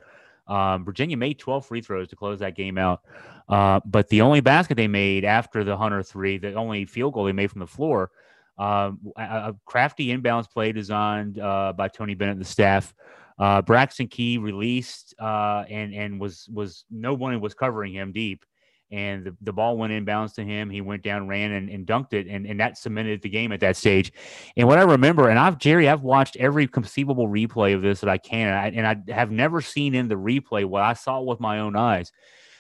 Um, 0.51 0.83
Virginia 0.83 1.15
made 1.15 1.39
12 1.39 1.65
free 1.65 1.81
throws 1.81 2.09
to 2.09 2.15
close 2.17 2.39
that 2.39 2.55
game 2.55 2.77
out. 2.77 3.01
Uh, 3.47 3.79
but 3.85 4.09
the 4.09 4.19
only 4.21 4.41
basket 4.41 4.75
they 4.75 4.87
made 4.87 5.23
after 5.23 5.63
the 5.63 5.77
Hunter 5.77 6.03
three, 6.03 6.37
the 6.37 6.53
only 6.55 6.85
field 6.85 7.13
goal 7.13 7.23
they 7.23 7.31
made 7.31 7.49
from 7.49 7.61
the 7.61 7.67
floor, 7.67 8.11
uh, 8.59 8.91
a, 9.17 9.55
crafty 9.65 10.07
inbounds 10.07 10.49
play 10.51 10.73
designed 10.73 11.39
uh, 11.39 11.71
by 11.75 11.87
Tony 11.87 12.15
Bennett 12.15 12.33
and 12.33 12.41
the 12.41 12.45
staff. 12.45 12.93
Uh, 13.39 13.61
Braxton 13.61 14.07
Key 14.07 14.37
released 14.37 15.15
uh, 15.19 15.63
and 15.69 15.93
and 15.93 16.19
was 16.19 16.47
was 16.53 16.83
no 16.91 17.13
one 17.13 17.39
was 17.39 17.53
covering 17.53 17.93
him 17.93 18.11
deep 18.11 18.45
and 18.91 19.23
the, 19.23 19.35
the 19.41 19.53
ball 19.53 19.77
went 19.77 19.93
inbounds 19.93 20.33
to 20.35 20.43
him. 20.43 20.69
He 20.69 20.81
went 20.81 21.01
down, 21.01 21.27
ran, 21.27 21.51
and, 21.53 21.69
and 21.69 21.87
dunked 21.87 22.13
it, 22.13 22.27
and, 22.27 22.45
and 22.45 22.59
that 22.59 22.77
cemented 22.77 23.21
the 23.21 23.29
game 23.29 23.51
at 23.51 23.61
that 23.61 23.77
stage. 23.77 24.11
And 24.57 24.67
what 24.67 24.79
I 24.79 24.83
remember, 24.83 25.29
and 25.29 25.39
I've 25.39 25.57
Jerry, 25.57 25.87
I've 25.87 26.03
watched 26.03 26.35
every 26.37 26.67
conceivable 26.67 27.27
replay 27.27 27.73
of 27.73 27.81
this 27.81 28.01
that 28.01 28.09
I 28.09 28.17
can, 28.17 28.47
and 28.47 28.57
I, 28.57 28.91
and 28.91 29.05
I 29.09 29.13
have 29.13 29.31
never 29.31 29.61
seen 29.61 29.95
in 29.95 30.07
the 30.07 30.15
replay 30.15 30.65
what 30.65 30.83
I 30.83 30.93
saw 30.93 31.21
with 31.21 31.39
my 31.39 31.59
own 31.59 31.75
eyes. 31.75 32.11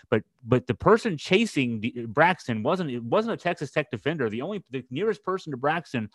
But 0.09 0.23
but 0.45 0.67
the 0.67 0.73
person 0.73 1.17
chasing 1.17 2.07
Braxton 2.07 2.63
wasn't 2.63 2.91
it 2.91 3.03
wasn't 3.03 3.33
a 3.33 3.37
Texas 3.37 3.71
Tech 3.71 3.91
defender. 3.91 4.29
The 4.29 4.41
only 4.41 4.63
the 4.69 4.83
nearest 4.89 5.23
person 5.23 5.51
to 5.51 5.57
Braxton 5.57 6.09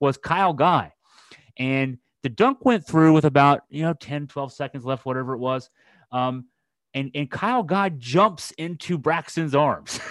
was 0.00 0.16
Kyle 0.16 0.52
Guy, 0.52 0.92
and 1.56 1.98
the 2.22 2.28
dunk 2.28 2.64
went 2.64 2.86
through 2.86 3.12
with 3.12 3.24
about 3.24 3.62
you 3.68 3.82
know 3.82 3.94
10, 3.94 4.28
12 4.28 4.52
seconds 4.52 4.84
left, 4.84 5.04
whatever 5.04 5.34
it 5.34 5.38
was. 5.38 5.70
Um, 6.12 6.46
and 6.94 7.10
and 7.14 7.30
Kyle 7.30 7.62
Guy 7.62 7.90
jumps 7.90 8.50
into 8.52 8.98
Braxton's 8.98 9.54
arms. 9.54 10.00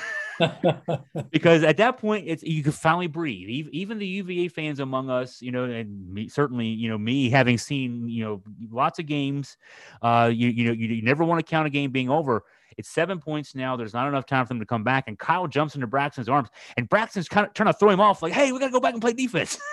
because 1.32 1.63
at 1.63 1.78
that 1.78 1.98
point 1.98 2.26
it's 2.28 2.44
you 2.44 2.63
can 2.63 2.72
finally 2.72 3.08
breathe. 3.08 3.67
Even 3.72 3.98
the 3.98 4.08
uva 4.08 4.54
fans 4.54 4.80
among 4.80 5.10
us 5.10 5.41
you 5.41 5.52
know 5.52 5.65
and 5.65 6.13
me, 6.13 6.28
certainly 6.28 6.67
you 6.67 6.89
know 6.89 6.98
me 6.98 7.30
having 7.30 7.58
seen 7.58 8.08
you 8.08 8.24
know 8.24 8.41
lots 8.72 9.00
of 9.00 9.06
games 9.06 9.58
uh 10.02 10.30
you, 10.34 10.50
you 10.50 10.65
know 10.65 10.72
you, 10.72 10.88
you 10.88 11.02
never 11.02 11.24
want 11.24 11.39
to 11.39 11.50
count 11.50 11.67
a 11.67 11.70
game 11.70 11.91
being 11.91 12.10
over. 12.10 12.44
It's 12.78 12.89
seven 12.89 13.20
points 13.20 13.54
now. 13.54 13.76
There's 13.76 13.94
not 13.94 14.08
enough 14.08 14.26
time 14.26 14.45
for 14.45 14.49
them 14.49 14.60
to 14.62 14.66
come 14.66 14.84
back. 14.84 15.08
And 15.08 15.20
kyle 15.20 15.45
jumps 15.47 15.76
into 15.76 15.88
braxton's 15.88 16.30
arms. 16.30 16.47
And 16.78 16.88
braxton's 16.88 17.28
kind 17.28 17.45
of 17.45 17.53
trying 17.53 17.68
to 17.68 17.74
throw 17.74 17.89
him 17.89 17.99
off 17.99 18.22
like 18.22 18.34
hey 18.34 18.51
we 18.51 18.60
gotta 18.60 18.72
go 18.72 18.80
back 18.80 18.93
and 18.93 19.01
play 19.01 19.14
defense. 19.14 19.60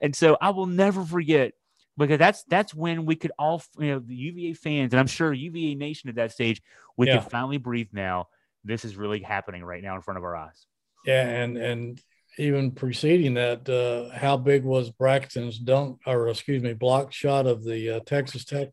And 0.00 0.14
so 0.14 0.36
i 0.40 0.50
will 0.50 0.66
never 0.66 1.04
forget 1.04 1.54
because 1.96 2.18
that's 2.18 2.44
that's 2.44 2.74
when 2.74 3.06
we 3.06 3.16
could 3.16 3.32
all 3.38 3.62
you 3.78 3.92
know 3.92 3.98
the 3.98 4.14
UVA 4.14 4.54
fans 4.54 4.92
and 4.92 5.00
I'm 5.00 5.06
sure 5.06 5.32
UVA 5.32 5.74
Nation 5.74 6.08
at 6.08 6.16
that 6.16 6.32
stage 6.32 6.62
we 6.96 7.06
yeah. 7.06 7.18
can 7.18 7.30
finally 7.30 7.58
breathe 7.58 7.88
now. 7.92 8.28
This 8.64 8.84
is 8.84 8.96
really 8.96 9.20
happening 9.20 9.64
right 9.64 9.82
now 9.82 9.94
in 9.94 10.02
front 10.02 10.18
of 10.18 10.24
our 10.24 10.36
eyes. 10.36 10.66
Yeah, 11.04 11.22
and 11.22 11.56
and 11.56 12.00
even 12.38 12.72
preceding 12.72 13.34
that, 13.34 13.68
uh, 13.68 14.16
how 14.16 14.36
big 14.36 14.64
was 14.64 14.90
Braxton's 14.90 15.58
dunk 15.58 16.00
or 16.06 16.28
excuse 16.28 16.62
me 16.62 16.74
block 16.74 17.12
shot 17.12 17.46
of 17.46 17.64
the 17.64 17.96
uh, 17.96 18.00
Texas 18.00 18.44
Tech 18.44 18.68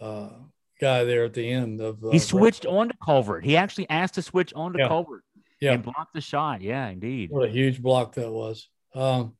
uh, 0.00 0.30
guy 0.80 1.04
there 1.04 1.24
at 1.24 1.34
the 1.34 1.48
end 1.48 1.80
of? 1.80 2.04
Uh, 2.04 2.10
he 2.10 2.18
switched 2.18 2.62
Braxton. 2.62 2.80
on 2.80 2.88
to 2.88 2.94
Culver. 3.02 3.40
He 3.40 3.56
actually 3.56 3.88
asked 3.88 4.14
to 4.14 4.22
switch 4.22 4.52
on 4.54 4.72
to 4.72 4.80
yeah. 4.80 4.88
Culver. 4.88 5.22
Yeah, 5.60 5.74
and 5.74 5.82
blocked 5.84 6.12
the 6.12 6.20
shot. 6.20 6.60
Yeah, 6.60 6.88
indeed. 6.88 7.30
What 7.30 7.48
a 7.48 7.52
huge 7.52 7.80
block 7.80 8.16
that 8.16 8.32
was. 8.32 8.68
Um, 8.96 9.34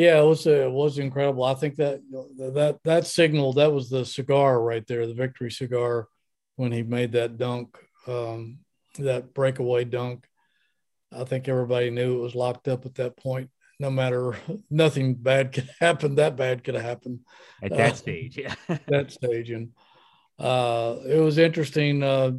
yeah, 0.00 0.18
it 0.18 0.24
was 0.24 0.46
it 0.46 0.70
was 0.70 0.98
incredible. 0.98 1.44
I 1.44 1.52
think 1.52 1.76
that 1.76 2.00
that 2.38 2.78
that 2.84 3.06
signal 3.06 3.52
that 3.52 3.70
was 3.70 3.90
the 3.90 4.06
cigar 4.06 4.58
right 4.62 4.86
there, 4.86 5.06
the 5.06 5.12
victory 5.12 5.50
cigar, 5.50 6.08
when 6.56 6.72
he 6.72 6.82
made 6.82 7.12
that 7.12 7.36
dunk, 7.36 7.76
um, 8.06 8.60
that 8.98 9.34
breakaway 9.34 9.84
dunk. 9.84 10.26
I 11.12 11.24
think 11.24 11.48
everybody 11.48 11.90
knew 11.90 12.16
it 12.16 12.22
was 12.22 12.34
locked 12.34 12.66
up 12.66 12.86
at 12.86 12.94
that 12.94 13.18
point. 13.18 13.50
No 13.78 13.90
matter 13.90 14.38
nothing 14.70 15.16
bad 15.16 15.52
could 15.52 15.68
happen, 15.80 16.14
that 16.14 16.34
bad 16.34 16.64
could 16.64 16.76
have 16.76 16.84
happened 16.84 17.20
at 17.62 17.72
that 17.72 17.92
uh, 17.92 17.94
stage. 17.94 18.38
Yeah, 18.38 18.54
that 18.88 19.12
stage, 19.12 19.50
and 19.50 19.72
uh, 20.38 20.96
it 21.06 21.20
was 21.20 21.36
interesting. 21.36 22.02
Uh, 22.02 22.32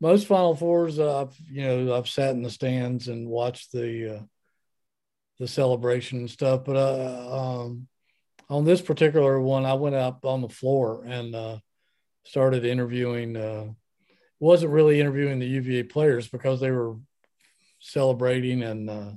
most 0.00 0.26
Final 0.26 0.56
Fours, 0.56 0.98
uh, 0.98 1.20
I've 1.20 1.36
you 1.48 1.62
know 1.62 1.94
I've 1.94 2.08
sat 2.08 2.34
in 2.34 2.42
the 2.42 2.50
stands 2.50 3.06
and 3.06 3.28
watched 3.28 3.70
the 3.70 4.16
uh, 4.16 4.22
the 5.38 5.48
celebration 5.48 6.18
and 6.18 6.30
stuff, 6.30 6.64
but 6.64 6.76
uh, 6.76 7.62
um, 7.62 7.86
on 8.50 8.64
this 8.64 8.80
particular 8.80 9.40
one, 9.40 9.64
I 9.64 9.74
went 9.74 9.94
up 9.94 10.24
on 10.24 10.40
the 10.40 10.48
floor 10.48 11.04
and 11.04 11.34
uh, 11.34 11.58
started 12.24 12.64
interviewing. 12.64 13.36
Uh, 13.36 13.66
wasn't 14.40 14.72
really 14.72 15.00
interviewing 15.00 15.40
the 15.40 15.46
UVA 15.46 15.82
players 15.82 16.28
because 16.28 16.60
they 16.60 16.70
were 16.70 16.96
celebrating 17.80 18.62
and 18.62 18.88
uh, 18.88 19.10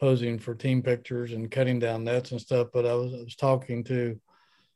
posing 0.00 0.38
for 0.38 0.54
team 0.54 0.82
pictures 0.82 1.32
and 1.32 1.50
cutting 1.50 1.78
down 1.78 2.04
nets 2.04 2.32
and 2.32 2.40
stuff. 2.40 2.68
But 2.72 2.86
I 2.86 2.94
was 2.94 3.14
I 3.14 3.18
was 3.18 3.36
talking 3.36 3.84
to 3.84 4.20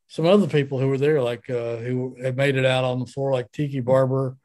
some 0.08 0.26
other 0.26 0.46
people 0.46 0.78
who 0.78 0.88
were 0.88 0.98
there, 0.98 1.20
like 1.20 1.48
uh, 1.50 1.76
who 1.76 2.16
had 2.22 2.36
made 2.36 2.56
it 2.56 2.64
out 2.64 2.84
on 2.84 2.98
the 3.00 3.06
floor, 3.06 3.32
like 3.32 3.52
Tiki 3.52 3.80
Barber 3.80 4.36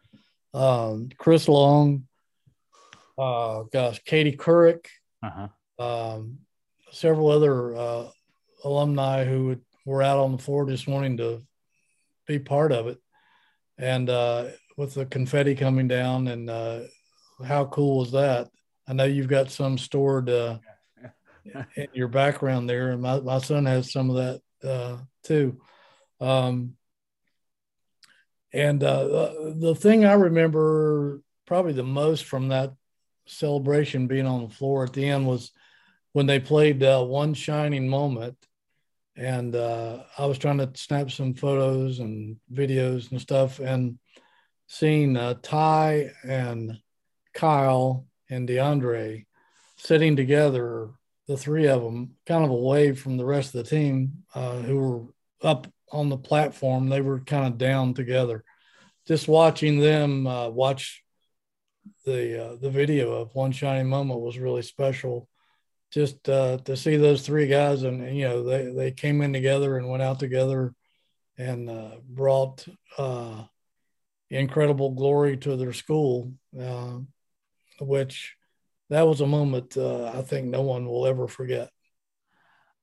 um, 0.55 1.09
Chris 1.17 1.47
Long, 1.47 2.07
uh, 3.17 3.63
gosh, 3.71 4.01
Katie 4.05 4.37
Couric, 4.37 4.85
uh-huh. 5.21 5.49
Um, 5.79 6.39
several 6.91 7.29
other 7.29 7.75
uh, 7.75 8.07
alumni 8.63 9.25
who 9.25 9.45
would, 9.47 9.61
were 9.85 10.01
out 10.01 10.17
on 10.17 10.31
the 10.31 10.37
floor 10.37 10.65
just 10.65 10.87
wanting 10.87 11.17
to 11.17 11.41
be 12.27 12.39
part 12.39 12.71
of 12.71 12.87
it. 12.87 12.97
And 13.77 14.09
uh, 14.09 14.47
with 14.77 14.93
the 14.93 15.05
confetti 15.05 15.55
coming 15.55 15.87
down, 15.87 16.27
and 16.27 16.49
uh, 16.49 16.81
how 17.45 17.65
cool 17.65 17.99
was 17.99 18.11
that? 18.13 18.49
I 18.87 18.93
know 18.93 19.03
you've 19.03 19.27
got 19.27 19.51
some 19.51 19.77
stored 19.77 20.29
uh, 20.29 20.59
in 21.75 21.87
your 21.93 22.07
background 22.07 22.69
there, 22.69 22.91
and 22.91 23.01
my, 23.01 23.19
my 23.19 23.39
son 23.39 23.65
has 23.65 23.91
some 23.91 24.09
of 24.09 24.15
that 24.15 24.41
uh, 24.67 24.97
too. 25.23 25.59
Um, 26.21 26.75
and 28.53 28.81
uh, 28.81 29.33
the 29.55 29.75
thing 29.75 30.05
I 30.05 30.13
remember 30.13 31.21
probably 31.45 31.73
the 31.73 31.83
most 31.83 32.23
from 32.23 32.49
that 32.49 32.73
celebration 33.27 34.07
being 34.07 34.25
on 34.25 34.43
the 34.43 34.53
floor 34.53 34.83
at 34.85 34.93
the 34.93 35.07
end 35.07 35.27
was 35.27 35.51
when 36.15 36.27
they 36.27 36.39
played 36.39 36.81
uh, 36.81 37.03
One 37.03 37.33
Shining 37.33 37.89
Moment. 37.89 38.37
And 39.17 39.53
uh, 39.53 40.03
I 40.17 40.25
was 40.25 40.37
trying 40.37 40.59
to 40.59 40.71
snap 40.73 41.11
some 41.11 41.33
photos 41.33 41.99
and 41.99 42.37
videos 42.53 43.11
and 43.11 43.19
stuff, 43.19 43.59
and 43.59 43.99
seeing 44.67 45.17
uh, 45.17 45.33
Ty 45.41 46.11
and 46.23 46.79
Kyle 47.33 48.07
and 48.29 48.47
DeAndre 48.47 49.25
sitting 49.75 50.15
together, 50.15 50.91
the 51.27 51.35
three 51.35 51.67
of 51.67 51.83
them, 51.83 52.15
kind 52.25 52.45
of 52.45 52.49
away 52.49 52.93
from 52.93 53.17
the 53.17 53.25
rest 53.25 53.53
of 53.53 53.65
the 53.65 53.69
team 53.69 54.23
uh, 54.33 54.59
who 54.59 54.79
were 54.79 55.03
up 55.41 55.67
on 55.91 56.07
the 56.07 56.17
platform. 56.17 56.87
They 56.87 57.01
were 57.01 57.19
kind 57.19 57.45
of 57.45 57.57
down 57.57 57.93
together. 57.93 58.45
Just 59.05 59.27
watching 59.27 59.81
them 59.81 60.27
uh, 60.27 60.47
watch 60.47 61.03
the 62.05 62.41
uh, 62.41 62.55
the 62.55 62.69
video 62.69 63.11
of 63.11 63.35
one 63.35 63.51
shining 63.51 63.89
moment 63.89 64.21
was 64.21 64.39
really 64.39 64.61
special. 64.61 65.27
Just 65.95 66.27
uh, 66.27 66.57
to 66.65 66.75
see 66.75 66.97
those 66.97 67.25
three 67.25 67.47
guys, 67.47 67.83
and 67.83 68.17
you 68.17 68.25
know, 68.25 68.43
they 68.43 68.65
they 68.65 68.91
came 68.91 69.21
in 69.21 69.31
together 69.31 69.77
and 69.77 69.89
went 69.89 70.03
out 70.03 70.19
together, 70.19 70.75
and 71.37 71.69
uh, 71.69 71.91
brought 72.05 72.67
uh, 72.97 73.43
incredible 74.29 74.91
glory 74.91 75.37
to 75.37 75.55
their 75.55 75.71
school, 75.71 76.33
uh, 76.59 76.97
which 77.79 78.35
that 78.89 79.07
was 79.07 79.21
a 79.21 79.25
moment 79.25 79.77
I 79.77 80.21
think 80.21 80.47
no 80.47 80.63
one 80.63 80.85
will 80.85 81.07
ever 81.07 81.29
forget. 81.29 81.69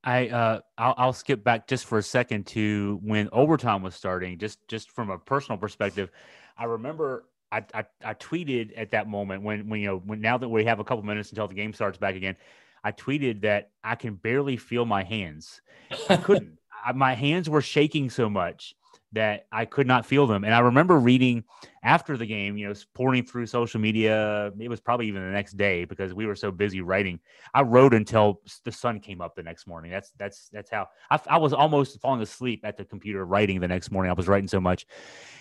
I 0.03 0.29
uh, 0.29 0.61
I'll, 0.79 0.95
I'll, 0.97 1.13
skip 1.13 1.45
back 1.45 1.69
just 1.69 1.85
for 1.85 1.99
a 1.99 2.03
second 2.03 2.47
to 2.49 2.99
when 3.05 3.29
overtime 3.31 3.83
was 3.83 3.95
starting. 3.95 4.39
Just 4.39 4.67
just 4.69 4.91
from 4.91 5.11
a 5.11 5.19
personal 5.19 5.59
perspective, 5.59 6.11
I 6.57 6.65
remember 6.65 7.27
I, 7.53 7.65
I, 7.75 7.85
I 8.05 8.15
tweeted 8.15 8.73
at 8.77 8.93
that 8.93 9.07
moment 9.07 9.43
when 9.43 9.69
when 9.69 9.81
you 9.81 9.89
know 9.89 9.99
when 9.99 10.21
now 10.21 10.39
that 10.39 10.49
we 10.49 10.65
have 10.65 10.81
a 10.81 10.85
couple 10.85 11.05
minutes 11.05 11.29
until 11.29 11.47
the 11.47 11.55
game 11.55 11.73
starts 11.73 11.99
back 11.99 12.17
again, 12.17 12.37
I 12.85 12.93
tweeted 12.93 13.43
that 13.43 13.71
I 13.85 13.95
can 13.95 14.15
barely 14.15 14.57
feel 14.57 14.85
my 14.85 15.03
hands. 15.03 15.61
I 16.09 16.17
couldn't. 16.19 16.59
I, 16.85 16.93
my 16.93 17.15
hands 17.15 17.49
were 17.49 17.63
shaking 17.63 18.11
so 18.11 18.29
much 18.29 18.75
that 19.13 19.47
I 19.53 19.67
could 19.67 19.87
not 19.87 20.07
feel 20.07 20.27
them. 20.27 20.43
And 20.43 20.55
I 20.55 20.61
remember 20.61 20.99
reading 20.99 21.45
after 21.83 22.17
the 22.17 22.25
game, 22.25 22.57
you 22.57 22.67
know, 22.67 22.75
pouring 22.95 23.25
through 23.25 23.47
social 23.47 23.79
media. 23.79 24.51
It 24.59 24.69
was 24.69 24.81
probably 24.81 25.07
even 25.09 25.23
the 25.23 25.31
next 25.31 25.57
day 25.59 25.85
because 25.85 26.15
we 26.15 26.25
were 26.27 26.35
so 26.35 26.51
busy 26.51 26.81
writing. 26.81 27.21
I 27.53 27.63
wrote 27.63 27.93
until 27.93 28.41
the 28.65 28.73
sun 28.73 29.01
came 29.01 29.21
up 29.21 29.35
the 29.35 29.43
next 29.43 29.67
morning. 29.67 29.91
That's 29.91 30.13
that's 30.19 30.49
that's 30.49 30.71
how 30.71 30.89
I, 31.11 31.21
I 31.29 31.37
was 31.39 31.53
almost 31.53 32.01
falling 32.01 32.23
asleep 32.23 32.63
at 32.65 32.77
the 32.77 32.85
computer 32.85 33.27
writing 33.27 33.61
the 33.61 33.69
next 33.69 33.91
morning. 33.91 34.11
I 34.11 34.15
was 34.15 34.29
writing 34.29 34.49
so 34.49 34.61
much, 34.61 34.87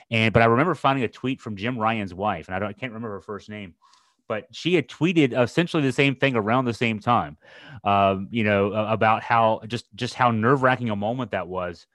and 0.09 0.33
but 0.33 0.41
I 0.41 0.45
remember 0.45 0.75
finding 0.75 1.05
a 1.05 1.09
tweet 1.09 1.39
from 1.39 1.55
Jim 1.55 1.77
Ryan's 1.77 2.13
wife, 2.13 2.47
and 2.47 2.55
I 2.55 2.59
don't 2.59 2.69
I 2.69 2.73
can't 2.73 2.91
remember 2.91 3.13
her 3.13 3.21
first 3.21 3.49
name. 3.49 3.75
But 4.31 4.47
she 4.51 4.75
had 4.75 4.87
tweeted 4.87 5.37
essentially 5.37 5.83
the 5.83 5.91
same 5.91 6.15
thing 6.15 6.37
around 6.37 6.63
the 6.63 6.73
same 6.73 6.99
time, 6.99 7.37
um, 7.83 8.29
you 8.31 8.45
know, 8.45 8.71
about 8.71 9.23
how 9.23 9.59
just 9.67 9.85
just 9.93 10.13
how 10.13 10.31
nerve 10.31 10.63
wracking 10.63 10.89
a 10.89 10.95
moment 10.95 11.31
that 11.31 11.49
was 11.49 11.85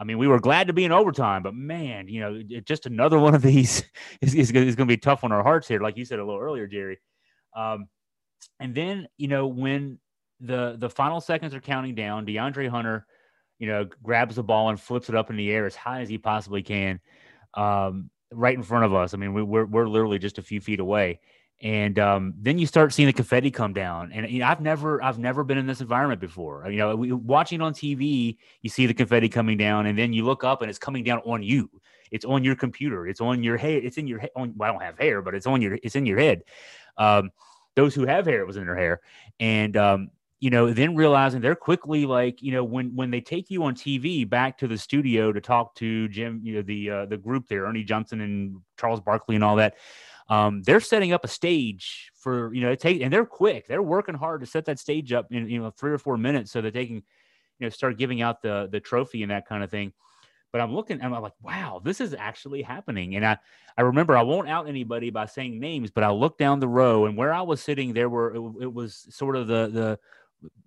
I 0.00 0.04
mean, 0.04 0.16
we 0.16 0.26
were 0.26 0.40
glad 0.40 0.68
to 0.68 0.72
be 0.72 0.86
in 0.86 0.92
overtime, 0.92 1.42
but 1.42 1.54
man, 1.54 2.08
you 2.08 2.20
know, 2.20 2.42
it, 2.48 2.64
just 2.64 2.86
another 2.86 3.18
one 3.18 3.34
of 3.34 3.42
these 3.42 3.84
is, 4.22 4.34
is, 4.34 4.50
is 4.50 4.52
going 4.52 4.88
to 4.88 4.92
be 4.92 4.96
tough 4.96 5.24
on 5.24 5.30
our 5.30 5.42
hearts 5.42 5.68
here, 5.68 5.80
like 5.80 5.98
you 5.98 6.06
said 6.06 6.18
a 6.18 6.24
little 6.24 6.40
earlier, 6.40 6.66
Jerry. 6.66 6.98
Um, 7.54 7.86
and 8.58 8.74
then, 8.74 9.08
you 9.18 9.28
know, 9.28 9.46
when 9.46 9.98
the 10.40 10.76
the 10.78 10.88
final 10.88 11.20
seconds 11.20 11.54
are 11.54 11.60
counting 11.60 11.94
down, 11.94 12.24
DeAndre 12.24 12.70
Hunter, 12.70 13.06
you 13.58 13.66
know, 13.66 13.86
grabs 14.02 14.36
the 14.36 14.42
ball 14.42 14.70
and 14.70 14.80
flips 14.80 15.10
it 15.10 15.14
up 15.14 15.28
in 15.28 15.36
the 15.36 15.50
air 15.50 15.66
as 15.66 15.76
high 15.76 16.00
as 16.00 16.08
he 16.08 16.16
possibly 16.16 16.62
can, 16.62 16.98
um, 17.52 18.08
right 18.32 18.56
in 18.56 18.62
front 18.62 18.86
of 18.86 18.94
us. 18.94 19.12
I 19.12 19.18
mean, 19.18 19.34
we, 19.34 19.42
we're 19.42 19.66
we're 19.66 19.88
literally 19.88 20.18
just 20.18 20.38
a 20.38 20.42
few 20.42 20.62
feet 20.62 20.80
away, 20.80 21.20
and 21.62 21.98
um, 21.98 22.34
then 22.38 22.58
you 22.58 22.66
start 22.66 22.92
seeing 22.92 23.06
the 23.06 23.12
confetti 23.12 23.50
come 23.50 23.72
down. 23.72 24.12
And 24.12 24.28
you 24.30 24.40
know, 24.40 24.46
i've 24.46 24.60
never 24.60 25.02
i've 25.02 25.18
never 25.18 25.44
been 25.44 25.58
in 25.58 25.66
this 25.66 25.80
environment 25.80 26.20
before. 26.20 26.68
You 26.70 26.78
know 26.78 26.96
we, 26.96 27.12
watching 27.12 27.60
on 27.60 27.74
tv 27.74 28.38
you 28.62 28.70
see 28.70 28.86
the 28.86 28.94
confetti 28.94 29.28
coming 29.28 29.58
down 29.58 29.86
and 29.86 29.98
then 29.98 30.12
you 30.12 30.24
look 30.24 30.44
up 30.44 30.62
and 30.62 30.70
it's 30.70 30.78
coming 30.78 31.04
down 31.04 31.20
on 31.24 31.42
you. 31.42 31.70
It's 32.10 32.24
on 32.24 32.42
your 32.42 32.56
computer. 32.56 33.06
It's 33.06 33.20
on 33.20 33.42
your 33.42 33.56
head. 33.56 33.84
It's 33.84 33.98
in 33.98 34.06
your 34.06 34.18
head 34.18 34.30
well, 34.34 34.50
i 34.62 34.66
don't 34.66 34.82
have 34.82 34.98
hair 34.98 35.22
but 35.22 35.34
it's 35.34 35.46
on 35.46 35.60
your 35.60 35.78
it's 35.82 35.96
in 35.96 36.06
your 36.06 36.18
head. 36.18 36.42
Um, 36.96 37.30
those 37.76 37.94
who 37.94 38.06
have 38.06 38.26
hair 38.26 38.40
it 38.40 38.46
was 38.46 38.56
in 38.56 38.66
their 38.66 38.76
hair. 38.76 39.00
And 39.38 39.76
um, 39.76 40.10
you 40.40 40.48
know 40.48 40.72
then 40.72 40.96
realizing 40.96 41.40
they're 41.42 41.54
quickly 41.54 42.06
like 42.06 42.42
you 42.42 42.52
know 42.52 42.64
when 42.64 42.94
when 42.96 43.10
they 43.10 43.20
take 43.20 43.50
you 43.50 43.62
on 43.62 43.74
tv 43.74 44.28
back 44.28 44.56
to 44.56 44.66
the 44.66 44.76
studio 44.76 45.32
to 45.32 45.40
talk 45.40 45.74
to 45.74 46.08
jim 46.08 46.40
you 46.42 46.54
know 46.54 46.62
the 46.62 46.90
uh, 46.90 47.06
the 47.06 47.16
group 47.16 47.46
there 47.46 47.64
ernie 47.64 47.84
johnson 47.84 48.22
and 48.22 48.56
charles 48.78 49.00
barkley 49.00 49.34
and 49.34 49.44
all 49.44 49.56
that 49.56 49.74
um, 50.30 50.62
they're 50.62 50.80
setting 50.80 51.12
up 51.12 51.24
a 51.24 51.28
stage 51.28 52.10
for 52.14 52.54
you 52.54 52.62
know 52.62 52.74
take 52.74 53.02
and 53.02 53.12
they're 53.12 53.26
quick 53.26 53.66
they're 53.66 53.82
working 53.82 54.14
hard 54.14 54.40
to 54.40 54.46
set 54.46 54.64
that 54.64 54.78
stage 54.78 55.12
up 55.12 55.26
in 55.30 55.48
you 55.48 55.60
know 55.60 55.70
three 55.70 55.92
or 55.92 55.98
four 55.98 56.16
minutes 56.16 56.50
so 56.50 56.60
that 56.60 56.72
they 56.72 56.86
can 56.86 56.96
you 56.96 57.66
know 57.66 57.68
start 57.68 57.98
giving 57.98 58.22
out 58.22 58.40
the 58.40 58.68
the 58.70 58.80
trophy 58.80 59.22
and 59.22 59.30
that 59.30 59.46
kind 59.46 59.64
of 59.64 59.70
thing 59.70 59.92
but 60.52 60.60
i'm 60.60 60.74
looking 60.74 61.00
and 61.00 61.14
i'm 61.14 61.22
like 61.22 61.32
wow 61.42 61.80
this 61.84 62.00
is 62.00 62.14
actually 62.14 62.62
happening 62.62 63.16
and 63.16 63.26
i 63.26 63.36
i 63.76 63.82
remember 63.82 64.16
i 64.16 64.22
won't 64.22 64.48
out 64.48 64.68
anybody 64.68 65.10
by 65.10 65.26
saying 65.26 65.58
names 65.58 65.90
but 65.90 66.04
i 66.04 66.10
looked 66.10 66.38
down 66.38 66.60
the 66.60 66.68
row 66.68 67.06
and 67.06 67.16
where 67.16 67.32
i 67.32 67.42
was 67.42 67.60
sitting 67.60 67.92
there 67.92 68.08
were 68.08 68.34
it, 68.34 68.62
it 68.62 68.72
was 68.72 69.06
sort 69.10 69.34
of 69.36 69.46
the 69.48 69.68
the 69.68 69.98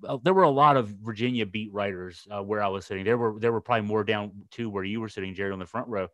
uh, 0.07 0.17
there 0.23 0.33
were 0.33 0.43
a 0.43 0.49
lot 0.49 0.77
of 0.77 0.89
Virginia 0.89 1.45
beat 1.45 1.73
writers 1.73 2.27
uh, 2.29 2.41
where 2.41 2.61
I 2.61 2.67
was 2.67 2.85
sitting. 2.85 3.03
There 3.03 3.17
were 3.17 3.39
there 3.39 3.51
were 3.51 3.61
probably 3.61 3.87
more 3.87 4.03
down 4.03 4.31
to 4.51 4.69
where 4.69 4.83
you 4.83 5.01
were 5.01 5.09
sitting, 5.09 5.33
Jerry, 5.33 5.51
on 5.51 5.59
the 5.59 5.65
front 5.65 5.87
row. 5.87 6.07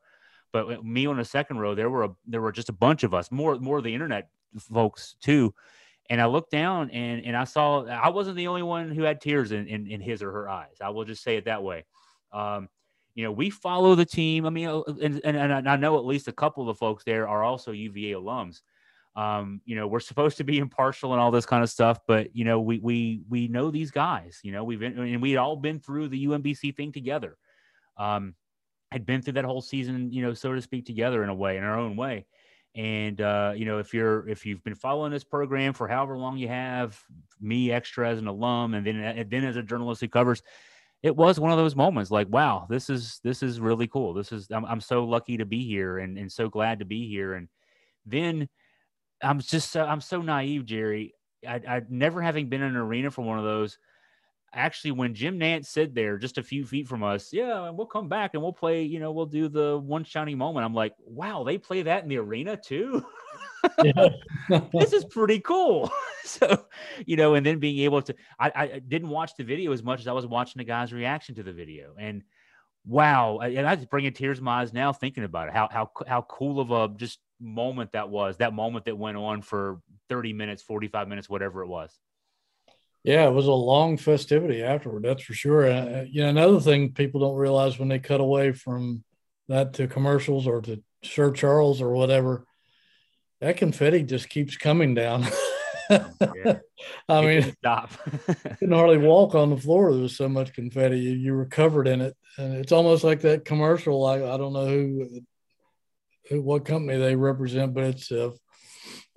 But 0.52 0.84
me 0.84 1.06
on 1.06 1.18
the 1.18 1.26
second 1.26 1.60
row, 1.60 1.76
there 1.76 1.90
were 1.90 2.06
a, 2.06 2.10
there 2.26 2.42
were 2.42 2.52
just 2.52 2.70
a 2.70 2.74
bunch 2.74 3.04
of 3.04 3.14
us, 3.14 3.32
more 3.32 3.60
more 3.60 3.78
of 3.78 3.84
the 3.84 3.94
internet 3.94 4.30
folks 4.58 5.16
too. 5.22 5.54
And 6.10 6.20
I 6.20 6.26
looked 6.26 6.52
down 6.52 6.90
and 6.90 7.24
and 7.24 7.38
I 7.38 7.44
saw 7.44 7.86
I 7.86 8.10
wasn't 8.10 8.38
the 8.38 8.48
only 8.48 8.64
one 8.64 8.92
who 8.92 9.04
had 9.04 9.22
tears 9.22 9.52
in 9.52 9.68
in, 9.68 9.88
in 9.88 10.02
his 10.02 10.24
or 10.24 10.32
her 10.32 10.50
eyes. 10.50 10.78
I 10.82 10.90
will 10.90 11.06
just 11.06 11.24
say 11.24 11.38
it 11.38 11.46
that 11.46 11.64
way. 11.64 11.86
Um, 12.32 12.70
you 13.16 13.24
know, 13.24 13.32
we 13.32 13.50
follow 13.50 13.96
the 13.96 14.06
team. 14.06 14.46
I 14.46 14.50
mean, 14.50 14.68
uh, 14.68 14.82
and, 15.02 15.20
and, 15.24 15.36
and 15.36 15.70
I 15.70 15.76
know 15.76 15.98
at 15.98 16.06
least 16.06 16.28
a 16.28 16.32
couple 16.32 16.64
of 16.64 16.68
the 16.68 16.80
folks 16.80 17.04
there 17.04 17.28
are 17.28 17.44
also 17.44 17.72
UVA 17.72 18.14
alums. 18.14 18.62
Um, 19.16 19.62
you 19.66 19.76
know, 19.76 19.88
we're 19.88 20.00
supposed 20.00 20.38
to 20.38 20.44
be 20.44 20.58
impartial 20.60 21.14
and 21.14 21.22
all 21.22 21.32
this 21.32 21.46
kind 21.46 21.64
of 21.64 21.70
stuff, 21.70 22.00
but 22.08 22.36
you 22.36 22.46
know, 22.46 22.60
we 22.60 22.80
we 22.80 23.22
we 23.30 23.48
know 23.48 23.70
these 23.70 23.92
guys. 23.92 24.40
You 24.44 24.52
know, 24.52 24.64
we've 24.64 24.80
been 24.80 24.98
and 24.98 25.22
we 25.22 25.32
had 25.32 25.40
all 25.40 25.58
been 25.58 25.80
through 25.80 26.08
the 26.08 26.28
UMBC 26.28 26.76
thing 26.76 26.92
together. 26.92 27.38
Um, 27.98 28.36
had 28.92 29.06
been 29.06 29.22
through 29.22 29.34
that 29.34 29.46
whole 29.46 29.62
season, 29.62 30.12
you 30.12 30.22
know, 30.22 30.34
so 30.34 30.54
to 30.54 30.62
speak, 30.62 30.86
together 30.86 31.24
in 31.24 31.30
a 31.30 31.36
way, 31.36 31.58
in 31.58 31.64
our 31.64 31.78
own 31.78 31.96
way. 31.96 32.26
And 32.76 33.20
uh, 33.20 33.54
you 33.56 33.66
know, 33.66 33.80
if 33.80 33.94
you're 33.94 34.28
if 34.30 34.46
you've 34.46 34.64
been 34.64 34.76
following 34.76 35.12
this 35.12 35.24
program 35.24 35.74
for 35.74 35.88
however 35.88 36.18
long 36.18 36.38
you 36.38 36.48
have, 36.48 37.02
me 37.42 37.72
extra 37.72 38.10
as 38.10 38.20
an 38.20 38.28
alum, 38.28 38.74
and 38.74 38.86
then 38.86 38.98
and 38.98 39.30
then 39.30 39.44
as 39.44 39.56
a 39.58 39.64
journalist 39.64 40.02
who 40.02 40.08
covers, 40.08 40.44
it 41.02 41.16
was 41.16 41.40
one 41.40 41.52
of 41.52 41.58
those 41.58 41.76
moments 41.76 42.12
like, 42.12 42.28
wow, 42.30 42.68
this 42.70 42.90
is 42.90 43.20
this 43.24 43.42
is 43.42 43.60
really 43.60 43.88
cool. 43.88 44.14
This 44.14 44.32
is 44.32 44.48
I'm, 44.52 44.66
I'm 44.66 44.82
so 44.82 45.04
lucky 45.04 45.38
to 45.38 45.46
be 45.46 45.66
here 45.66 45.98
and 45.98 46.18
and 46.18 46.32
so 46.32 46.48
glad 46.48 46.80
to 46.80 46.86
be 46.86 47.08
here. 47.08 47.34
And 47.34 47.48
then 48.06 48.48
I'm 49.22 49.40
just 49.40 49.72
so, 49.72 49.84
I'm 49.84 50.02
so 50.02 50.22
naive, 50.22 50.66
Jerry. 50.66 51.14
I, 51.48 51.62
I 51.68 51.82
never 51.90 52.22
having 52.22 52.50
been 52.50 52.62
in 52.62 52.70
an 52.70 52.78
arena 52.78 53.12
for 53.12 53.24
one 53.24 53.40
of 53.40 53.46
those. 53.46 53.78
Actually, 54.54 54.92
when 54.92 55.14
Jim 55.14 55.40
Nantz 55.40 55.68
said 55.68 55.94
there, 55.94 56.18
just 56.18 56.38
a 56.38 56.44
few 56.44 56.66
feet 56.66 56.88
from 56.88 57.04
us, 57.04 57.32
yeah, 57.32 57.68
and 57.68 57.78
we'll 57.78 57.88
come 57.88 58.10
back 58.10 58.32
and 58.34 58.42
we'll 58.42 58.54
play. 58.54 58.84
You 58.84 59.00
know, 59.00 59.12
we'll 59.12 59.26
do 59.26 59.48
the 59.48 59.78
one 59.78 60.04
shining 60.04 60.38
moment. 60.38 60.66
I'm 60.66 60.74
like, 60.74 60.94
wow, 61.06 61.44
they 61.44 61.58
play 61.58 61.84
that 61.84 62.04
in 62.04 62.10
the 62.10 62.18
arena 62.18 62.58
too. 62.58 63.06
this 64.74 64.94
is 64.94 65.06
pretty 65.06 65.40
cool. 65.40 65.92
so, 66.24 66.66
you 67.06 67.16
know, 67.16 67.36
and 67.36 67.46
then 67.46 67.60
being 67.60 67.80
able 67.80 68.02
to, 68.02 68.16
I, 68.40 68.52
I 68.56 68.80
didn't 68.80 69.10
watch 69.10 69.34
the 69.38 69.44
video 69.44 69.72
as 69.72 69.84
much 69.84 70.00
as 70.00 70.08
I 70.08 70.14
was 70.14 70.26
watching 70.26 70.60
the 70.60 70.66
guy's 70.66 70.94
reaction 70.94 71.36
to 71.36 71.44
the 71.44 71.54
video, 71.54 71.94
and 72.00 72.24
wow, 72.86 73.40
and 73.40 73.68
I 73.68 73.76
just 73.76 73.90
bringing 73.90 74.14
tears 74.14 74.40
to 74.40 74.44
my 74.44 74.62
eyes 74.62 74.74
now 74.74 74.94
thinking 74.94 75.24
about 75.24 75.50
it. 75.50 75.54
How 75.54 75.70
how 75.72 75.92
how 76.08 76.24
cool 76.24 76.60
of 76.60 76.72
a 76.72 76.94
just 76.98 77.20
moment 77.40 77.92
that 77.94 78.10
was. 78.10 78.38
That 78.38 78.54
moment 78.54 78.86
that 78.86 78.98
went 78.98 79.18
on 79.18 79.42
for 79.42 79.82
thirty 80.08 80.34
minutes, 80.34 80.64
forty 80.64 80.88
five 80.88 81.08
minutes, 81.08 81.30
whatever 81.30 81.62
it 81.62 81.68
was. 81.68 81.98
Yeah, 83.04 83.28
it 83.28 83.34
was 83.34 83.48
a 83.48 83.52
long 83.52 83.98
festivity 83.98 84.62
afterward. 84.62 85.04
That's 85.04 85.24
for 85.24 85.34
sure. 85.34 85.72
Uh, 85.72 86.06
you 86.10 86.22
know, 86.22 86.30
another 86.30 86.60
thing 86.60 86.92
people 86.92 87.22
don't 87.22 87.38
realize 87.38 87.80
when 87.80 87.88
they 87.88 88.00
cut 88.00 88.20
away 88.20 88.52
from 88.52 89.04
that 89.48 89.74
to 89.76 89.88
commercials 89.88 90.48
or 90.48 90.62
to 90.62 90.84
Sir 91.04 91.32
Charles 91.32 91.82
or 91.82 91.92
whatever, 91.92 92.46
that 93.40 93.58
confetti 93.58 94.04
just 94.04 94.30
keeps 94.30 94.58
coming 94.58 94.94
down. 94.94 95.26
yeah. 95.90 96.60
I 97.10 97.22
mean, 97.22 97.56
stop. 97.60 97.92
couldn't 98.60 98.72
hardly 98.72 98.98
walk 98.98 99.36
on 99.36 99.50
the 99.50 99.58
floor. 99.58 99.92
There 99.92 100.02
was 100.02 100.16
so 100.16 100.30
much 100.30 100.54
confetti. 100.54 101.00
You, 101.00 101.12
you, 101.12 101.34
were 101.34 101.46
covered 101.46 101.88
in 101.88 102.02
it, 102.02 102.16
and 102.38 102.54
it's 102.54 102.72
almost 102.72 103.04
like 103.04 103.22
that 103.22 103.46
commercial. 103.46 104.06
I, 104.06 104.16
I 104.18 104.38
don't 104.38 104.54
know 104.54 104.68
who, 104.68 105.22
who, 106.30 106.42
what 106.42 106.66
company 106.66 106.98
they 106.98 107.16
represent, 107.16 107.74
but 107.74 107.86
it's 107.86 108.12
uh, 108.12 108.32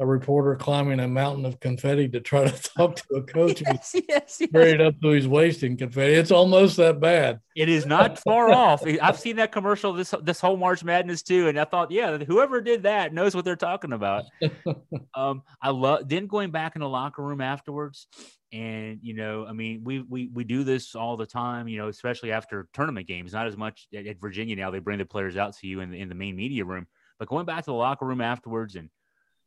a 0.03 0.07
reporter 0.07 0.57
climbing 0.57 0.99
a 0.99 1.07
mountain 1.07 1.47
of 1.47 1.61
confetti 1.61 2.09
to 2.09 2.21
try 2.21 2.45
to 2.49 2.63
talk 2.77 2.97
to 2.97 3.15
a 3.15 3.23
coach 3.23 3.63
yes, 3.65 3.95
yes, 4.09 4.37
yes. 4.41 4.51
buried 4.51 4.81
up 4.81 5.01
to 5.01 5.11
his 5.11 5.29
waist 5.29 5.63
in 5.63 5.77
confetti. 5.77 6.15
It's 6.15 6.33
almost 6.33 6.77
that 6.79 7.01
bad. 7.01 7.39
It 7.55 7.69
is 7.69 7.87
not 7.87 8.19
far 8.19 8.51
off. 8.51 8.83
I've 9.01 9.19
seen 9.19 9.37
that 9.37 9.53
commercial 9.53 9.93
this 9.93 10.13
this 10.23 10.41
whole 10.41 10.57
March 10.57 10.83
Madness 10.83 11.23
too, 11.23 11.47
and 11.47 11.59
I 11.59 11.65
thought, 11.65 11.93
yeah, 11.93 12.19
whoever 12.19 12.61
did 12.61 12.83
that 12.83 13.15
knows 13.15 13.35
what 13.35 13.45
they're 13.45 13.55
talking 13.55 13.93
about. 13.93 14.25
um, 15.15 15.43
I 15.63 15.71
love 15.71 16.09
then 16.09 16.27
going 16.27 16.51
back 16.51 16.75
in 16.75 16.81
the 16.81 16.89
locker 16.89 17.23
room 17.23 17.41
afterwards, 17.41 18.09
and 18.53 18.99
you 19.03 19.15
know, 19.15 19.47
I 19.47 19.53
mean, 19.53 19.85
we 19.85 20.01
we 20.01 20.31
we 20.35 20.43
do 20.43 20.65
this 20.65 20.97
all 20.97 21.17
the 21.17 21.27
time, 21.27 21.69
you 21.69 21.79
know, 21.79 21.87
especially 21.87 22.33
after 22.33 22.69
tournament 22.73 23.07
games. 23.07 23.33
Not 23.33 23.47
as 23.47 23.57
much 23.57 23.87
at, 23.95 24.07
at 24.07 24.21
Virginia 24.21 24.57
now; 24.57 24.73
they 24.73 24.81
bring 24.81 24.99
the 24.99 25.05
players 25.05 25.37
out 25.37 25.57
to 25.59 25.69
you 25.69 25.81
in 25.81 25.93
the, 25.93 26.01
in 26.01 26.09
the 26.09 26.17
main 26.17 26.35
media 26.35 26.65
room, 26.65 26.89
but 27.21 27.29
going 27.29 27.47
back 27.47 27.61
to 27.61 27.71
the 27.71 27.75
locker 27.75 28.05
room 28.05 28.21
afterwards 28.21 28.75
and 28.75 28.91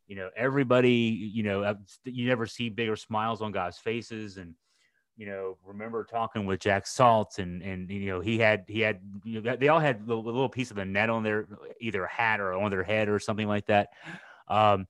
you 0.06 0.16
know, 0.16 0.30
everybody, 0.36 0.90
you 0.90 1.42
know, 1.42 1.76
you 2.04 2.28
never 2.28 2.46
see 2.46 2.68
bigger 2.68 2.96
smiles 2.96 3.42
on 3.42 3.52
guys' 3.52 3.78
faces. 3.78 4.36
And, 4.36 4.54
you 5.16 5.26
know, 5.26 5.56
remember 5.64 6.04
talking 6.04 6.46
with 6.46 6.60
Jack 6.60 6.86
Salt 6.86 7.38
and, 7.38 7.62
and, 7.62 7.90
you 7.90 8.10
know, 8.10 8.20
he 8.20 8.38
had, 8.38 8.64
he 8.68 8.80
had, 8.80 9.00
you 9.24 9.40
know, 9.40 9.56
they 9.56 9.68
all 9.68 9.80
had 9.80 10.02
a 10.08 10.14
little, 10.14 10.48
piece 10.48 10.70
of 10.70 10.76
the 10.76 10.84
net 10.84 11.10
on 11.10 11.22
their, 11.22 11.48
either 11.80 12.04
a 12.04 12.10
hat 12.10 12.40
or 12.40 12.52
on 12.52 12.70
their 12.70 12.84
head 12.84 13.08
or 13.08 13.18
something 13.18 13.48
like 13.48 13.66
that. 13.66 13.88
Um, 14.48 14.86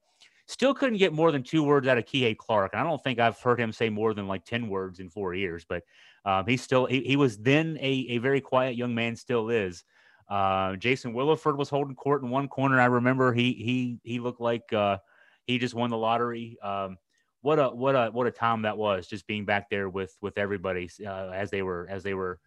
still 0.47 0.75
couldn't 0.75 0.99
get 0.99 1.13
more 1.13 1.33
than 1.33 1.43
two 1.43 1.63
words 1.63 1.89
out 1.89 1.99
of 1.99 2.05
Kihei 2.05 2.37
Clark. 2.37 2.75
I 2.75 2.83
don't 2.83 3.03
think 3.03 3.19
I've 3.19 3.41
heard 3.41 3.59
him 3.59 3.73
say 3.73 3.89
more 3.89 4.15
than 4.15 4.29
like 4.29 4.45
10 4.45 4.69
words 4.69 5.01
in 5.01 5.09
four 5.09 5.35
years, 5.35 5.65
but 5.67 5.83
um, 6.25 6.47
he 6.47 6.57
still, 6.57 6.87
he, 6.87 7.01
he 7.01 7.17
was 7.17 7.39
then 7.39 7.79
a, 7.81 8.07
a 8.11 8.19
very 8.19 8.41
quiet 8.41 8.77
young 8.77 8.95
man, 8.95 9.17
still 9.17 9.49
is. 9.49 9.85
Uh, 10.29 10.77
Jason 10.77 11.15
Williford 11.15 11.57
was 11.57 11.69
holding 11.69 11.95
court 11.95 12.23
in 12.23 12.31
one 12.31 12.49
corner. 12.49 12.81
I 12.81 12.87
remember 12.87 13.33
he 13.33 13.53
he 13.53 13.99
he 14.03 14.19
looked 14.19 14.41
like 14.41 14.73
uh, 14.73 14.99
he 15.47 15.59
just 15.59 15.75
won 15.75 15.91
the 15.91 15.97
lottery. 15.97 16.59
Um, 16.63 16.99
what 17.43 17.59
a 17.59 17.69
what 17.69 17.95
a 17.95 18.11
what 18.11 18.27
a 18.27 18.33
time 18.33 18.63
that 18.63 18.77
was, 18.77 19.07
just 19.07 19.27
being 19.27 19.45
back 19.45 19.71
there 19.71 19.89
with 19.89 20.17
with 20.21 20.37
everybody 20.37 20.91
uh, 21.07 21.31
as 21.31 21.51
they 21.51 21.63
were 21.63 21.87
as 21.89 22.03
they 22.03 22.15
were. 22.15 22.41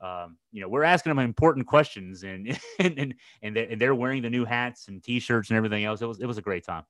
Um, 0.00 0.36
you 0.50 0.60
know, 0.60 0.68
we're 0.68 0.82
asking 0.82 1.10
them 1.10 1.20
important 1.20 1.66
questions, 1.66 2.22
and 2.22 2.58
and 2.78 2.98
and 2.98 3.14
and 3.40 3.56
they're, 3.56 3.68
and 3.70 3.80
they're 3.80 3.94
wearing 3.94 4.22
the 4.22 4.30
new 4.30 4.44
hats 4.44 4.88
and 4.88 5.02
T-shirts 5.02 5.48
and 5.48 5.56
everything 5.56 5.84
else. 5.84 6.02
It 6.02 6.06
was 6.06 6.20
it 6.20 6.26
was 6.26 6.38
a 6.38 6.42
great 6.42 6.64
time. 6.66 6.84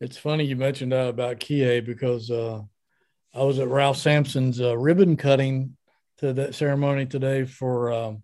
It's 0.00 0.16
funny 0.16 0.44
you 0.44 0.56
mentioned 0.56 0.94
uh, 0.94 1.08
about 1.10 1.40
Kie 1.40 1.80
because 1.80 2.30
uh, 2.30 2.62
I 3.34 3.42
was 3.42 3.58
at 3.58 3.68
Ralph 3.68 3.98
Sampson's 3.98 4.60
uh, 4.60 4.78
ribbon 4.78 5.18
cutting 5.18 5.76
to 6.18 6.32
that 6.32 6.54
ceremony 6.54 7.04
today 7.04 7.44
for 7.44 7.92
um, 7.92 8.22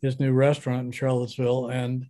his 0.00 0.20
new 0.20 0.32
restaurant 0.32 0.86
in 0.86 0.92
Charlottesville, 0.92 1.68
and 1.68 2.06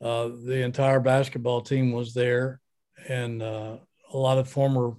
uh, 0.00 0.28
the 0.28 0.62
entire 0.62 1.00
basketball 1.00 1.60
team 1.60 1.92
was 1.92 2.14
there, 2.14 2.60
and 3.08 3.42
uh, 3.42 3.76
a 4.12 4.16
lot 4.16 4.38
of 4.38 4.48
former 4.48 4.94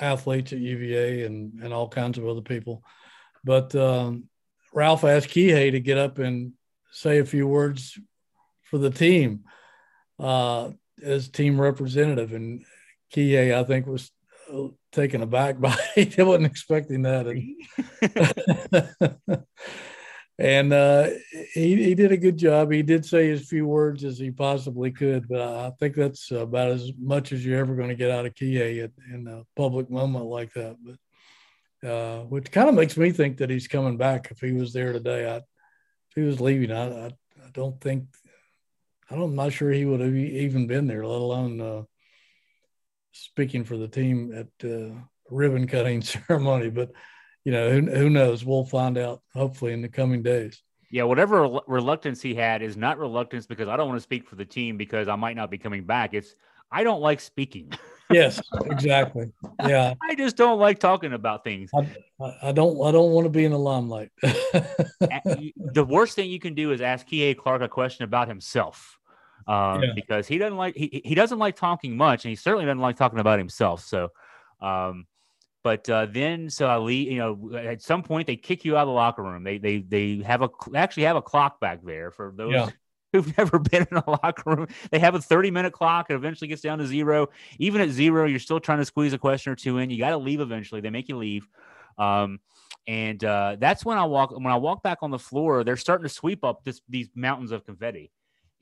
athletes 0.00 0.52
at 0.52 0.60
UVA 0.60 1.24
and 1.24 1.60
and 1.62 1.72
all 1.72 1.88
kinds 1.88 2.18
of 2.18 2.26
other 2.26 2.42
people. 2.42 2.82
But 3.44 3.74
um, 3.74 4.24
Ralph 4.72 5.04
asked 5.04 5.30
Kihei 5.30 5.72
to 5.72 5.80
get 5.80 5.98
up 5.98 6.18
and 6.18 6.52
say 6.92 7.18
a 7.18 7.24
few 7.24 7.46
words 7.46 7.98
for 8.62 8.78
the 8.78 8.90
team 8.90 9.44
uh, 10.18 10.70
as 11.02 11.28
team 11.28 11.60
representative, 11.60 12.32
and 12.32 12.64
Kihei 13.14 13.54
I 13.54 13.64
think 13.64 13.86
was 13.86 14.10
uh, 14.52 14.68
taken 14.92 15.22
aback 15.22 15.60
by 15.60 15.76
it. 15.96 16.14
he 16.14 16.22
wasn't 16.22 16.46
expecting 16.46 17.02
that. 17.02 17.26
And 17.26 17.56
and 20.38 20.72
uh, 20.72 21.10
he 21.52 21.82
he 21.82 21.94
did 21.94 22.12
a 22.12 22.16
good 22.16 22.36
job. 22.36 22.70
He 22.70 22.82
did 22.82 23.04
say 23.04 23.30
as 23.30 23.48
few 23.48 23.66
words 23.66 24.04
as 24.04 24.18
he 24.18 24.30
possibly 24.30 24.92
could, 24.92 25.28
but 25.28 25.40
I 25.40 25.70
think 25.80 25.96
that's 25.96 26.30
about 26.30 26.70
as 26.70 26.92
much 26.98 27.32
as 27.32 27.44
you're 27.44 27.58
ever 27.58 27.74
going 27.74 27.88
to 27.88 27.96
get 27.96 28.10
out 28.10 28.26
of 28.26 28.34
Kie 28.34 28.88
in 29.12 29.26
a 29.26 29.44
public 29.56 29.90
moment 29.90 30.26
like 30.26 30.52
that. 30.54 30.76
But 30.84 31.88
uh, 31.88 32.20
which 32.24 32.50
kind 32.52 32.68
of 32.68 32.74
makes 32.74 32.96
me 32.96 33.10
think 33.10 33.38
that 33.38 33.50
he's 33.50 33.68
coming 33.68 33.96
back. 33.96 34.30
If 34.30 34.40
he 34.40 34.52
was 34.52 34.72
there 34.72 34.92
today, 34.92 35.28
I, 35.28 35.36
if 35.36 36.14
he 36.14 36.22
was 36.22 36.40
leaving, 36.40 36.72
I, 36.72 37.06
I, 37.06 37.06
I 37.06 37.50
don't 37.52 37.80
think 37.80 38.04
I 39.10 39.14
don't, 39.14 39.30
I'm 39.30 39.36
not 39.36 39.52
sure 39.52 39.70
he 39.70 39.86
would 39.86 40.00
have 40.00 40.14
even 40.14 40.66
been 40.66 40.86
there, 40.86 41.06
let 41.06 41.20
alone 41.20 41.60
uh, 41.60 41.82
speaking 43.12 43.64
for 43.64 43.76
the 43.76 43.88
team 43.88 44.32
at 44.34 44.68
uh, 44.68 44.94
ribbon 45.30 45.66
cutting 45.66 46.02
ceremony. 46.28 46.70
But 46.70 46.92
you 47.48 47.54
know, 47.54 47.70
who, 47.70 47.80
who 47.80 48.10
knows? 48.10 48.44
We'll 48.44 48.66
find 48.66 48.98
out 48.98 49.22
hopefully 49.32 49.72
in 49.72 49.80
the 49.80 49.88
coming 49.88 50.22
days. 50.22 50.62
Yeah, 50.90 51.04
whatever 51.04 51.60
reluctance 51.66 52.20
he 52.20 52.34
had 52.34 52.60
is 52.60 52.76
not 52.76 52.98
reluctance 52.98 53.46
because 53.46 53.68
I 53.68 53.76
don't 53.78 53.88
want 53.88 53.96
to 53.96 54.02
speak 54.02 54.28
for 54.28 54.36
the 54.36 54.44
team 54.44 54.76
because 54.76 55.08
I 55.08 55.16
might 55.16 55.34
not 55.34 55.50
be 55.50 55.56
coming 55.56 55.84
back. 55.84 56.12
It's 56.12 56.34
I 56.70 56.84
don't 56.84 57.00
like 57.00 57.20
speaking. 57.20 57.72
yes, 58.10 58.38
exactly. 58.66 59.32
Yeah, 59.66 59.94
I 60.02 60.14
just 60.14 60.36
don't 60.36 60.58
like 60.58 60.78
talking 60.78 61.14
about 61.14 61.42
things. 61.42 61.70
I, 61.74 61.88
I 62.42 62.52
don't. 62.52 62.86
I 62.86 62.92
don't 62.92 63.12
want 63.12 63.24
to 63.24 63.30
be 63.30 63.46
in 63.46 63.52
the 63.52 63.58
limelight. 63.58 64.10
the 64.20 65.86
worst 65.88 66.16
thing 66.16 66.28
you 66.28 66.40
can 66.40 66.54
do 66.54 66.72
is 66.72 66.82
ask 66.82 67.08
Kihei 67.08 67.34
Clark 67.34 67.62
a 67.62 67.68
question 67.68 68.04
about 68.04 68.28
himself, 68.28 68.98
um, 69.46 69.82
yeah. 69.82 69.92
because 69.94 70.26
he 70.26 70.36
doesn't 70.36 70.58
like 70.58 70.76
he, 70.76 71.00
he 71.02 71.14
doesn't 71.14 71.38
like 71.38 71.56
talking 71.56 71.96
much, 71.96 72.26
and 72.26 72.30
he 72.30 72.36
certainly 72.36 72.66
doesn't 72.66 72.78
like 72.78 72.96
talking 72.96 73.20
about 73.20 73.38
himself. 73.38 73.82
So, 73.82 74.10
um, 74.60 75.06
but 75.62 75.88
uh, 75.88 76.06
then, 76.06 76.50
so 76.50 76.66
I 76.66 76.78
leave. 76.78 77.10
You 77.10 77.18
know, 77.18 77.56
at 77.56 77.82
some 77.82 78.02
point 78.02 78.26
they 78.26 78.36
kick 78.36 78.64
you 78.64 78.76
out 78.76 78.82
of 78.82 78.88
the 78.88 78.94
locker 78.94 79.22
room. 79.22 79.44
They 79.44 79.58
they 79.58 79.78
they 79.78 80.22
have 80.24 80.42
a 80.42 80.50
actually 80.74 81.04
have 81.04 81.16
a 81.16 81.22
clock 81.22 81.60
back 81.60 81.80
there 81.84 82.10
for 82.10 82.32
those. 82.36 82.52
Yeah. 82.52 82.70
Who've 83.14 83.38
never 83.38 83.58
been 83.58 83.86
in 83.90 83.96
a 83.96 84.10
locker 84.10 84.42
room? 84.44 84.66
They 84.90 84.98
have 84.98 85.14
a 85.14 85.20
30 85.20 85.50
minute 85.50 85.72
clock. 85.72 86.10
It 86.10 86.14
eventually 86.14 86.48
gets 86.48 86.60
down 86.60 86.76
to 86.76 86.86
zero. 86.86 87.28
Even 87.58 87.80
at 87.80 87.88
zero, 87.88 88.26
you're 88.26 88.38
still 88.38 88.60
trying 88.60 88.80
to 88.80 88.84
squeeze 88.84 89.14
a 89.14 89.18
question 89.18 89.50
or 89.50 89.56
two 89.56 89.78
in. 89.78 89.88
You 89.88 89.96
got 89.96 90.10
to 90.10 90.18
leave 90.18 90.40
eventually. 90.40 90.82
They 90.82 90.90
make 90.90 91.08
you 91.08 91.16
leave. 91.16 91.48
Um, 91.96 92.38
and 92.86 93.22
uh, 93.24 93.56
that's 93.58 93.84
when 93.84 93.98
I 93.98 94.04
walk 94.04 94.30
when 94.30 94.46
I 94.46 94.56
walk 94.56 94.82
back 94.82 94.98
on 95.02 95.10
the 95.10 95.18
floor. 95.18 95.64
They're 95.64 95.76
starting 95.76 96.04
to 96.04 96.08
sweep 96.08 96.44
up 96.44 96.64
this, 96.64 96.80
these 96.88 97.08
mountains 97.14 97.50
of 97.50 97.64
confetti, 97.64 98.10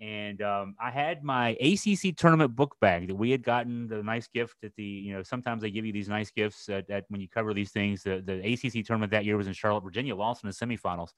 and 0.00 0.42
um, 0.42 0.74
I 0.80 0.90
had 0.90 1.24
my 1.24 1.56
ACC 1.60 2.14
tournament 2.16 2.54
book 2.54 2.76
bag 2.80 3.08
that 3.08 3.14
we 3.14 3.30
had 3.30 3.42
gotten 3.42 3.88
the 3.88 4.02
nice 4.02 4.28
gift 4.28 4.56
at 4.62 4.74
the 4.76 4.84
you 4.84 5.14
know 5.14 5.22
sometimes 5.22 5.62
they 5.62 5.70
give 5.70 5.86
you 5.86 5.92
these 5.92 6.08
nice 6.08 6.30
gifts 6.30 6.68
at, 6.68 6.88
at 6.90 7.04
when 7.08 7.20
you 7.20 7.28
cover 7.28 7.54
these 7.54 7.70
things. 7.70 8.02
The, 8.02 8.22
the 8.24 8.52
ACC 8.52 8.84
tournament 8.84 9.10
that 9.12 9.24
year 9.24 9.36
was 9.36 9.46
in 9.46 9.54
Charlotte, 9.54 9.84
Virginia, 9.84 10.14
lost 10.14 10.44
in 10.44 10.50
the 10.50 10.54
semifinals 10.54 11.10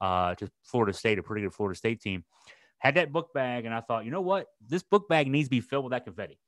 uh, 0.00 0.34
to 0.36 0.48
Florida 0.62 0.92
State, 0.92 1.18
a 1.18 1.22
pretty 1.22 1.42
good 1.42 1.54
Florida 1.54 1.76
State 1.76 2.00
team. 2.00 2.24
Had 2.78 2.94
that 2.94 3.12
book 3.12 3.32
bag, 3.32 3.64
and 3.64 3.74
I 3.74 3.80
thought, 3.80 4.04
you 4.04 4.10
know 4.10 4.20
what, 4.20 4.46
this 4.68 4.82
book 4.82 5.08
bag 5.08 5.28
needs 5.28 5.48
to 5.48 5.50
be 5.50 5.60
filled 5.60 5.84
with 5.84 5.92
that 5.92 6.04
confetti. 6.04 6.38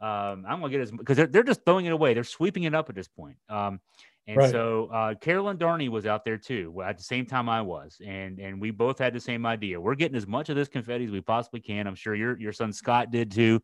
Um, 0.00 0.44
I'm 0.48 0.60
gonna 0.60 0.70
get 0.70 0.80
as 0.80 0.92
because 0.92 1.16
they're, 1.16 1.26
they're 1.26 1.42
just 1.42 1.64
throwing 1.64 1.86
it 1.86 1.92
away. 1.92 2.14
They're 2.14 2.24
sweeping 2.24 2.62
it 2.62 2.74
up 2.74 2.88
at 2.88 2.94
this 2.94 3.08
point. 3.08 3.36
Um, 3.48 3.80
And 4.28 4.36
Right. 4.36 4.50
so 4.50 4.90
uh, 4.92 5.14
Carolyn 5.14 5.56
Darney 5.56 5.88
was 5.88 6.04
out 6.04 6.22
there 6.22 6.36
too 6.36 6.82
at 6.84 6.98
the 6.98 7.02
same 7.02 7.24
time 7.24 7.48
I 7.48 7.62
was, 7.62 7.98
and 8.04 8.38
and 8.38 8.60
we 8.60 8.70
both 8.70 8.98
had 8.98 9.14
the 9.14 9.20
same 9.20 9.46
idea. 9.46 9.80
We're 9.80 9.94
getting 9.94 10.18
as 10.18 10.26
much 10.26 10.50
of 10.50 10.56
this 10.56 10.68
confetti 10.68 11.06
as 11.06 11.10
we 11.10 11.22
possibly 11.22 11.60
can. 11.60 11.86
I'm 11.86 11.94
sure 11.94 12.14
your 12.14 12.38
your 12.38 12.52
son 12.52 12.74
Scott 12.74 13.10
did 13.10 13.30
too, 13.32 13.62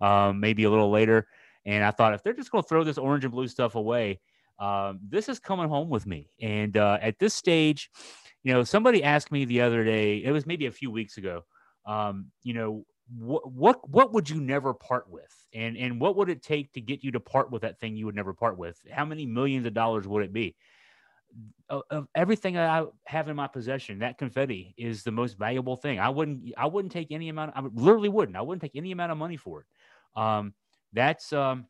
um, 0.00 0.40
maybe 0.40 0.64
a 0.64 0.70
little 0.70 0.90
later. 0.90 1.28
And 1.66 1.84
I 1.84 1.90
thought 1.90 2.14
if 2.14 2.22
they're 2.22 2.32
just 2.32 2.50
going 2.50 2.62
to 2.62 2.68
throw 2.68 2.82
this 2.82 2.96
orange 2.96 3.24
and 3.24 3.32
blue 3.32 3.46
stuff 3.46 3.74
away, 3.74 4.20
um, 4.58 5.00
this 5.06 5.28
is 5.28 5.38
coming 5.38 5.68
home 5.68 5.90
with 5.90 6.06
me. 6.06 6.30
And 6.40 6.76
uh, 6.78 6.98
at 7.02 7.18
this 7.18 7.34
stage, 7.34 7.90
you 8.42 8.54
know, 8.54 8.64
somebody 8.64 9.02
asked 9.04 9.30
me 9.30 9.44
the 9.44 9.60
other 9.60 9.84
day. 9.84 10.24
It 10.24 10.30
was 10.30 10.46
maybe 10.46 10.66
a 10.66 10.70
few 10.72 10.90
weeks 10.90 11.18
ago. 11.18 11.44
Um, 11.84 12.30
you 12.42 12.54
know, 12.54 12.86
what 13.08 13.50
what 13.52 13.88
what 13.88 14.12
would 14.12 14.28
you 14.28 14.40
never 14.40 14.74
part 14.74 15.08
with? 15.08 15.32
And 15.54 15.76
and 15.76 16.00
what 16.00 16.16
would 16.16 16.28
it 16.28 16.42
take 16.42 16.72
to 16.72 16.80
get 16.80 17.04
you 17.04 17.12
to 17.12 17.20
part 17.20 17.50
with 17.50 17.62
that 17.62 17.78
thing 17.78 17.96
you 17.96 18.06
would 18.06 18.14
never 18.16 18.34
part 18.34 18.58
with? 18.58 18.80
How 18.90 19.04
many 19.04 19.26
millions 19.26 19.66
of 19.66 19.74
dollars 19.74 20.08
would 20.08 20.24
it 20.24 20.32
be? 20.32 20.56
Of, 21.68 21.82
of 21.90 22.08
everything 22.14 22.54
that 22.54 22.68
i 22.70 22.84
have 23.06 23.28
in 23.28 23.36
my 23.36 23.48
possession 23.48 23.98
that 23.98 24.16
confetti 24.16 24.74
is 24.78 25.02
the 25.02 25.10
most 25.10 25.36
valuable 25.36 25.76
thing. 25.76 26.00
I 26.00 26.08
wouldn't 26.08 26.52
i 26.56 26.66
wouldn't 26.66 26.92
take 26.92 27.12
any 27.12 27.28
amount 27.28 27.52
i 27.56 27.60
literally 27.60 28.08
wouldn't. 28.08 28.36
I 28.36 28.42
wouldn't 28.42 28.62
take 28.62 28.76
any 28.76 28.92
amount 28.92 29.12
of 29.12 29.18
money 29.18 29.36
for 29.36 29.60
it. 29.62 30.20
Um 30.20 30.54
that's 30.92 31.32
um 31.32 31.66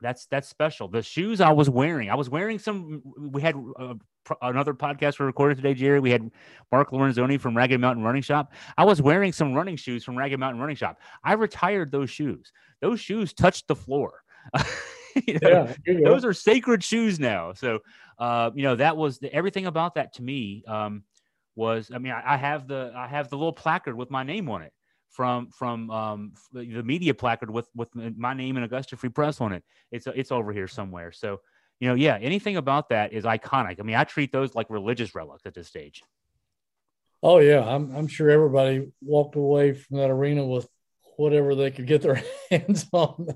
that's 0.00 0.26
that's 0.26 0.48
special. 0.48 0.88
The 0.88 1.02
shoes 1.02 1.40
i 1.40 1.50
was 1.50 1.68
wearing 1.70 2.10
i 2.10 2.14
was 2.14 2.30
wearing 2.30 2.58
some 2.58 3.02
we 3.18 3.42
had 3.42 3.54
uh, 3.78 3.94
another 4.42 4.74
podcast 4.74 5.18
we 5.18 5.26
recorded 5.26 5.56
today 5.56 5.74
jerry 5.74 6.00
we 6.00 6.10
had 6.10 6.30
mark 6.72 6.90
lorenzoni 6.90 7.40
from 7.40 7.56
ragged 7.56 7.80
mountain 7.80 8.02
running 8.02 8.22
shop 8.22 8.52
I 8.76 8.84
was 8.84 9.02
wearing 9.02 9.32
some 9.32 9.52
running 9.52 9.76
shoes 9.76 10.04
from 10.04 10.16
Ragged 10.16 10.38
Mountain 10.38 10.60
Running 10.60 10.76
Shop. 10.76 10.98
I 11.24 11.34
retired 11.34 11.92
those 11.92 12.10
shoes. 12.10 12.52
Those 12.80 13.00
shoes 13.00 13.32
touched 13.32 13.68
the 13.68 13.76
floor. 13.76 14.22
You 15.26 15.40
know, 15.42 15.50
Yeah, 15.50 15.74
you 15.84 16.04
those 16.04 16.24
are 16.24 16.32
sacred 16.32 16.84
shoes 16.84 17.18
now. 17.18 17.52
So, 17.52 17.80
uh, 18.20 18.52
you 18.54 18.62
know, 18.62 18.76
that 18.76 18.96
was 18.96 19.18
the, 19.18 19.34
everything 19.34 19.66
about 19.66 19.96
that 19.96 20.14
to 20.14 20.22
me 20.22 20.62
um, 20.68 21.02
was. 21.56 21.90
I 21.92 21.98
mean, 21.98 22.12
I, 22.12 22.34
I 22.34 22.36
have 22.36 22.68
the 22.68 22.92
I 22.94 23.08
have 23.08 23.28
the 23.28 23.36
little 23.36 23.52
placard 23.52 23.96
with 23.96 24.08
my 24.08 24.22
name 24.22 24.48
on 24.48 24.62
it 24.62 24.72
from 25.08 25.50
from 25.50 25.90
um, 25.90 26.34
the 26.52 26.84
media 26.84 27.12
placard 27.12 27.50
with 27.50 27.68
with 27.74 27.88
my 27.92 28.34
name 28.34 28.56
and 28.56 28.64
Augusta 28.64 28.96
Free 28.96 29.08
Press 29.08 29.40
on 29.40 29.52
it. 29.52 29.64
It's 29.90 30.06
it's 30.06 30.30
over 30.30 30.52
here 30.52 30.68
somewhere. 30.68 31.10
So, 31.10 31.40
you 31.80 31.88
know, 31.88 31.94
yeah, 31.94 32.16
anything 32.20 32.56
about 32.56 32.90
that 32.90 33.12
is 33.12 33.24
iconic. 33.24 33.80
I 33.80 33.82
mean, 33.82 33.96
I 33.96 34.04
treat 34.04 34.30
those 34.32 34.54
like 34.54 34.68
religious 34.70 35.14
relics 35.14 35.46
at 35.46 35.54
this 35.54 35.66
stage. 35.66 36.02
Oh 37.22 37.38
yeah, 37.38 37.62
I'm 37.66 37.94
I'm 37.94 38.06
sure 38.06 38.30
everybody 38.30 38.90
walked 39.02 39.36
away 39.36 39.72
from 39.74 39.98
that 39.98 40.10
arena 40.10 40.44
with 40.44 40.68
whatever 41.16 41.54
they 41.54 41.70
could 41.70 41.86
get 41.86 42.00
their 42.02 42.22
hands 42.50 42.86
on. 42.92 43.28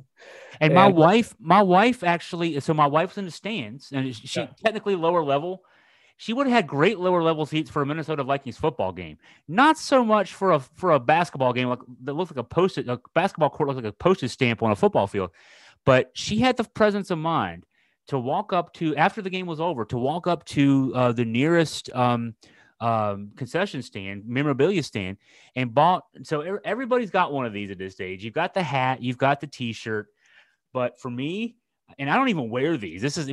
And 0.60 0.72
my 0.72 0.86
And- 0.86 0.94
wife, 0.96 1.34
my 1.38 1.62
wife 1.62 2.02
actually, 2.02 2.58
so 2.60 2.72
my 2.72 2.86
wife's 2.86 3.18
in 3.18 3.26
the 3.26 3.30
stands, 3.30 3.92
and 3.92 4.14
she 4.14 4.40
Yeah. 4.40 4.46
technically 4.62 4.94
lower 4.96 5.22
level. 5.22 5.62
She 6.16 6.32
would 6.32 6.46
have 6.46 6.54
had 6.54 6.66
great 6.68 6.98
lower 7.00 7.22
level 7.24 7.44
seats 7.44 7.68
for 7.70 7.82
a 7.82 7.86
Minnesota 7.86 8.22
Vikings 8.22 8.56
football 8.56 8.92
game. 8.92 9.18
Not 9.48 9.76
so 9.76 10.04
much 10.04 10.32
for 10.32 10.52
a 10.52 10.60
for 10.60 10.92
a 10.92 11.00
basketball 11.00 11.52
game 11.52 11.68
like 11.68 11.80
that 12.04 12.14
looks 12.14 12.30
like 12.30 12.38
a 12.38 12.44
posted 12.44 12.88
a 12.88 13.00
basketball 13.14 13.50
court 13.50 13.68
looks 13.68 13.76
like 13.82 13.92
a 13.92 13.92
postage 13.92 14.30
stamp 14.30 14.62
on 14.62 14.70
a 14.70 14.76
football 14.76 15.06
field. 15.08 15.30
But 15.84 16.10
she 16.14 16.38
had 16.38 16.56
the 16.56 16.64
presence 16.64 17.10
of 17.10 17.18
mind 17.18 17.66
to 18.08 18.18
walk 18.18 18.52
up 18.52 18.72
to 18.74 18.94
after 18.96 19.22
the 19.22 19.30
game 19.30 19.46
was 19.46 19.60
over 19.60 19.84
to 19.84 19.96
walk 19.96 20.26
up 20.26 20.44
to 20.44 20.92
uh, 20.94 21.12
the 21.12 21.24
nearest 21.24 21.90
um, 21.94 22.34
um, 22.80 23.30
concession 23.36 23.82
stand, 23.82 24.24
memorabilia 24.26 24.82
stand, 24.82 25.16
and 25.56 25.74
bought. 25.74 26.04
So 26.22 26.58
everybody's 26.64 27.10
got 27.10 27.32
one 27.32 27.46
of 27.46 27.52
these 27.52 27.70
at 27.70 27.78
this 27.78 27.94
stage. 27.94 28.24
You've 28.24 28.34
got 28.34 28.54
the 28.54 28.62
hat, 28.62 29.02
you've 29.02 29.18
got 29.18 29.40
the 29.40 29.46
T-shirt, 29.46 30.08
but 30.72 31.00
for 31.00 31.10
me, 31.10 31.56
and 31.98 32.10
I 32.10 32.16
don't 32.16 32.28
even 32.28 32.50
wear 32.50 32.76
these. 32.76 33.00
This 33.00 33.16
is 33.16 33.32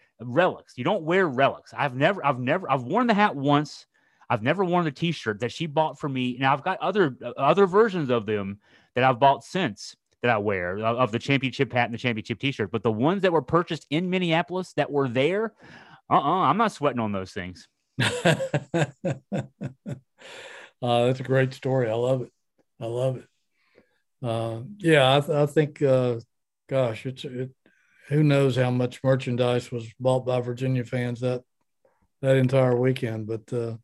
relics. 0.20 0.74
You 0.76 0.84
don't 0.84 1.04
wear 1.04 1.28
relics. 1.28 1.72
I've 1.76 1.94
never, 1.94 2.24
I've 2.24 2.40
never, 2.40 2.70
I've 2.70 2.82
worn 2.82 3.06
the 3.06 3.14
hat 3.14 3.36
once. 3.36 3.86
I've 4.30 4.42
never 4.42 4.64
worn 4.64 4.84
the 4.84 4.90
T-shirt 4.90 5.40
that 5.40 5.52
she 5.52 5.66
bought 5.66 5.98
for 5.98 6.08
me. 6.08 6.36
Now 6.38 6.52
I've 6.52 6.64
got 6.64 6.78
other 6.80 7.16
other 7.36 7.66
versions 7.66 8.10
of 8.10 8.26
them 8.26 8.58
that 8.94 9.04
I've 9.04 9.18
bought 9.18 9.42
since 9.42 9.96
that 10.22 10.30
I 10.30 10.38
wear 10.38 10.78
of, 10.78 11.12
the 11.12 11.18
championship 11.18 11.72
hat 11.72 11.86
and 11.86 11.94
the 11.94 11.98
championship 11.98 12.40
T-shirt. 12.40 12.70
But 12.70 12.82
the 12.82 12.92
ones 12.92 13.22
that 13.22 13.32
were 13.32 13.42
purchased 13.42 13.86
in 13.90 14.10
Minneapolis 14.10 14.72
that 14.74 14.90
were 14.90 15.08
there, 15.08 15.52
uh-uh, 16.10 16.18
I'm 16.20 16.56
not 16.56 16.72
sweating 16.72 17.00
on 17.00 17.12
those 17.12 17.32
things. 17.32 17.68
uh, 18.02 18.86
that's 20.82 21.20
a 21.20 21.24
great 21.24 21.54
story. 21.54 21.88
I 21.88 21.94
love 21.94 22.22
it. 22.22 22.32
I 22.80 22.86
love 22.86 23.18
it. 23.18 23.26
Uh, 24.22 24.60
yeah, 24.78 25.16
I, 25.16 25.20
th- 25.20 25.30
I 25.30 25.46
think, 25.46 25.82
uh, 25.82 26.16
gosh, 26.68 27.06
it's 27.06 27.24
it. 27.24 27.50
Who 28.08 28.22
knows 28.22 28.56
how 28.56 28.70
much 28.70 29.04
merchandise 29.04 29.70
was 29.70 29.86
bought 30.00 30.24
by 30.24 30.40
Virginia 30.40 30.82
fans 30.82 31.20
that 31.20 31.42
that 32.22 32.36
entire 32.36 32.74
weekend? 32.74 33.26
But 33.26 33.52
uh, 33.52 33.76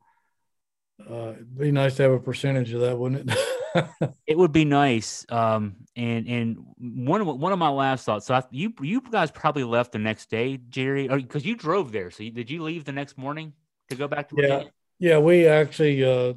uh, 1.08 1.32
it'd 1.34 1.58
be 1.58 1.70
nice 1.70 1.96
to 1.96 2.04
have 2.04 2.12
a 2.12 2.20
percentage 2.20 2.72
of 2.72 2.80
that, 2.80 2.98
wouldn't 2.98 3.30
it? 3.30 3.38
It 4.26 4.38
would 4.38 4.52
be 4.52 4.64
nice. 4.64 5.26
Um, 5.28 5.76
and 5.96 6.26
and 6.26 6.56
one 6.78 7.20
of 7.20 7.26
one 7.26 7.52
of 7.52 7.58
my 7.58 7.68
last 7.68 8.04
thoughts. 8.04 8.26
So 8.26 8.34
I, 8.34 8.42
you 8.50 8.72
you 8.80 9.00
guys 9.00 9.30
probably 9.30 9.64
left 9.64 9.92
the 9.92 9.98
next 9.98 10.30
day, 10.30 10.58
Jerry, 10.68 11.08
because 11.08 11.44
you 11.44 11.56
drove 11.56 11.92
there. 11.92 12.10
So 12.10 12.22
you, 12.22 12.30
did 12.30 12.50
you 12.50 12.62
leave 12.62 12.84
the 12.84 12.92
next 12.92 13.18
morning 13.18 13.52
to 13.90 13.96
go 13.96 14.08
back 14.08 14.28
to 14.30 14.36
Yeah. 14.38 14.42
Virginia? 14.48 14.72
Yeah, 14.98 15.18
we 15.18 15.46
actually 15.46 16.04
uh, 16.04 16.34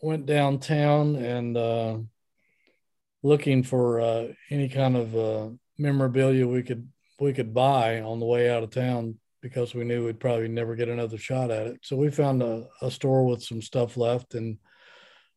went 0.00 0.26
downtown 0.26 1.16
and 1.16 1.56
uh, 1.56 1.98
looking 3.22 3.62
for 3.62 4.00
uh, 4.00 4.28
any 4.50 4.68
kind 4.68 4.96
of 4.96 5.16
uh, 5.16 5.48
memorabilia 5.78 6.46
we 6.46 6.62
could 6.62 6.88
we 7.18 7.32
could 7.32 7.52
buy 7.52 8.00
on 8.00 8.20
the 8.20 8.26
way 8.26 8.48
out 8.50 8.62
of 8.62 8.70
town 8.70 9.18
because 9.42 9.74
we 9.74 9.84
knew 9.84 10.04
we'd 10.04 10.20
probably 10.20 10.48
never 10.48 10.74
get 10.74 10.88
another 10.88 11.18
shot 11.18 11.50
at 11.50 11.66
it. 11.66 11.78
So 11.82 11.96
we 11.96 12.10
found 12.10 12.42
a, 12.42 12.66
a 12.82 12.90
store 12.90 13.26
with 13.26 13.42
some 13.42 13.62
stuff 13.62 13.96
left 13.96 14.34
and 14.34 14.58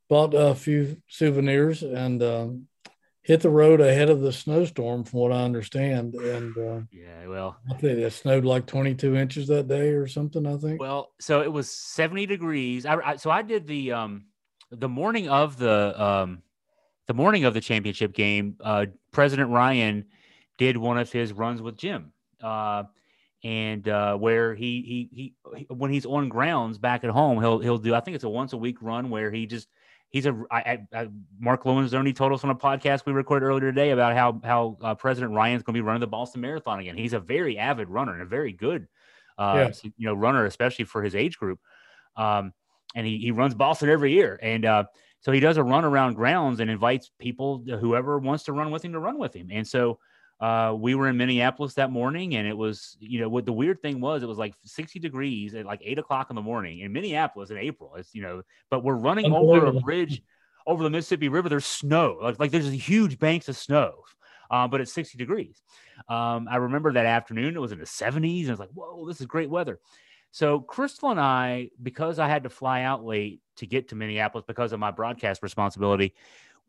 bought 0.10 0.34
a 0.34 0.56
few 0.56 0.98
souvenirs 1.08 1.84
and 1.84 2.22
um, 2.22 2.68
hit 3.22 3.42
the 3.42 3.50
road 3.50 3.80
ahead 3.80 4.10
of 4.10 4.22
the 4.22 4.34
snowstorm, 4.34 5.04
from 5.04 5.20
what 5.20 5.32
I 5.32 5.44
understand. 5.44 6.16
And 6.16 6.58
uh, 6.58 6.82
Yeah. 6.92 7.28
Well, 7.28 7.58
I 7.70 7.76
think 7.76 8.00
it 8.00 8.12
snowed 8.12 8.44
like 8.44 8.66
22 8.66 9.16
inches 9.16 9.48
that 9.48 9.68
day 9.68 9.90
or 9.90 10.08
something. 10.08 10.46
I 10.46 10.58
think. 10.58 10.82
Well, 10.82 11.12
so 11.20 11.42
it 11.42 11.52
was 11.52 11.70
70 11.70 12.26
degrees. 12.26 12.86
I, 12.86 12.96
I 12.96 13.16
so 13.16 13.30
I 13.30 13.44
did 13.44 13.68
the 13.68 13.92
um 13.94 14.26
the 14.72 14.90
morning 14.90 15.30
of 15.30 15.58
the 15.58 16.02
um 16.02 16.42
the 17.08 17.14
morning 17.14 17.46
of 17.46 17.54
the 17.54 17.62
championship 17.62 18.14
game. 18.14 18.56
Uh, 18.60 18.88
President 19.12 19.52
Ryan 19.52 20.06
did 20.58 20.76
one 20.78 20.98
of 20.98 21.12
his 21.12 21.32
runs 21.32 21.62
with 21.62 21.78
Jim. 21.78 22.12
Uh, 22.42 22.84
and 23.44 23.88
uh, 23.88 24.16
where 24.18 24.54
he, 24.54 24.82
he 24.82 25.10
he 25.12 25.34
he 25.56 25.66
when 25.70 25.92
he's 25.92 26.06
on 26.06 26.30
grounds 26.30 26.78
back 26.78 27.04
at 27.04 27.10
home, 27.10 27.40
he'll 27.40 27.60
he'll 27.60 27.78
do. 27.78 27.96
I 27.96 28.02
think 28.02 28.16
it's 28.16 28.26
a 28.26 28.30
once 28.30 28.54
a 28.54 28.58
week 28.58 28.82
run 28.82 29.10
where 29.10 29.32
he 29.32 29.46
just 29.46 29.68
he's 30.10 30.26
a 30.26 30.44
I, 30.52 30.80
I, 30.94 31.10
Mark 31.40 31.64
Lorenzoni 31.64 32.16
told 32.16 32.34
us 32.34 32.44
on 32.44 32.50
a 32.50 32.56
podcast 32.56 33.06
we 33.06 33.14
recorded 33.14 33.46
earlier 33.46 33.72
today 33.72 33.92
about 33.92 34.16
how 34.16 34.40
how 34.44 34.78
uh, 34.82 34.96
President 34.96 35.34
Ryan's 35.34 35.64
going 35.64 35.74
to 35.74 35.78
be 35.78 35.82
running 35.82 36.02
the 36.02 36.08
Boston 36.08 36.42
Marathon 36.42 36.80
again. 36.80 36.98
He's 36.98 37.14
a 37.14 37.20
very 37.20 37.58
avid 37.58 37.90
runner 37.90 38.14
and 38.14 38.22
a 38.22 38.26
very 38.26 38.52
good 38.52 38.88
uh, 39.38 39.70
Yeah. 39.84 39.90
you 39.98 40.08
know 40.08 40.14
runner, 40.14 40.46
especially 40.46 40.86
for 40.86 41.04
his 41.04 41.16
age 41.16 41.38
group. 41.38 41.60
Um, 42.16 42.54
and 42.96 43.06
he 43.06 43.18
he 43.20 43.32
runs 43.32 43.54
Boston 43.54 43.90
every 43.90 44.12
year, 44.14 44.40
and 44.42 44.66
uh, 44.66 44.84
so 45.20 45.32
he 45.32 45.40
does 45.40 45.58
a 45.58 45.64
run 45.64 45.86
around 45.86 46.16
grounds 46.16 46.60
and 46.60 46.70
invites 46.72 47.12
people, 47.20 47.64
whoever 47.80 48.18
wants 48.18 48.46
to 48.46 48.54
run 48.54 48.72
with 48.72 48.84
him, 48.84 48.94
to 48.94 49.00
run 49.00 49.18
with 49.20 49.36
him. 49.36 49.50
And 49.52 49.68
so 49.68 50.00
uh, 50.40 50.74
we 50.78 50.96
were 50.96 51.10
in 51.10 51.18
Minneapolis 51.18 51.74
that 51.74 51.92
morning, 51.92 52.36
and 52.36 52.48
it 52.48 52.58
was, 52.58 52.96
you 53.00 53.20
know, 53.20 53.28
what 53.28 53.46
the 53.46 53.52
weird 53.52 53.82
thing 53.82 54.00
was, 54.00 54.24
it 54.24 54.28
was 54.28 54.38
like 54.38 54.54
60 54.64 55.00
degrees 55.00 55.54
at 55.54 55.66
like 55.66 55.82
eight 55.84 56.00
o'clock 56.00 56.30
in 56.30 56.36
the 56.36 56.42
morning 56.42 56.80
in 56.80 56.94
Minneapolis 56.94 57.50
in 57.50 57.58
April. 57.58 57.96
It's, 57.96 58.16
you 58.16 58.22
know, 58.22 58.42
but 58.70 58.84
we're 58.84 58.96
running 58.96 59.34
over 59.34 59.66
a 59.66 59.74
bridge 59.74 60.22
over 60.66 60.82
the 60.82 60.90
Mississippi 60.90 61.28
River. 61.28 61.50
There's 61.50 61.66
snow, 61.66 62.18
like, 62.22 62.40
like 62.40 62.52
there's 62.52 62.70
huge 62.70 63.20
banks 63.20 63.50
of 63.50 63.58
snow, 63.58 64.04
uh, 64.50 64.68
but 64.68 64.80
it's 64.80 64.94
60 64.94 65.18
degrees. 65.18 65.62
Um, 66.08 66.48
I 66.50 66.56
remember 66.56 66.94
that 66.94 67.06
afternoon, 67.06 67.56
it 67.56 67.60
was 67.60 67.74
in 67.74 67.80
the 67.80 67.86
70s, 67.86 68.42
and 68.42 68.50
I 68.50 68.52
was 68.52 68.60
like, 68.60 68.70
whoa, 68.74 69.06
this 69.08 69.20
is 69.20 69.28
great 69.28 69.50
weather. 69.50 69.80
So 70.32 70.60
Crystal 70.60 71.12
and 71.12 71.20
I, 71.20 71.72
because 71.82 72.20
I 72.20 72.28
had 72.28 72.44
to 72.44 72.50
fly 72.50 72.84
out 72.84 73.04
late 73.04 73.42
to 73.58 73.66
get 73.66 73.90
to 73.90 73.96
Minneapolis 73.96 74.46
because 74.48 74.72
of 74.72 74.80
my 74.80 74.92
broadcast 74.92 75.44
responsibility, 75.44 76.14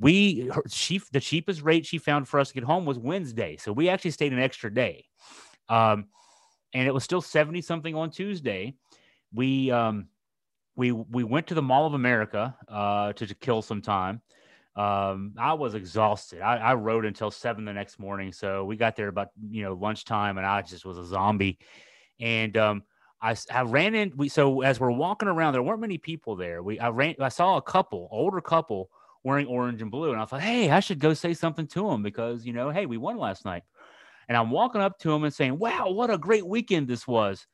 we 0.00 0.48
her, 0.52 0.62
she 0.68 1.00
the 1.12 1.20
cheapest 1.20 1.62
rate 1.62 1.84
she 1.86 1.98
found 1.98 2.26
for 2.26 2.40
us 2.40 2.48
to 2.48 2.54
get 2.54 2.64
home 2.64 2.86
was 2.86 2.98
Wednesday. 2.98 3.56
So 3.58 3.72
we 3.72 3.88
actually 3.90 4.12
stayed 4.12 4.32
an 4.32 4.40
extra 4.40 4.72
day. 4.72 5.04
Um, 5.68 6.06
and 6.72 6.88
it 6.88 6.94
was 6.94 7.04
still 7.04 7.20
70 7.20 7.60
something 7.60 7.94
on 7.94 8.10
Tuesday. 8.10 8.74
We 9.32 9.70
um 9.70 10.08
we 10.74 10.90
we 10.90 11.22
went 11.22 11.46
to 11.48 11.54
the 11.54 11.62
Mall 11.62 11.86
of 11.86 11.94
America 11.94 12.56
uh 12.66 13.12
to, 13.12 13.26
to 13.26 13.34
kill 13.34 13.62
some 13.62 13.82
time. 13.82 14.22
Um, 14.74 15.34
I 15.36 15.52
was 15.54 15.74
exhausted. 15.74 16.40
I, 16.40 16.56
I 16.56 16.74
rode 16.74 17.04
until 17.04 17.30
seven 17.30 17.64
the 17.64 17.72
next 17.72 17.98
morning. 17.98 18.32
So 18.32 18.64
we 18.64 18.76
got 18.76 18.96
there 18.96 19.08
about 19.08 19.28
you 19.50 19.62
know 19.62 19.74
lunchtime 19.74 20.38
and 20.38 20.46
I 20.46 20.62
just 20.62 20.86
was 20.86 20.96
a 20.96 21.04
zombie. 21.04 21.58
And 22.18 22.56
um 22.56 22.82
I 23.22 23.36
ran 23.64 23.94
in 23.94 24.14
we 24.16 24.30
so 24.30 24.62
as 24.62 24.80
we're 24.80 24.90
walking 24.92 25.28
around, 25.28 25.52
there 25.52 25.62
weren't 25.62 25.80
many 25.80 25.98
people 25.98 26.36
there. 26.36 26.62
We 26.62 26.80
I 26.80 26.88
ran 26.88 27.16
I 27.20 27.28
saw 27.28 27.58
a 27.58 27.62
couple, 27.62 28.08
older 28.10 28.40
couple 28.40 28.90
wearing 29.24 29.46
orange 29.46 29.82
and 29.82 29.90
blue. 29.90 30.12
And 30.12 30.20
I 30.20 30.24
thought, 30.24 30.40
hey, 30.40 30.70
I 30.70 30.80
should 30.80 30.98
go 30.98 31.14
say 31.14 31.34
something 31.34 31.66
to 31.68 31.90
him 31.90 32.02
because, 32.02 32.46
you 32.46 32.52
know, 32.52 32.70
hey, 32.70 32.86
we 32.86 32.96
won 32.96 33.18
last 33.18 33.44
night. 33.44 33.62
And 34.28 34.36
I'm 34.36 34.50
walking 34.50 34.80
up 34.80 34.98
to 35.00 35.12
him 35.12 35.24
and 35.24 35.34
saying, 35.34 35.58
wow, 35.58 35.90
what 35.90 36.10
a 36.10 36.16
great 36.18 36.46
weekend 36.46 36.88
this 36.88 37.06
was. 37.06 37.46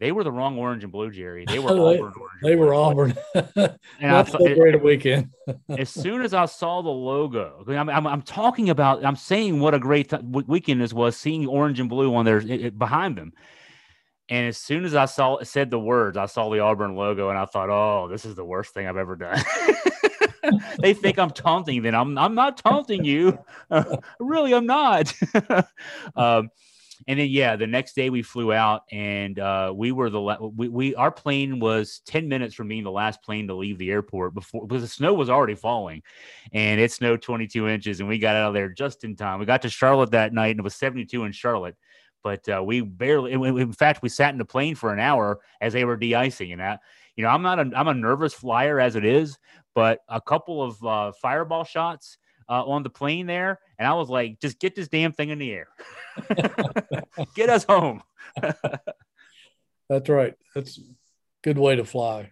They 0.00 0.12
were 0.12 0.22
the 0.24 0.30
wrong 0.32 0.56
orange 0.58 0.84
and 0.84 0.92
blue, 0.92 1.10
Jerry. 1.10 1.44
They 1.46 1.58
were 1.58 1.70
Auburn. 1.72 1.98
orange 2.00 2.14
They 2.42 2.56
were. 2.56 2.72
Auburn. 2.72 3.14
And 4.00 4.16
I 4.16 4.22
thought- 4.22 4.40
so 4.42 4.54
great 4.54 4.74
a 4.76 4.78
weekend. 4.78 5.30
as 5.68 5.90
soon 5.90 6.22
as 6.22 6.32
I 6.34 6.46
saw 6.46 6.82
the 6.82 6.88
logo, 6.88 7.64
I'm, 7.68 7.88
I'm, 7.90 8.06
I'm 8.06 8.22
talking 8.22 8.70
about, 8.70 9.04
I'm 9.04 9.16
saying 9.16 9.58
what 9.60 9.74
a 9.74 9.78
great 9.78 10.08
th- 10.10 10.22
weekend 10.22 10.80
this 10.80 10.92
was, 10.92 11.16
seeing 11.16 11.46
orange 11.46 11.80
and 11.80 11.88
blue 11.88 12.14
on 12.14 12.24
there 12.24 12.38
it, 12.38 12.48
it- 12.50 12.78
behind 12.78 13.16
them. 13.18 13.32
And 14.30 14.46
as 14.46 14.58
soon 14.58 14.84
as 14.84 14.94
I 14.94 15.06
saw 15.06 15.42
said 15.42 15.70
the 15.70 15.78
words, 15.80 16.16
I 16.18 16.26
saw 16.26 16.50
the 16.50 16.60
Auburn 16.60 16.94
logo, 16.96 17.30
and 17.30 17.38
I 17.38 17.46
thought, 17.46 17.70
"Oh, 17.70 18.08
this 18.08 18.26
is 18.26 18.34
the 18.34 18.44
worst 18.44 18.74
thing 18.74 18.86
I've 18.86 18.98
ever 18.98 19.16
done." 19.16 19.42
they 20.80 20.94
think 20.94 21.18
I'm 21.18 21.30
taunting 21.30 21.82
them. 21.82 21.94
I'm 21.94 22.18
I'm 22.18 22.34
not 22.34 22.58
taunting 22.58 23.04
you. 23.04 23.38
really, 24.20 24.54
I'm 24.54 24.66
not. 24.66 25.12
um, 26.16 26.50
and 27.06 27.18
then 27.18 27.28
yeah, 27.28 27.56
the 27.56 27.66
next 27.66 27.94
day 27.94 28.10
we 28.10 28.22
flew 28.22 28.52
out, 28.52 28.82
and 28.90 29.38
uh, 29.38 29.72
we 29.74 29.92
were 29.92 30.10
the 30.10 30.20
la- 30.20 30.38
we, 30.40 30.68
we 30.68 30.94
our 30.94 31.10
plane 31.10 31.60
was 31.60 32.00
ten 32.06 32.28
minutes 32.28 32.54
from 32.54 32.68
being 32.68 32.84
the 32.84 32.90
last 32.90 33.22
plane 33.22 33.46
to 33.48 33.54
leave 33.54 33.78
the 33.78 33.90
airport 33.90 34.34
before 34.34 34.66
because 34.66 34.82
the 34.82 34.88
snow 34.88 35.14
was 35.14 35.30
already 35.30 35.54
falling, 35.54 36.02
and 36.52 36.80
it 36.80 36.92
snowed 36.92 37.22
22 37.22 37.68
inches, 37.68 38.00
and 38.00 38.08
we 38.08 38.18
got 38.18 38.36
out 38.36 38.48
of 38.48 38.54
there 38.54 38.68
just 38.68 39.04
in 39.04 39.16
time. 39.16 39.38
We 39.38 39.46
got 39.46 39.62
to 39.62 39.70
Charlotte 39.70 40.10
that 40.10 40.32
night, 40.32 40.48
and 40.48 40.60
it 40.60 40.64
was 40.64 40.74
72 40.74 41.24
in 41.24 41.32
Charlotte. 41.32 41.76
But 42.22 42.48
uh, 42.48 42.62
we 42.62 42.80
barely, 42.80 43.32
in- 43.32 43.44
in 43.58 43.72
fact, 43.72 44.02
we 44.02 44.08
sat 44.08 44.32
in 44.32 44.38
the 44.38 44.44
plane 44.44 44.74
for 44.74 44.92
an 44.92 44.98
hour 44.98 45.38
as 45.60 45.72
they 45.72 45.84
were 45.84 45.96
de-icing. 45.96 46.52
And 46.52 46.60
that, 46.60 46.80
you 47.18 47.24
know, 47.24 47.30
I'm 47.30 47.42
not 47.42 47.58
a, 47.58 47.68
I'm 47.74 47.88
a 47.88 47.94
nervous 47.94 48.32
flyer 48.32 48.78
as 48.78 48.94
it 48.94 49.04
is, 49.04 49.36
but 49.74 49.98
a 50.08 50.20
couple 50.20 50.62
of 50.62 50.84
uh, 50.84 51.12
fireball 51.20 51.64
shots 51.64 52.16
uh, 52.48 52.64
on 52.64 52.84
the 52.84 52.90
plane 52.90 53.26
there, 53.26 53.58
and 53.76 53.88
I 53.88 53.94
was 53.94 54.08
like, 54.08 54.40
just 54.40 54.60
get 54.60 54.76
this 54.76 54.86
damn 54.86 55.10
thing 55.10 55.30
in 55.30 55.40
the 55.40 55.50
air, 55.50 55.68
get 57.34 57.50
us 57.50 57.64
home. 57.64 58.02
That's 59.88 60.08
right. 60.08 60.34
That's 60.54 60.78
a 60.78 60.82
good 61.42 61.58
way 61.58 61.74
to 61.74 61.84
fly. 61.84 62.30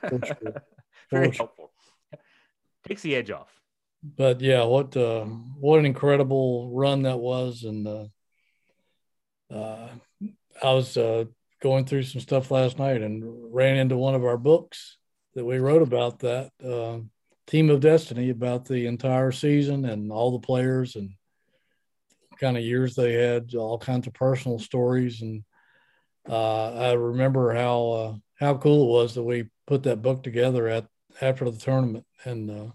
For 0.00 0.18
sure. 0.26 0.36
Very 1.10 1.28
For 1.28 1.32
sure. 1.32 1.46
helpful. 1.46 1.70
Takes 2.88 3.02
the 3.02 3.14
edge 3.14 3.30
off. 3.30 3.52
But 4.02 4.40
yeah, 4.40 4.64
what 4.64 4.96
uh, 4.96 5.24
what 5.24 5.78
an 5.78 5.86
incredible 5.86 6.72
run 6.72 7.02
that 7.02 7.18
was, 7.18 7.62
and 7.62 7.86
uh, 7.86 8.06
uh, 9.52 9.88
I 10.60 10.72
was 10.72 10.96
uh, 10.96 11.26
going 11.66 11.84
through 11.84 12.04
some 12.04 12.20
stuff 12.20 12.52
last 12.52 12.78
night 12.78 13.02
and 13.02 13.24
ran 13.52 13.76
into 13.76 13.96
one 13.96 14.14
of 14.14 14.24
our 14.24 14.38
books 14.38 14.98
that 15.34 15.44
we 15.44 15.58
wrote 15.58 15.82
about 15.82 16.20
that 16.20 16.52
uh, 16.64 16.98
team 17.48 17.70
of 17.70 17.80
destiny 17.80 18.30
about 18.30 18.64
the 18.64 18.86
entire 18.86 19.32
season 19.32 19.84
and 19.84 20.12
all 20.12 20.30
the 20.30 20.46
players 20.46 20.94
and 20.94 21.10
kind 22.38 22.56
of 22.56 22.62
years 22.62 22.94
they 22.94 23.14
had, 23.14 23.52
all 23.56 23.78
kinds 23.78 24.06
of 24.06 24.14
personal 24.14 24.60
stories, 24.60 25.22
and 25.22 25.42
uh, 26.28 26.72
I 26.72 26.92
remember 26.92 27.52
how 27.52 27.90
uh, 27.90 28.14
how 28.38 28.58
cool 28.58 28.84
it 28.84 28.92
was 28.92 29.14
that 29.14 29.24
we 29.24 29.48
put 29.66 29.82
that 29.84 30.02
book 30.02 30.22
together 30.22 30.68
at 30.68 30.86
after 31.20 31.50
the 31.50 31.58
tournament 31.58 32.06
and. 32.24 32.50
Uh, 32.50 32.70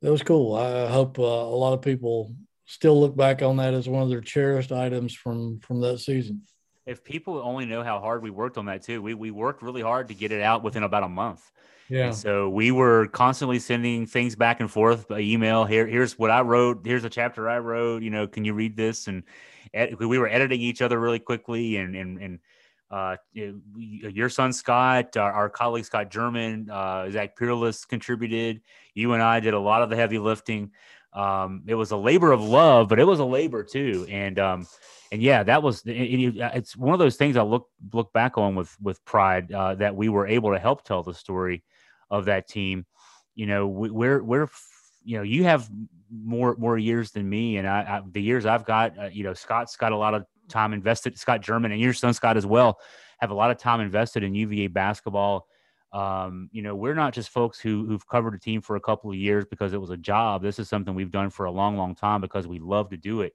was 0.00 0.22
cool. 0.22 0.54
I 0.54 0.88
hope 0.88 1.18
uh, 1.18 1.22
a 1.22 1.58
lot 1.58 1.74
of 1.74 1.82
people 1.82 2.32
still 2.66 3.00
look 3.00 3.16
back 3.16 3.42
on 3.42 3.56
that 3.56 3.74
as 3.74 3.88
one 3.88 4.02
of 4.02 4.08
their 4.08 4.20
cherished 4.20 4.70
items 4.70 5.12
from 5.12 5.58
from 5.58 5.80
that 5.80 5.98
season. 5.98 6.42
If 6.88 7.04
people 7.04 7.40
only 7.44 7.66
know 7.66 7.82
how 7.84 8.00
hard 8.00 8.22
we 8.22 8.30
worked 8.30 8.56
on 8.56 8.64
that 8.66 8.82
too, 8.82 9.02
we 9.02 9.12
we 9.14 9.30
worked 9.30 9.62
really 9.62 9.82
hard 9.82 10.08
to 10.08 10.14
get 10.14 10.32
it 10.32 10.42
out 10.42 10.62
within 10.62 10.82
about 10.82 11.02
a 11.02 11.08
month. 11.08 11.50
Yeah, 11.90 12.06
And 12.06 12.14
so 12.14 12.48
we 12.50 12.70
were 12.70 13.06
constantly 13.08 13.58
sending 13.58 14.06
things 14.06 14.36
back 14.36 14.60
and 14.60 14.70
forth 14.70 15.08
by 15.08 15.20
email. 15.20 15.64
Here, 15.64 15.86
here's 15.86 16.18
what 16.18 16.30
I 16.30 16.42
wrote. 16.42 16.84
Here's 16.84 17.04
a 17.04 17.08
chapter 17.10 17.48
I 17.48 17.58
wrote. 17.60 18.02
You 18.02 18.10
know, 18.10 18.26
can 18.26 18.44
you 18.44 18.52
read 18.52 18.76
this? 18.76 19.06
And 19.06 19.22
ed- 19.72 19.98
we 19.98 20.18
were 20.18 20.28
editing 20.28 20.60
each 20.60 20.82
other 20.82 20.98
really 21.00 21.18
quickly. 21.18 21.76
And 21.76 21.94
and 21.96 22.18
and 22.18 22.38
uh, 22.90 23.16
you- 23.32 23.62
your 23.74 24.28
son 24.30 24.52
Scott, 24.52 25.16
our, 25.16 25.32
our 25.32 25.48
colleague 25.50 25.84
Scott 25.84 26.10
German, 26.10 26.68
uh, 26.70 27.10
Zach 27.10 27.36
Pereles 27.38 27.86
contributed. 27.86 28.60
You 28.94 29.12
and 29.14 29.22
I 29.22 29.40
did 29.40 29.54
a 29.54 29.60
lot 29.60 29.82
of 29.82 29.90
the 29.90 29.96
heavy 29.96 30.18
lifting. 30.18 30.72
Um, 31.12 31.62
it 31.66 31.74
was 31.74 31.90
a 31.90 31.96
labor 31.96 32.32
of 32.32 32.42
love, 32.42 32.88
but 32.88 32.98
it 33.00 33.04
was 33.04 33.18
a 33.20 33.24
labor 33.24 33.62
too. 33.64 34.06
And 34.10 34.38
um, 34.38 34.66
and 35.10 35.22
yeah, 35.22 35.42
that 35.42 35.62
was 35.62 35.82
it- 35.86 36.36
it's 36.36 36.76
one 36.76 36.92
of 36.92 36.98
those 36.98 37.16
things 37.16 37.36
I 37.36 37.42
look 37.42 37.68
look 37.92 38.12
back 38.12 38.38
on 38.38 38.54
with 38.54 38.76
with 38.80 39.04
pride 39.04 39.50
uh, 39.52 39.74
that 39.76 39.96
we 39.96 40.08
were 40.08 40.26
able 40.26 40.52
to 40.52 40.58
help 40.58 40.84
tell 40.84 41.02
the 41.02 41.14
story 41.14 41.62
of 42.10 42.26
that 42.26 42.48
team. 42.48 42.86
You 43.34 43.46
know, 43.46 43.66
we, 43.68 43.90
we're 43.90 44.22
we're 44.22 44.48
you 45.04 45.16
know 45.16 45.22
you 45.22 45.44
have 45.44 45.68
more 46.10 46.56
more 46.58 46.78
years 46.78 47.10
than 47.10 47.28
me, 47.28 47.56
and 47.56 47.66
I, 47.66 47.80
I 47.80 48.02
the 48.10 48.22
years 48.22 48.46
I've 48.46 48.64
got, 48.64 48.98
uh, 48.98 49.08
you 49.12 49.24
know, 49.24 49.34
Scott's 49.34 49.76
got 49.76 49.92
a 49.92 49.96
lot 49.96 50.14
of 50.14 50.24
time 50.48 50.72
invested. 50.72 51.18
Scott 51.18 51.40
German 51.40 51.72
and 51.72 51.80
your 51.80 51.92
son 51.92 52.14
Scott 52.14 52.36
as 52.36 52.46
well 52.46 52.78
have 53.18 53.30
a 53.30 53.34
lot 53.34 53.50
of 53.50 53.58
time 53.58 53.80
invested 53.80 54.22
in 54.22 54.34
UVA 54.34 54.68
basketball. 54.68 55.48
Um, 55.92 56.50
you 56.52 56.62
know, 56.62 56.74
we're 56.74 56.94
not 56.94 57.14
just 57.14 57.30
folks 57.30 57.58
who 57.58 57.86
who've 57.86 58.06
covered 58.06 58.34
a 58.34 58.38
team 58.38 58.60
for 58.60 58.76
a 58.76 58.80
couple 58.80 59.10
of 59.10 59.16
years 59.16 59.44
because 59.48 59.72
it 59.72 59.80
was 59.80 59.90
a 59.90 59.96
job. 59.96 60.42
This 60.42 60.58
is 60.58 60.68
something 60.68 60.94
we've 60.94 61.10
done 61.10 61.30
for 61.30 61.46
a 61.46 61.50
long, 61.50 61.76
long 61.76 61.94
time 61.94 62.20
because 62.20 62.46
we 62.46 62.58
love 62.58 62.90
to 62.90 62.96
do 62.96 63.22
it. 63.22 63.32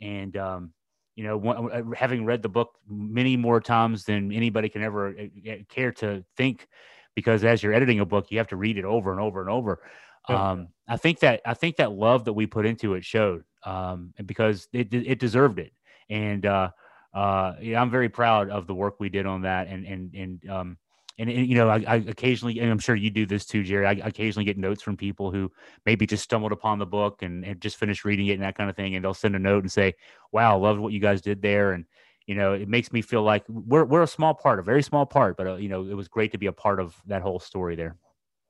And 0.00 0.36
um, 0.36 0.72
you 1.14 1.24
know, 1.24 1.38
one, 1.38 1.72
uh, 1.72 1.82
having 1.96 2.26
read 2.26 2.42
the 2.42 2.48
book 2.48 2.74
many 2.86 3.36
more 3.36 3.60
times 3.60 4.04
than 4.04 4.30
anybody 4.30 4.68
can 4.68 4.82
ever 4.82 5.08
uh, 5.08 5.50
uh, 5.50 5.54
care 5.70 5.90
to 5.92 6.22
think, 6.36 6.68
because 7.14 7.42
as 7.44 7.62
you're 7.62 7.72
editing 7.72 8.00
a 8.00 8.04
book, 8.04 8.26
you 8.30 8.36
have 8.38 8.48
to 8.48 8.56
read 8.56 8.76
it 8.76 8.84
over 8.84 9.10
and 9.10 9.20
over 9.20 9.40
and 9.40 9.48
over. 9.48 9.80
Yeah. 10.28 10.50
Um, 10.50 10.68
I 10.88 10.98
think 10.98 11.20
that 11.20 11.40
I 11.46 11.54
think 11.54 11.76
that 11.76 11.92
love 11.92 12.26
that 12.26 12.34
we 12.34 12.46
put 12.46 12.66
into 12.66 12.94
it 12.94 13.04
showed, 13.04 13.44
um, 13.64 14.12
and 14.18 14.26
because 14.26 14.68
it 14.72 14.92
it 14.92 15.18
deserved 15.18 15.58
it. 15.58 15.72
And 16.10 16.44
uh, 16.44 16.70
uh, 17.14 17.54
yeah, 17.60 17.80
I'm 17.80 17.90
very 17.90 18.10
proud 18.10 18.50
of 18.50 18.66
the 18.66 18.74
work 18.74 19.00
we 19.00 19.08
did 19.08 19.24
on 19.24 19.42
that. 19.42 19.68
And 19.68 19.86
and 19.86 20.14
and 20.14 20.50
um, 20.50 20.76
and, 21.18 21.30
and 21.30 21.46
you 21.46 21.54
know, 21.54 21.68
I, 21.68 21.84
I 21.86 21.94
occasionally, 21.96 22.58
and 22.60 22.70
I'm 22.70 22.78
sure 22.78 22.94
you 22.94 23.10
do 23.10 23.26
this 23.26 23.46
too, 23.46 23.62
Jerry. 23.62 23.86
I 23.86 23.92
occasionally 23.92 24.44
get 24.44 24.58
notes 24.58 24.82
from 24.82 24.96
people 24.96 25.30
who 25.30 25.50
maybe 25.86 26.06
just 26.06 26.24
stumbled 26.24 26.52
upon 26.52 26.78
the 26.78 26.86
book 26.86 27.22
and, 27.22 27.44
and 27.44 27.60
just 27.60 27.76
finished 27.76 28.04
reading 28.04 28.26
it 28.26 28.34
and 28.34 28.42
that 28.42 28.56
kind 28.56 28.68
of 28.68 28.76
thing, 28.76 28.94
and 28.94 29.04
they'll 29.04 29.14
send 29.14 29.34
a 29.34 29.38
note 29.38 29.64
and 29.64 29.72
say, 29.72 29.94
"Wow, 30.32 30.58
loved 30.58 30.80
what 30.80 30.92
you 30.92 31.00
guys 31.00 31.22
did 31.22 31.40
there." 31.40 31.72
And 31.72 31.86
you 32.26 32.34
know, 32.34 32.52
it 32.52 32.68
makes 32.68 32.92
me 32.92 33.02
feel 33.02 33.22
like 33.22 33.44
we're 33.48 33.84
we're 33.84 34.02
a 34.02 34.06
small 34.06 34.34
part, 34.34 34.58
a 34.58 34.62
very 34.62 34.82
small 34.82 35.06
part, 35.06 35.36
but 35.36 35.46
uh, 35.46 35.54
you 35.56 35.68
know, 35.68 35.86
it 35.86 35.94
was 35.94 36.08
great 36.08 36.32
to 36.32 36.38
be 36.38 36.46
a 36.46 36.52
part 36.52 36.80
of 36.80 36.94
that 37.06 37.22
whole 37.22 37.38
story 37.38 37.76
there. 37.76 37.96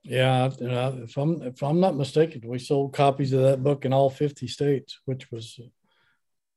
yeah. 0.02 0.50
You 0.58 0.68
know, 0.68 1.00
if 1.04 1.16
I'm 1.16 1.42
if 1.42 1.62
I'm 1.62 1.80
not 1.80 1.96
mistaken, 1.96 2.42
we 2.46 2.58
sold 2.58 2.94
copies 2.94 3.32
of 3.32 3.42
that 3.42 3.62
book 3.62 3.84
in 3.84 3.92
all 3.92 4.10
50 4.10 4.48
states, 4.48 5.00
which 5.04 5.30
was 5.30 5.60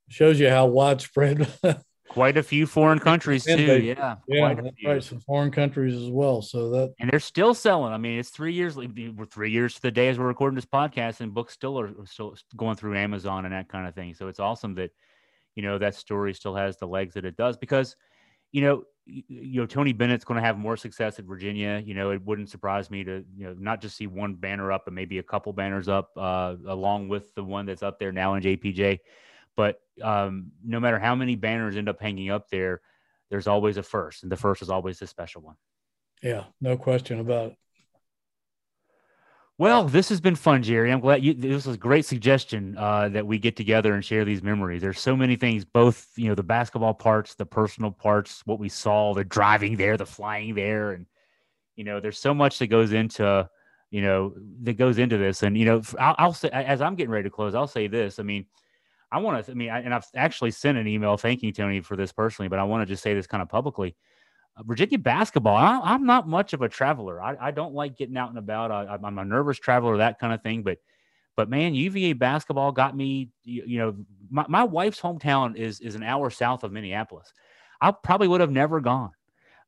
shows 0.08 0.40
you 0.40 0.50
how 0.50 0.66
widespread. 0.68 1.48
Quite 2.10 2.38
a 2.38 2.44
few 2.44 2.66
foreign 2.66 3.00
countries 3.00 3.46
too. 3.46 3.56
they- 3.56 3.80
yeah, 3.82 4.16
yeah, 4.28 4.40
quite 4.54 4.60
a 4.66 4.72
few. 4.72 4.90
right. 4.90 5.04
Some 5.04 5.20
foreign 5.20 5.52
countries 5.52 5.96
as 5.96 6.10
well. 6.10 6.42
So 6.42 6.70
that 6.72 6.94
and 7.00 7.10
they're 7.10 7.20
still 7.20 7.54
selling. 7.54 7.94
I 7.94 7.98
mean, 7.98 8.20
it's 8.20 8.30
three 8.30 8.54
years. 8.54 8.76
We're 8.76 9.26
three 9.26 9.52
years 9.52 9.76
to 9.76 9.82
the 9.84 9.92
day 9.92 10.10
as 10.10 10.18
we're 10.18 10.26
recording 10.28 10.56
this 10.56 10.66
podcast, 10.66 11.22
and 11.22 11.34
books 11.34 11.54
still 11.54 11.80
are 11.80 11.92
still 12.06 12.36
going 12.58 12.76
through 12.78 12.98
Amazon 12.98 13.46
and 13.46 13.54
that 13.54 13.70
kind 13.70 13.88
of 13.88 13.94
thing. 13.94 14.16
So 14.16 14.28
it's 14.28 14.40
awesome 14.40 14.74
that 14.76 14.92
you 15.56 15.62
know 15.62 15.78
that 15.78 15.94
story 15.96 16.34
still 16.34 16.56
has 16.56 16.78
the 16.78 16.88
legs 16.88 17.14
that 17.14 17.26
it 17.26 17.38
does 17.38 17.58
because 17.58 17.96
you 18.52 18.62
know 18.62 18.84
you 19.06 19.60
know 19.62 19.66
Tony 19.68 19.94
Bennett's 19.94 20.26
going 20.26 20.40
to 20.40 20.46
have 20.46 20.58
more 20.58 20.78
success 20.78 21.20
at 21.20 21.26
Virginia. 21.26 21.82
You 21.86 21.94
know, 21.94 22.10
it 22.12 22.26
wouldn't 22.26 22.50
surprise 22.50 22.90
me 22.90 23.04
to 23.04 23.24
you 23.38 23.46
know 23.46 23.56
not 23.60 23.82
just 23.82 23.96
see 23.98 24.08
one 24.08 24.34
banner 24.34 24.72
up, 24.72 24.86
but 24.86 24.94
maybe 24.96 25.20
a 25.20 25.24
couple 25.24 25.54
banners 25.54 25.88
up 25.88 26.10
uh, 26.18 26.56
along 26.68 27.08
with 27.08 27.34
the 27.36 27.44
one 27.44 27.68
that's 27.68 27.84
up 27.84 28.00
there 28.00 28.12
now 28.12 28.34
in 28.34 28.42
JPJ. 28.42 29.00
But 29.56 29.80
um, 30.02 30.52
no 30.64 30.80
matter 30.80 31.00
how 31.00 31.16
many 31.16 31.36
banners 31.36 31.76
end 31.76 31.90
up 31.90 32.02
hanging 32.02 32.30
up 32.30 32.50
there, 32.50 32.82
there's 33.30 33.48
always 33.48 33.78
a 33.78 33.84
first, 33.84 34.24
and 34.24 34.32
the 34.32 34.38
first 34.38 34.62
is 34.62 34.70
always 34.70 35.02
a 35.02 35.08
special 35.08 35.42
one. 35.42 35.56
yeah, 36.24 36.46
no 36.62 36.78
question 36.78 37.20
about 37.20 37.52
it. 37.52 37.58
Well, 39.60 39.84
this 39.84 40.08
has 40.08 40.22
been 40.22 40.36
fun, 40.36 40.64
Jerry. 40.64 40.90
I'm 40.90 41.02
glad 41.02 41.22
you. 41.22 41.34
This 41.34 41.66
was 41.66 41.76
a 41.76 41.80
great 41.80 42.06
suggestion 42.06 42.78
uh, 42.78 43.10
that 43.10 43.28
we 43.28 43.40
get 43.40 43.58
together 43.58 43.94
and 43.94 44.06
share 44.06 44.24
these 44.24 44.42
memories. 44.42 44.82
There's 44.82 45.02
so 45.02 45.18
many 45.18 45.36
things, 45.36 45.66
both 45.66 46.08
you 46.16 46.30
know, 46.30 46.36
the 46.36 46.44
basketball 46.44 46.94
parts, 46.94 47.36
the 47.36 47.46
personal 47.46 47.92
parts, 47.92 48.42
what 48.46 48.58
we 48.58 48.70
saw, 48.70 49.14
the 49.14 49.26
driving 49.26 49.76
there, 49.76 49.98
the 49.98 50.06
flying 50.06 50.56
there, 50.56 50.94
and 50.94 51.08
you 51.76 51.84
know, 51.84 52.00
there's 52.00 52.18
so 52.18 52.34
much 52.34 52.58
that 52.60 52.68
goes 52.68 52.94
into, 52.94 53.50
you 53.92 54.02
know, 54.02 54.34
that 54.64 54.78
goes 54.78 54.98
into 54.98 55.18
this. 55.18 55.44
And 55.44 55.58
you 55.58 55.66
know, 55.66 55.82
I'll, 56.00 56.16
I'll 56.18 56.34
say 56.34 56.50
as 56.52 56.82
I'm 56.82 56.96
getting 56.96 57.12
ready 57.12 57.24
to 57.24 57.30
close, 57.30 57.54
I'll 57.54 57.68
say 57.68 57.88
this. 57.88 58.18
I 58.18 58.24
mean, 58.24 58.46
I 59.12 59.20
want 59.20 59.46
to. 59.46 59.52
I 59.52 59.56
mean, 59.56 59.70
I, 59.70 59.80
and 59.80 59.94
I've 59.94 60.06
actually 60.16 60.52
sent 60.52 60.78
an 60.78 60.88
email 60.88 61.18
thanking 61.18 61.54
Tony 61.54 61.82
for 61.82 61.96
this 61.96 62.12
personally, 62.12 62.48
but 62.48 62.60
I 62.60 62.64
want 62.64 62.82
to 62.82 62.86
just 62.86 63.04
say 63.04 63.14
this 63.14 63.28
kind 63.28 63.42
of 63.42 63.50
publicly. 63.50 63.96
Uh, 64.58 64.64
Virginia 64.64 65.00
basketball. 65.00 65.56
I, 65.56 65.80
I'm 65.84 66.06
not 66.06 66.28
much 66.28 66.54
of 66.54 66.62
a 66.62 66.70
traveler. 66.70 67.22
I, 67.22 67.36
I 67.40 67.52
don't 67.52 67.74
like 67.74 67.98
getting 67.98 68.18
out 68.18 68.30
and 68.30 68.38
about. 68.38 68.72
I, 68.72 68.98
I'm 69.04 69.18
a 69.18 69.26
nervous 69.26 69.58
traveler, 69.58 69.98
that 69.98 70.20
kind 70.20 70.34
of 70.34 70.44
thing. 70.44 70.64
But, 70.64 70.78
but 71.36 71.50
man, 71.50 71.74
UVA 71.74 72.14
basketball 72.14 72.72
got 72.72 72.96
me. 72.96 73.30
You, 73.44 73.64
you 73.66 73.80
know, 73.80 73.96
my, 74.30 74.46
my 74.48 74.64
wife's 74.64 75.02
hometown 75.02 75.56
is 75.56 75.80
is 75.80 75.96
an 75.96 76.04
hour 76.04 76.30
south 76.30 76.64
of 76.64 76.72
Minneapolis. 76.72 77.34
I 77.82 77.92
probably 77.92 78.28
would 78.28 78.42
have 78.42 78.52
never 78.52 78.80
gone. 78.80 79.12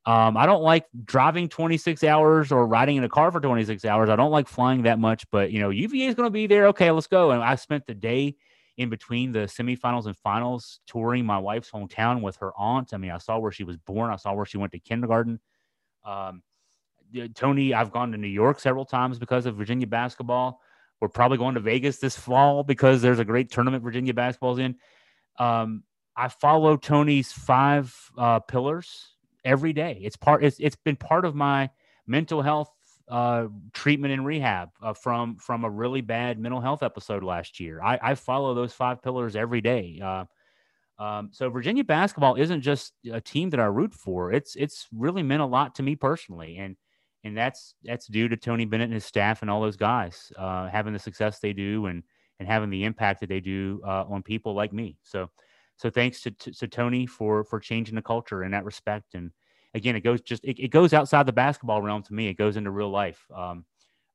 Um, 0.06 0.36
I 0.36 0.48
don't 0.48 0.64
like 0.64 0.86
driving 1.06 1.48
26 1.48 2.04
hours 2.04 2.52
or 2.52 2.66
riding 2.66 2.98
in 2.98 3.04
a 3.04 3.10
car 3.10 3.32
for 3.32 3.40
26 3.40 3.86
hours. 3.86 4.10
I 4.10 4.16
don't 4.16 4.32
like 4.32 4.48
flying 4.48 4.84
that 4.84 5.00
much. 5.00 5.30
But 5.32 5.52
you 5.52 5.60
know, 5.60 5.70
UVA 5.70 6.08
is 6.08 6.16
going 6.16 6.28
to 6.28 6.32
be 6.32 6.48
there. 6.48 6.68
Okay, 6.68 6.92
let's 6.92 7.08
go. 7.08 7.32
And 7.32 7.44
I 7.44 7.56
spent 7.56 7.88
the 7.88 7.94
day 7.94 8.36
in 8.82 8.90
between 8.90 9.32
the 9.32 9.42
semifinals 9.42 10.08
and 10.08 10.18
finals, 10.18 10.80
touring 10.88 11.26
my 11.26 11.38
wife's 11.38 11.70
hometown 11.70 12.22
with 12.22 12.36
her 12.38 12.52
aunt. 12.58 12.94
I 12.94 12.98
mean, 12.98 13.12
I 13.12 13.20
saw 13.20 13.38
where 13.38 13.52
she 13.52 13.64
was 13.64 13.78
born. 13.78 14.12
I 14.12 14.16
saw 14.16 14.34
where 14.34 14.46
she 14.46 14.58
went 14.58 14.72
to 14.72 14.80
kindergarten. 14.80 15.40
Um, 16.04 16.42
Tony, 17.36 17.74
I've 17.74 17.92
gone 17.92 18.12
to 18.12 18.18
New 18.18 18.28
York 18.28 18.60
several 18.60 18.86
times 18.86 19.20
because 19.20 19.46
of 19.46 19.56
Virginia 19.56 19.86
basketball. 19.86 20.62
We're 21.00 21.10
probably 21.10 21.38
going 21.38 21.56
to 21.56 21.62
Vegas 21.62 21.98
this 21.98 22.18
fall 22.18 22.64
because 22.64 23.02
there's 23.02 23.20
a 23.20 23.26
great 23.26 23.52
tournament 23.52 23.84
Virginia 23.84 24.14
basketball's 24.14 24.60
in. 24.60 24.76
Um, 25.38 25.84
I 26.16 26.28
follow 26.28 26.76
Tony's 26.76 27.32
five 27.32 27.96
uh, 28.18 28.40
pillars 28.40 29.16
every 29.46 29.74
day. 29.74 30.00
It's 30.02 30.16
part. 30.16 30.44
It's 30.44 30.58
it's 30.60 30.76
been 30.76 30.96
part 30.96 31.26
of 31.26 31.36
my 31.36 31.70
mental 32.08 32.42
health 32.42 32.72
uh, 33.12 33.48
treatment 33.74 34.14
and 34.14 34.26
rehab 34.26 34.70
uh, 34.82 34.94
from 34.94 35.36
from 35.36 35.66
a 35.66 35.70
really 35.70 36.00
bad 36.00 36.40
mental 36.40 36.62
health 36.62 36.82
episode 36.82 37.24
last 37.24 37.60
year. 37.60 37.82
I, 37.82 38.00
I 38.02 38.16
follow 38.16 38.54
those 38.54 38.72
five 38.72 39.04
pillars 39.04 39.36
every 39.36 39.60
day. 39.60 40.00
Uh, 40.02 40.26
um, 40.98 41.30
so 41.34 41.50
Virginia 41.50 41.84
basketball 41.84 42.36
isn't 42.36 42.62
just 42.62 42.94
a 43.12 43.20
team 43.20 43.50
that 43.50 43.60
I 43.60 43.66
root 43.66 43.94
for. 43.94 44.32
It's 44.32 44.56
it's 44.56 44.88
really 44.96 45.24
meant 45.24 45.42
a 45.42 45.46
lot 45.46 45.76
to 45.76 45.84
me 45.84 45.96
personally, 45.98 46.58
and 46.58 46.78
and 47.26 47.38
that's 47.38 47.76
that's 47.84 48.08
due 48.08 48.30
to 48.30 48.38
Tony 48.38 48.64
Bennett 48.64 48.86
and 48.86 48.94
his 48.94 49.06
staff 49.06 49.42
and 49.42 49.52
all 49.52 49.62
those 49.62 49.78
guys 49.78 50.32
uh, 50.38 50.70
having 50.70 50.94
the 50.94 51.00
success 51.00 51.40
they 51.40 51.52
do 51.52 51.88
and 51.88 52.04
and 52.40 52.48
having 52.48 52.70
the 52.70 52.86
impact 52.86 53.20
that 53.20 53.30
they 53.30 53.42
do 53.42 53.82
uh, 53.86 54.06
on 54.10 54.24
people 54.24 54.54
like 54.54 54.72
me. 54.72 54.98
So 55.04 55.30
so 55.76 55.90
thanks 55.90 56.22
to, 56.22 56.32
to, 56.32 56.52
to 56.54 56.68
Tony 56.68 57.06
for 57.08 57.44
for 57.44 57.60
changing 57.60 57.96
the 57.96 58.02
culture 58.02 58.46
in 58.46 58.52
that 58.52 58.64
respect 58.64 59.16
and 59.16 59.32
again, 59.74 59.96
it 59.96 60.02
goes 60.02 60.22
just 60.22 60.44
it, 60.44 60.60
it 60.60 60.70
goes 60.70 60.94
outside 60.94 61.26
the 61.26 61.34
basketball 61.34 61.82
realm 61.82 62.04
to 62.04 62.14
me. 62.14 62.28
It 62.28 62.36
goes 62.36 62.58
into 62.58 62.72
real 62.72 62.90
life 62.90 63.26
um, 63.36 63.66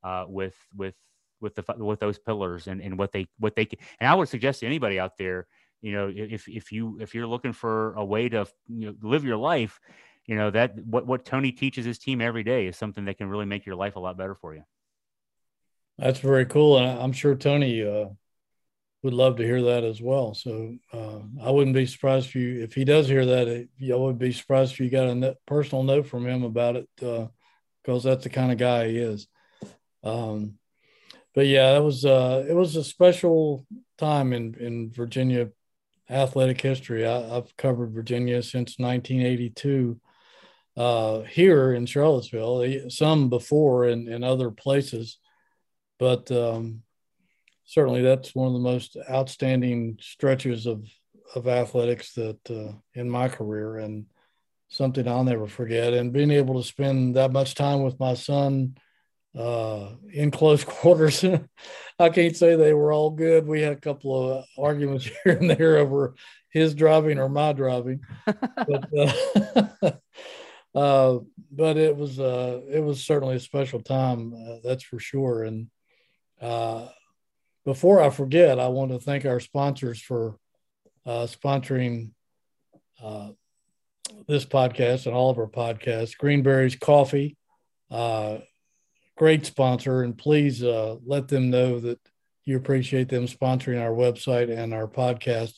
uh, 0.03 0.25
with 0.29 0.57
with 0.75 0.95
with 1.41 1.55
the 1.55 1.65
with 1.79 2.01
those 2.01 2.19
pillars 2.19 2.67
and, 2.67 2.81
and 2.81 2.99
what 2.99 3.13
they 3.13 3.27
what 3.39 3.55
they 3.57 3.65
can. 3.65 3.79
And 4.01 4.09
I 4.09 4.15
would 4.15 4.29
suggest 4.29 4.61
to 4.61 4.67
anybody 4.67 4.99
out 4.99 5.17
there, 5.19 5.47
you 5.81 5.93
know, 5.93 6.13
if 6.15 6.49
if 6.49 6.73
you 6.73 6.99
if 7.01 7.15
you're 7.15 7.27
looking 7.27 7.53
for 7.53 7.95
a 7.95 8.05
way 8.05 8.29
to 8.29 8.47
you 8.69 8.87
know 8.87 8.95
live 9.03 9.25
your 9.25 9.37
life, 9.37 9.81
you 10.27 10.37
know 10.37 10.51
that 10.51 10.75
what 10.85 11.07
what 11.07 11.25
Tony 11.25 11.53
teaches 11.53 11.85
his 11.85 11.99
team 11.99 12.21
every 12.21 12.43
day 12.43 12.67
is 12.67 12.77
something 12.77 13.05
that 13.07 13.19
can 13.19 13.29
really 13.29 13.47
make 13.47 13.67
your 13.67 13.77
life 13.77 13.97
a 13.97 14.01
lot 14.01 14.17
better 14.17 14.35
for 14.35 14.55
you. 14.55 14.63
That's 15.99 16.19
very 16.19 16.45
cool, 16.45 16.79
and 16.79 17.01
I'm 17.01 17.13
sure 17.13 17.35
Tony 17.35 17.83
uh, 17.83 18.09
would 19.07 19.15
love 19.15 19.37
to 19.37 19.45
hear 19.45 19.63
that 19.63 19.85
as 19.85 20.03
well. 20.03 20.35
So 20.35 20.77
uh, 20.93 21.21
I 21.41 21.53
wouldn't 21.53 21.77
be 21.77 21.87
surprised 21.87 22.27
if 22.27 22.35
you 22.35 22.61
if 22.65 22.75
he 22.75 22.85
does 22.85 23.07
hear 23.07 23.25
that. 23.25 23.47
It, 23.47 23.69
I 23.93 23.95
would 23.95 24.19
be 24.19 24.33
surprised 24.33 24.73
if 24.73 24.81
you 24.81 24.91
got 24.91 25.07
a 25.07 25.37
personal 25.47 25.85
note 25.85 26.09
from 26.09 26.27
him 26.27 26.43
about 26.43 26.75
it 26.75 26.89
because 26.97 27.31
uh, 28.05 28.09
that's 28.09 28.25
the 28.25 28.31
kind 28.31 28.51
of 28.51 28.59
guy 28.59 28.89
he 28.89 28.99
is. 28.99 29.29
Um, 30.03 30.59
but 31.37 31.47
yeah, 31.47 31.77
it 31.77 31.83
was 31.85 32.05
uh, 32.05 32.45
it 32.49 32.55
was 32.55 32.75
a 32.75 32.83
special 32.83 33.65
time 33.97 34.33
in 34.33 34.57
in 34.59 34.91
Virginia 34.91 35.51
athletic 36.11 36.61
history. 36.61 37.07
I, 37.07 37.35
have 37.35 37.57
covered 37.57 37.93
Virginia 37.93 38.43
since 38.43 38.77
1982 38.77 40.01
uh, 40.77 41.21
here 41.21 41.73
in 41.75 41.87
Charlottesville, 41.87 42.91
some 42.91 43.29
before 43.29 43.87
in, 43.87 44.09
in 44.09 44.25
other 44.25 44.51
places, 44.51 45.19
but 46.01 46.29
um, 46.33 46.83
certainly 47.67 48.03
that's 48.03 48.35
one 48.35 48.47
of 48.47 48.55
the 48.55 48.59
most 48.59 48.97
outstanding 49.11 49.99
stretches 50.01 50.67
of 50.67 50.87
of 51.35 51.49
athletics 51.49 52.13
that 52.15 52.39
uh, 52.51 52.73
in 52.95 53.11
my 53.11 53.29
career 53.29 53.79
and 53.79 54.07
something 54.69 55.07
I'll 55.07 55.25
never 55.25 55.47
forget. 55.47 55.93
And 55.93 56.13
being 56.13 56.31
able 56.31 56.61
to 56.61 56.67
spend 56.67 57.17
that 57.17 57.33
much 57.33 57.55
time 57.55 57.83
with 57.83 57.99
my 58.01 58.15
son 58.15 58.77
uh, 59.37 59.91
in 60.13 60.31
close 60.31 60.65
quarters, 60.65 61.25
I 61.99 62.09
can't 62.09 62.37
say 62.37 62.57
they 62.57 62.75
were 62.75 62.93
all 62.93 63.11
good. 63.11 63.47
We 63.47 63.61
had 63.61 63.73
a 63.73 63.81
couple 63.81 64.31
of 64.31 64.45
arguments 64.59 65.09
here 65.25 65.35
and 65.35 65.51
there 65.51 65.79
over 65.79 66.15
his 66.51 66.75
driving 66.75 67.19
or 67.19 67.29
my 67.29 67.53
driving, 67.53 68.01
but 68.25 68.89
uh, 69.83 69.91
uh, 70.75 71.19
but 71.51 71.77
it 71.77 71.97
was 71.97 72.19
uh, 72.19 72.61
it 72.71 72.81
was 72.81 73.05
certainly 73.05 73.37
a 73.37 73.41
special 73.41 73.81
time, 73.81 74.33
uh, 74.33 74.57
that's 74.65 74.85
for 74.85 74.99
sure. 74.99 75.45
And 75.45 75.69
uh, 76.41 76.89
before 77.67 78.01
I 78.01 78.11
forget, 78.11 78.61
I 78.61 78.69
want 78.69 78.93
to 78.93 79.01
thank 79.01 79.27
our 79.27 79.41
sponsors 79.41 80.01
for 80.01 80.39
uh, 81.05 81.27
sponsoring 81.27 82.13
uh, 83.03 83.31
this 84.29 84.47
podcast 84.47 85.07
and 85.07 85.15
all 85.15 85.31
of 85.31 85.39
our 85.39 85.49
podcasts. 85.49 86.17
Greenberry's 86.17 86.77
Coffee, 86.77 87.37
uh, 87.91 88.39
great 89.17 89.45
sponsor, 89.45 90.05
and 90.05 90.17
please 90.17 90.63
uh, 90.63 90.95
let 91.05 91.27
them 91.27 91.51
know 91.51 91.81
that 91.81 91.99
you 92.45 92.57
appreciate 92.57 93.09
them 93.09 93.27
sponsoring 93.27 93.83
our 93.83 93.91
website 93.91 94.49
and 94.49 94.73
our 94.73 94.87
podcast. 94.87 95.55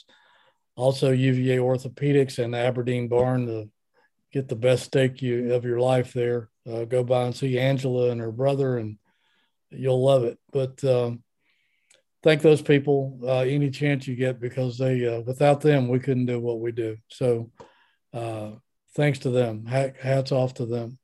Also, 0.77 1.13
UVA 1.13 1.59
Orthopedics 1.59 2.43
and 2.43 2.57
Aberdeen 2.57 3.09
Barn 3.09 3.47
to 3.49 3.69
get 4.33 4.49
the 4.49 4.57
best 4.57 4.85
steak 4.85 5.21
you, 5.21 5.53
of 5.53 5.67
your 5.67 5.79
life 5.79 6.15
there. 6.15 6.49
Uh, 6.67 6.85
go 6.85 7.05
by 7.05 7.25
and 7.25 7.37
see 7.37 7.59
Angela 7.59 8.11
and 8.11 8.21
her 8.23 8.33
brother, 8.33 8.79
and 8.79 8.97
you'll 9.71 10.03
love 10.03 10.25
it. 10.25 10.39
But 10.53 10.83
um, 10.85 11.23
thank 12.29 12.43
those 12.43 12.61
people 12.61 13.19
uh, 13.23 13.39
any 13.39 13.71
chance 13.71 14.07
you 14.07 14.15
get 14.15 14.39
because 14.39 14.77
they 14.77 15.07
uh, 15.07 15.21
without 15.21 15.63
them 15.63 15.89
we 15.89 15.99
couldn't 15.99 16.27
do 16.27 16.39
what 16.39 16.61
we 16.61 16.73
do. 16.73 16.99
So 17.09 17.51
uh, 18.13 18.51
thanks 18.95 19.21
to 19.21 19.31
them. 19.31 19.65
Hats 19.65 20.31
off 20.31 20.53
to 20.55 20.67
them. 20.67 20.99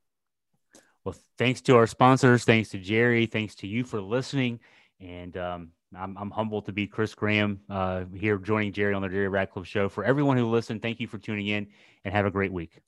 Well, 1.03 1.15
thanks 1.39 1.63
to 1.63 1.77
our 1.77 1.87
sponsors. 1.87 2.45
Thanks 2.45 2.69
to 2.71 2.79
Jerry. 2.79 3.25
Thanks 3.25 3.55
to 3.57 3.67
you 3.67 3.85
for 3.85 4.03
listening. 4.03 4.61
And 5.01 5.35
um, 5.39 5.71
I'm, 5.97 6.15
I'm, 6.19 6.31
humbled 6.31 6.67
to 6.67 6.73
be 6.73 6.87
Chris 6.87 7.15
Graham 7.15 7.61
uh, 7.71 8.05
here 8.15 8.37
joining 8.37 8.75
Jerry 8.75 8.93
on 8.93 9.01
the 9.01 9.09
Jerry 9.09 9.29
Ratcliffe 9.29 9.67
Show. 9.67 9.89
For 9.89 10.05
everyone 10.05 10.37
who 10.37 10.51
listened, 10.51 10.83
thank 10.83 11.01
you 11.01 11.07
for 11.07 11.17
tuning 11.17 11.47
in 11.47 11.69
and 12.05 12.13
have 12.13 12.27
a 12.27 12.31
great 12.31 12.53
week. 12.53 12.81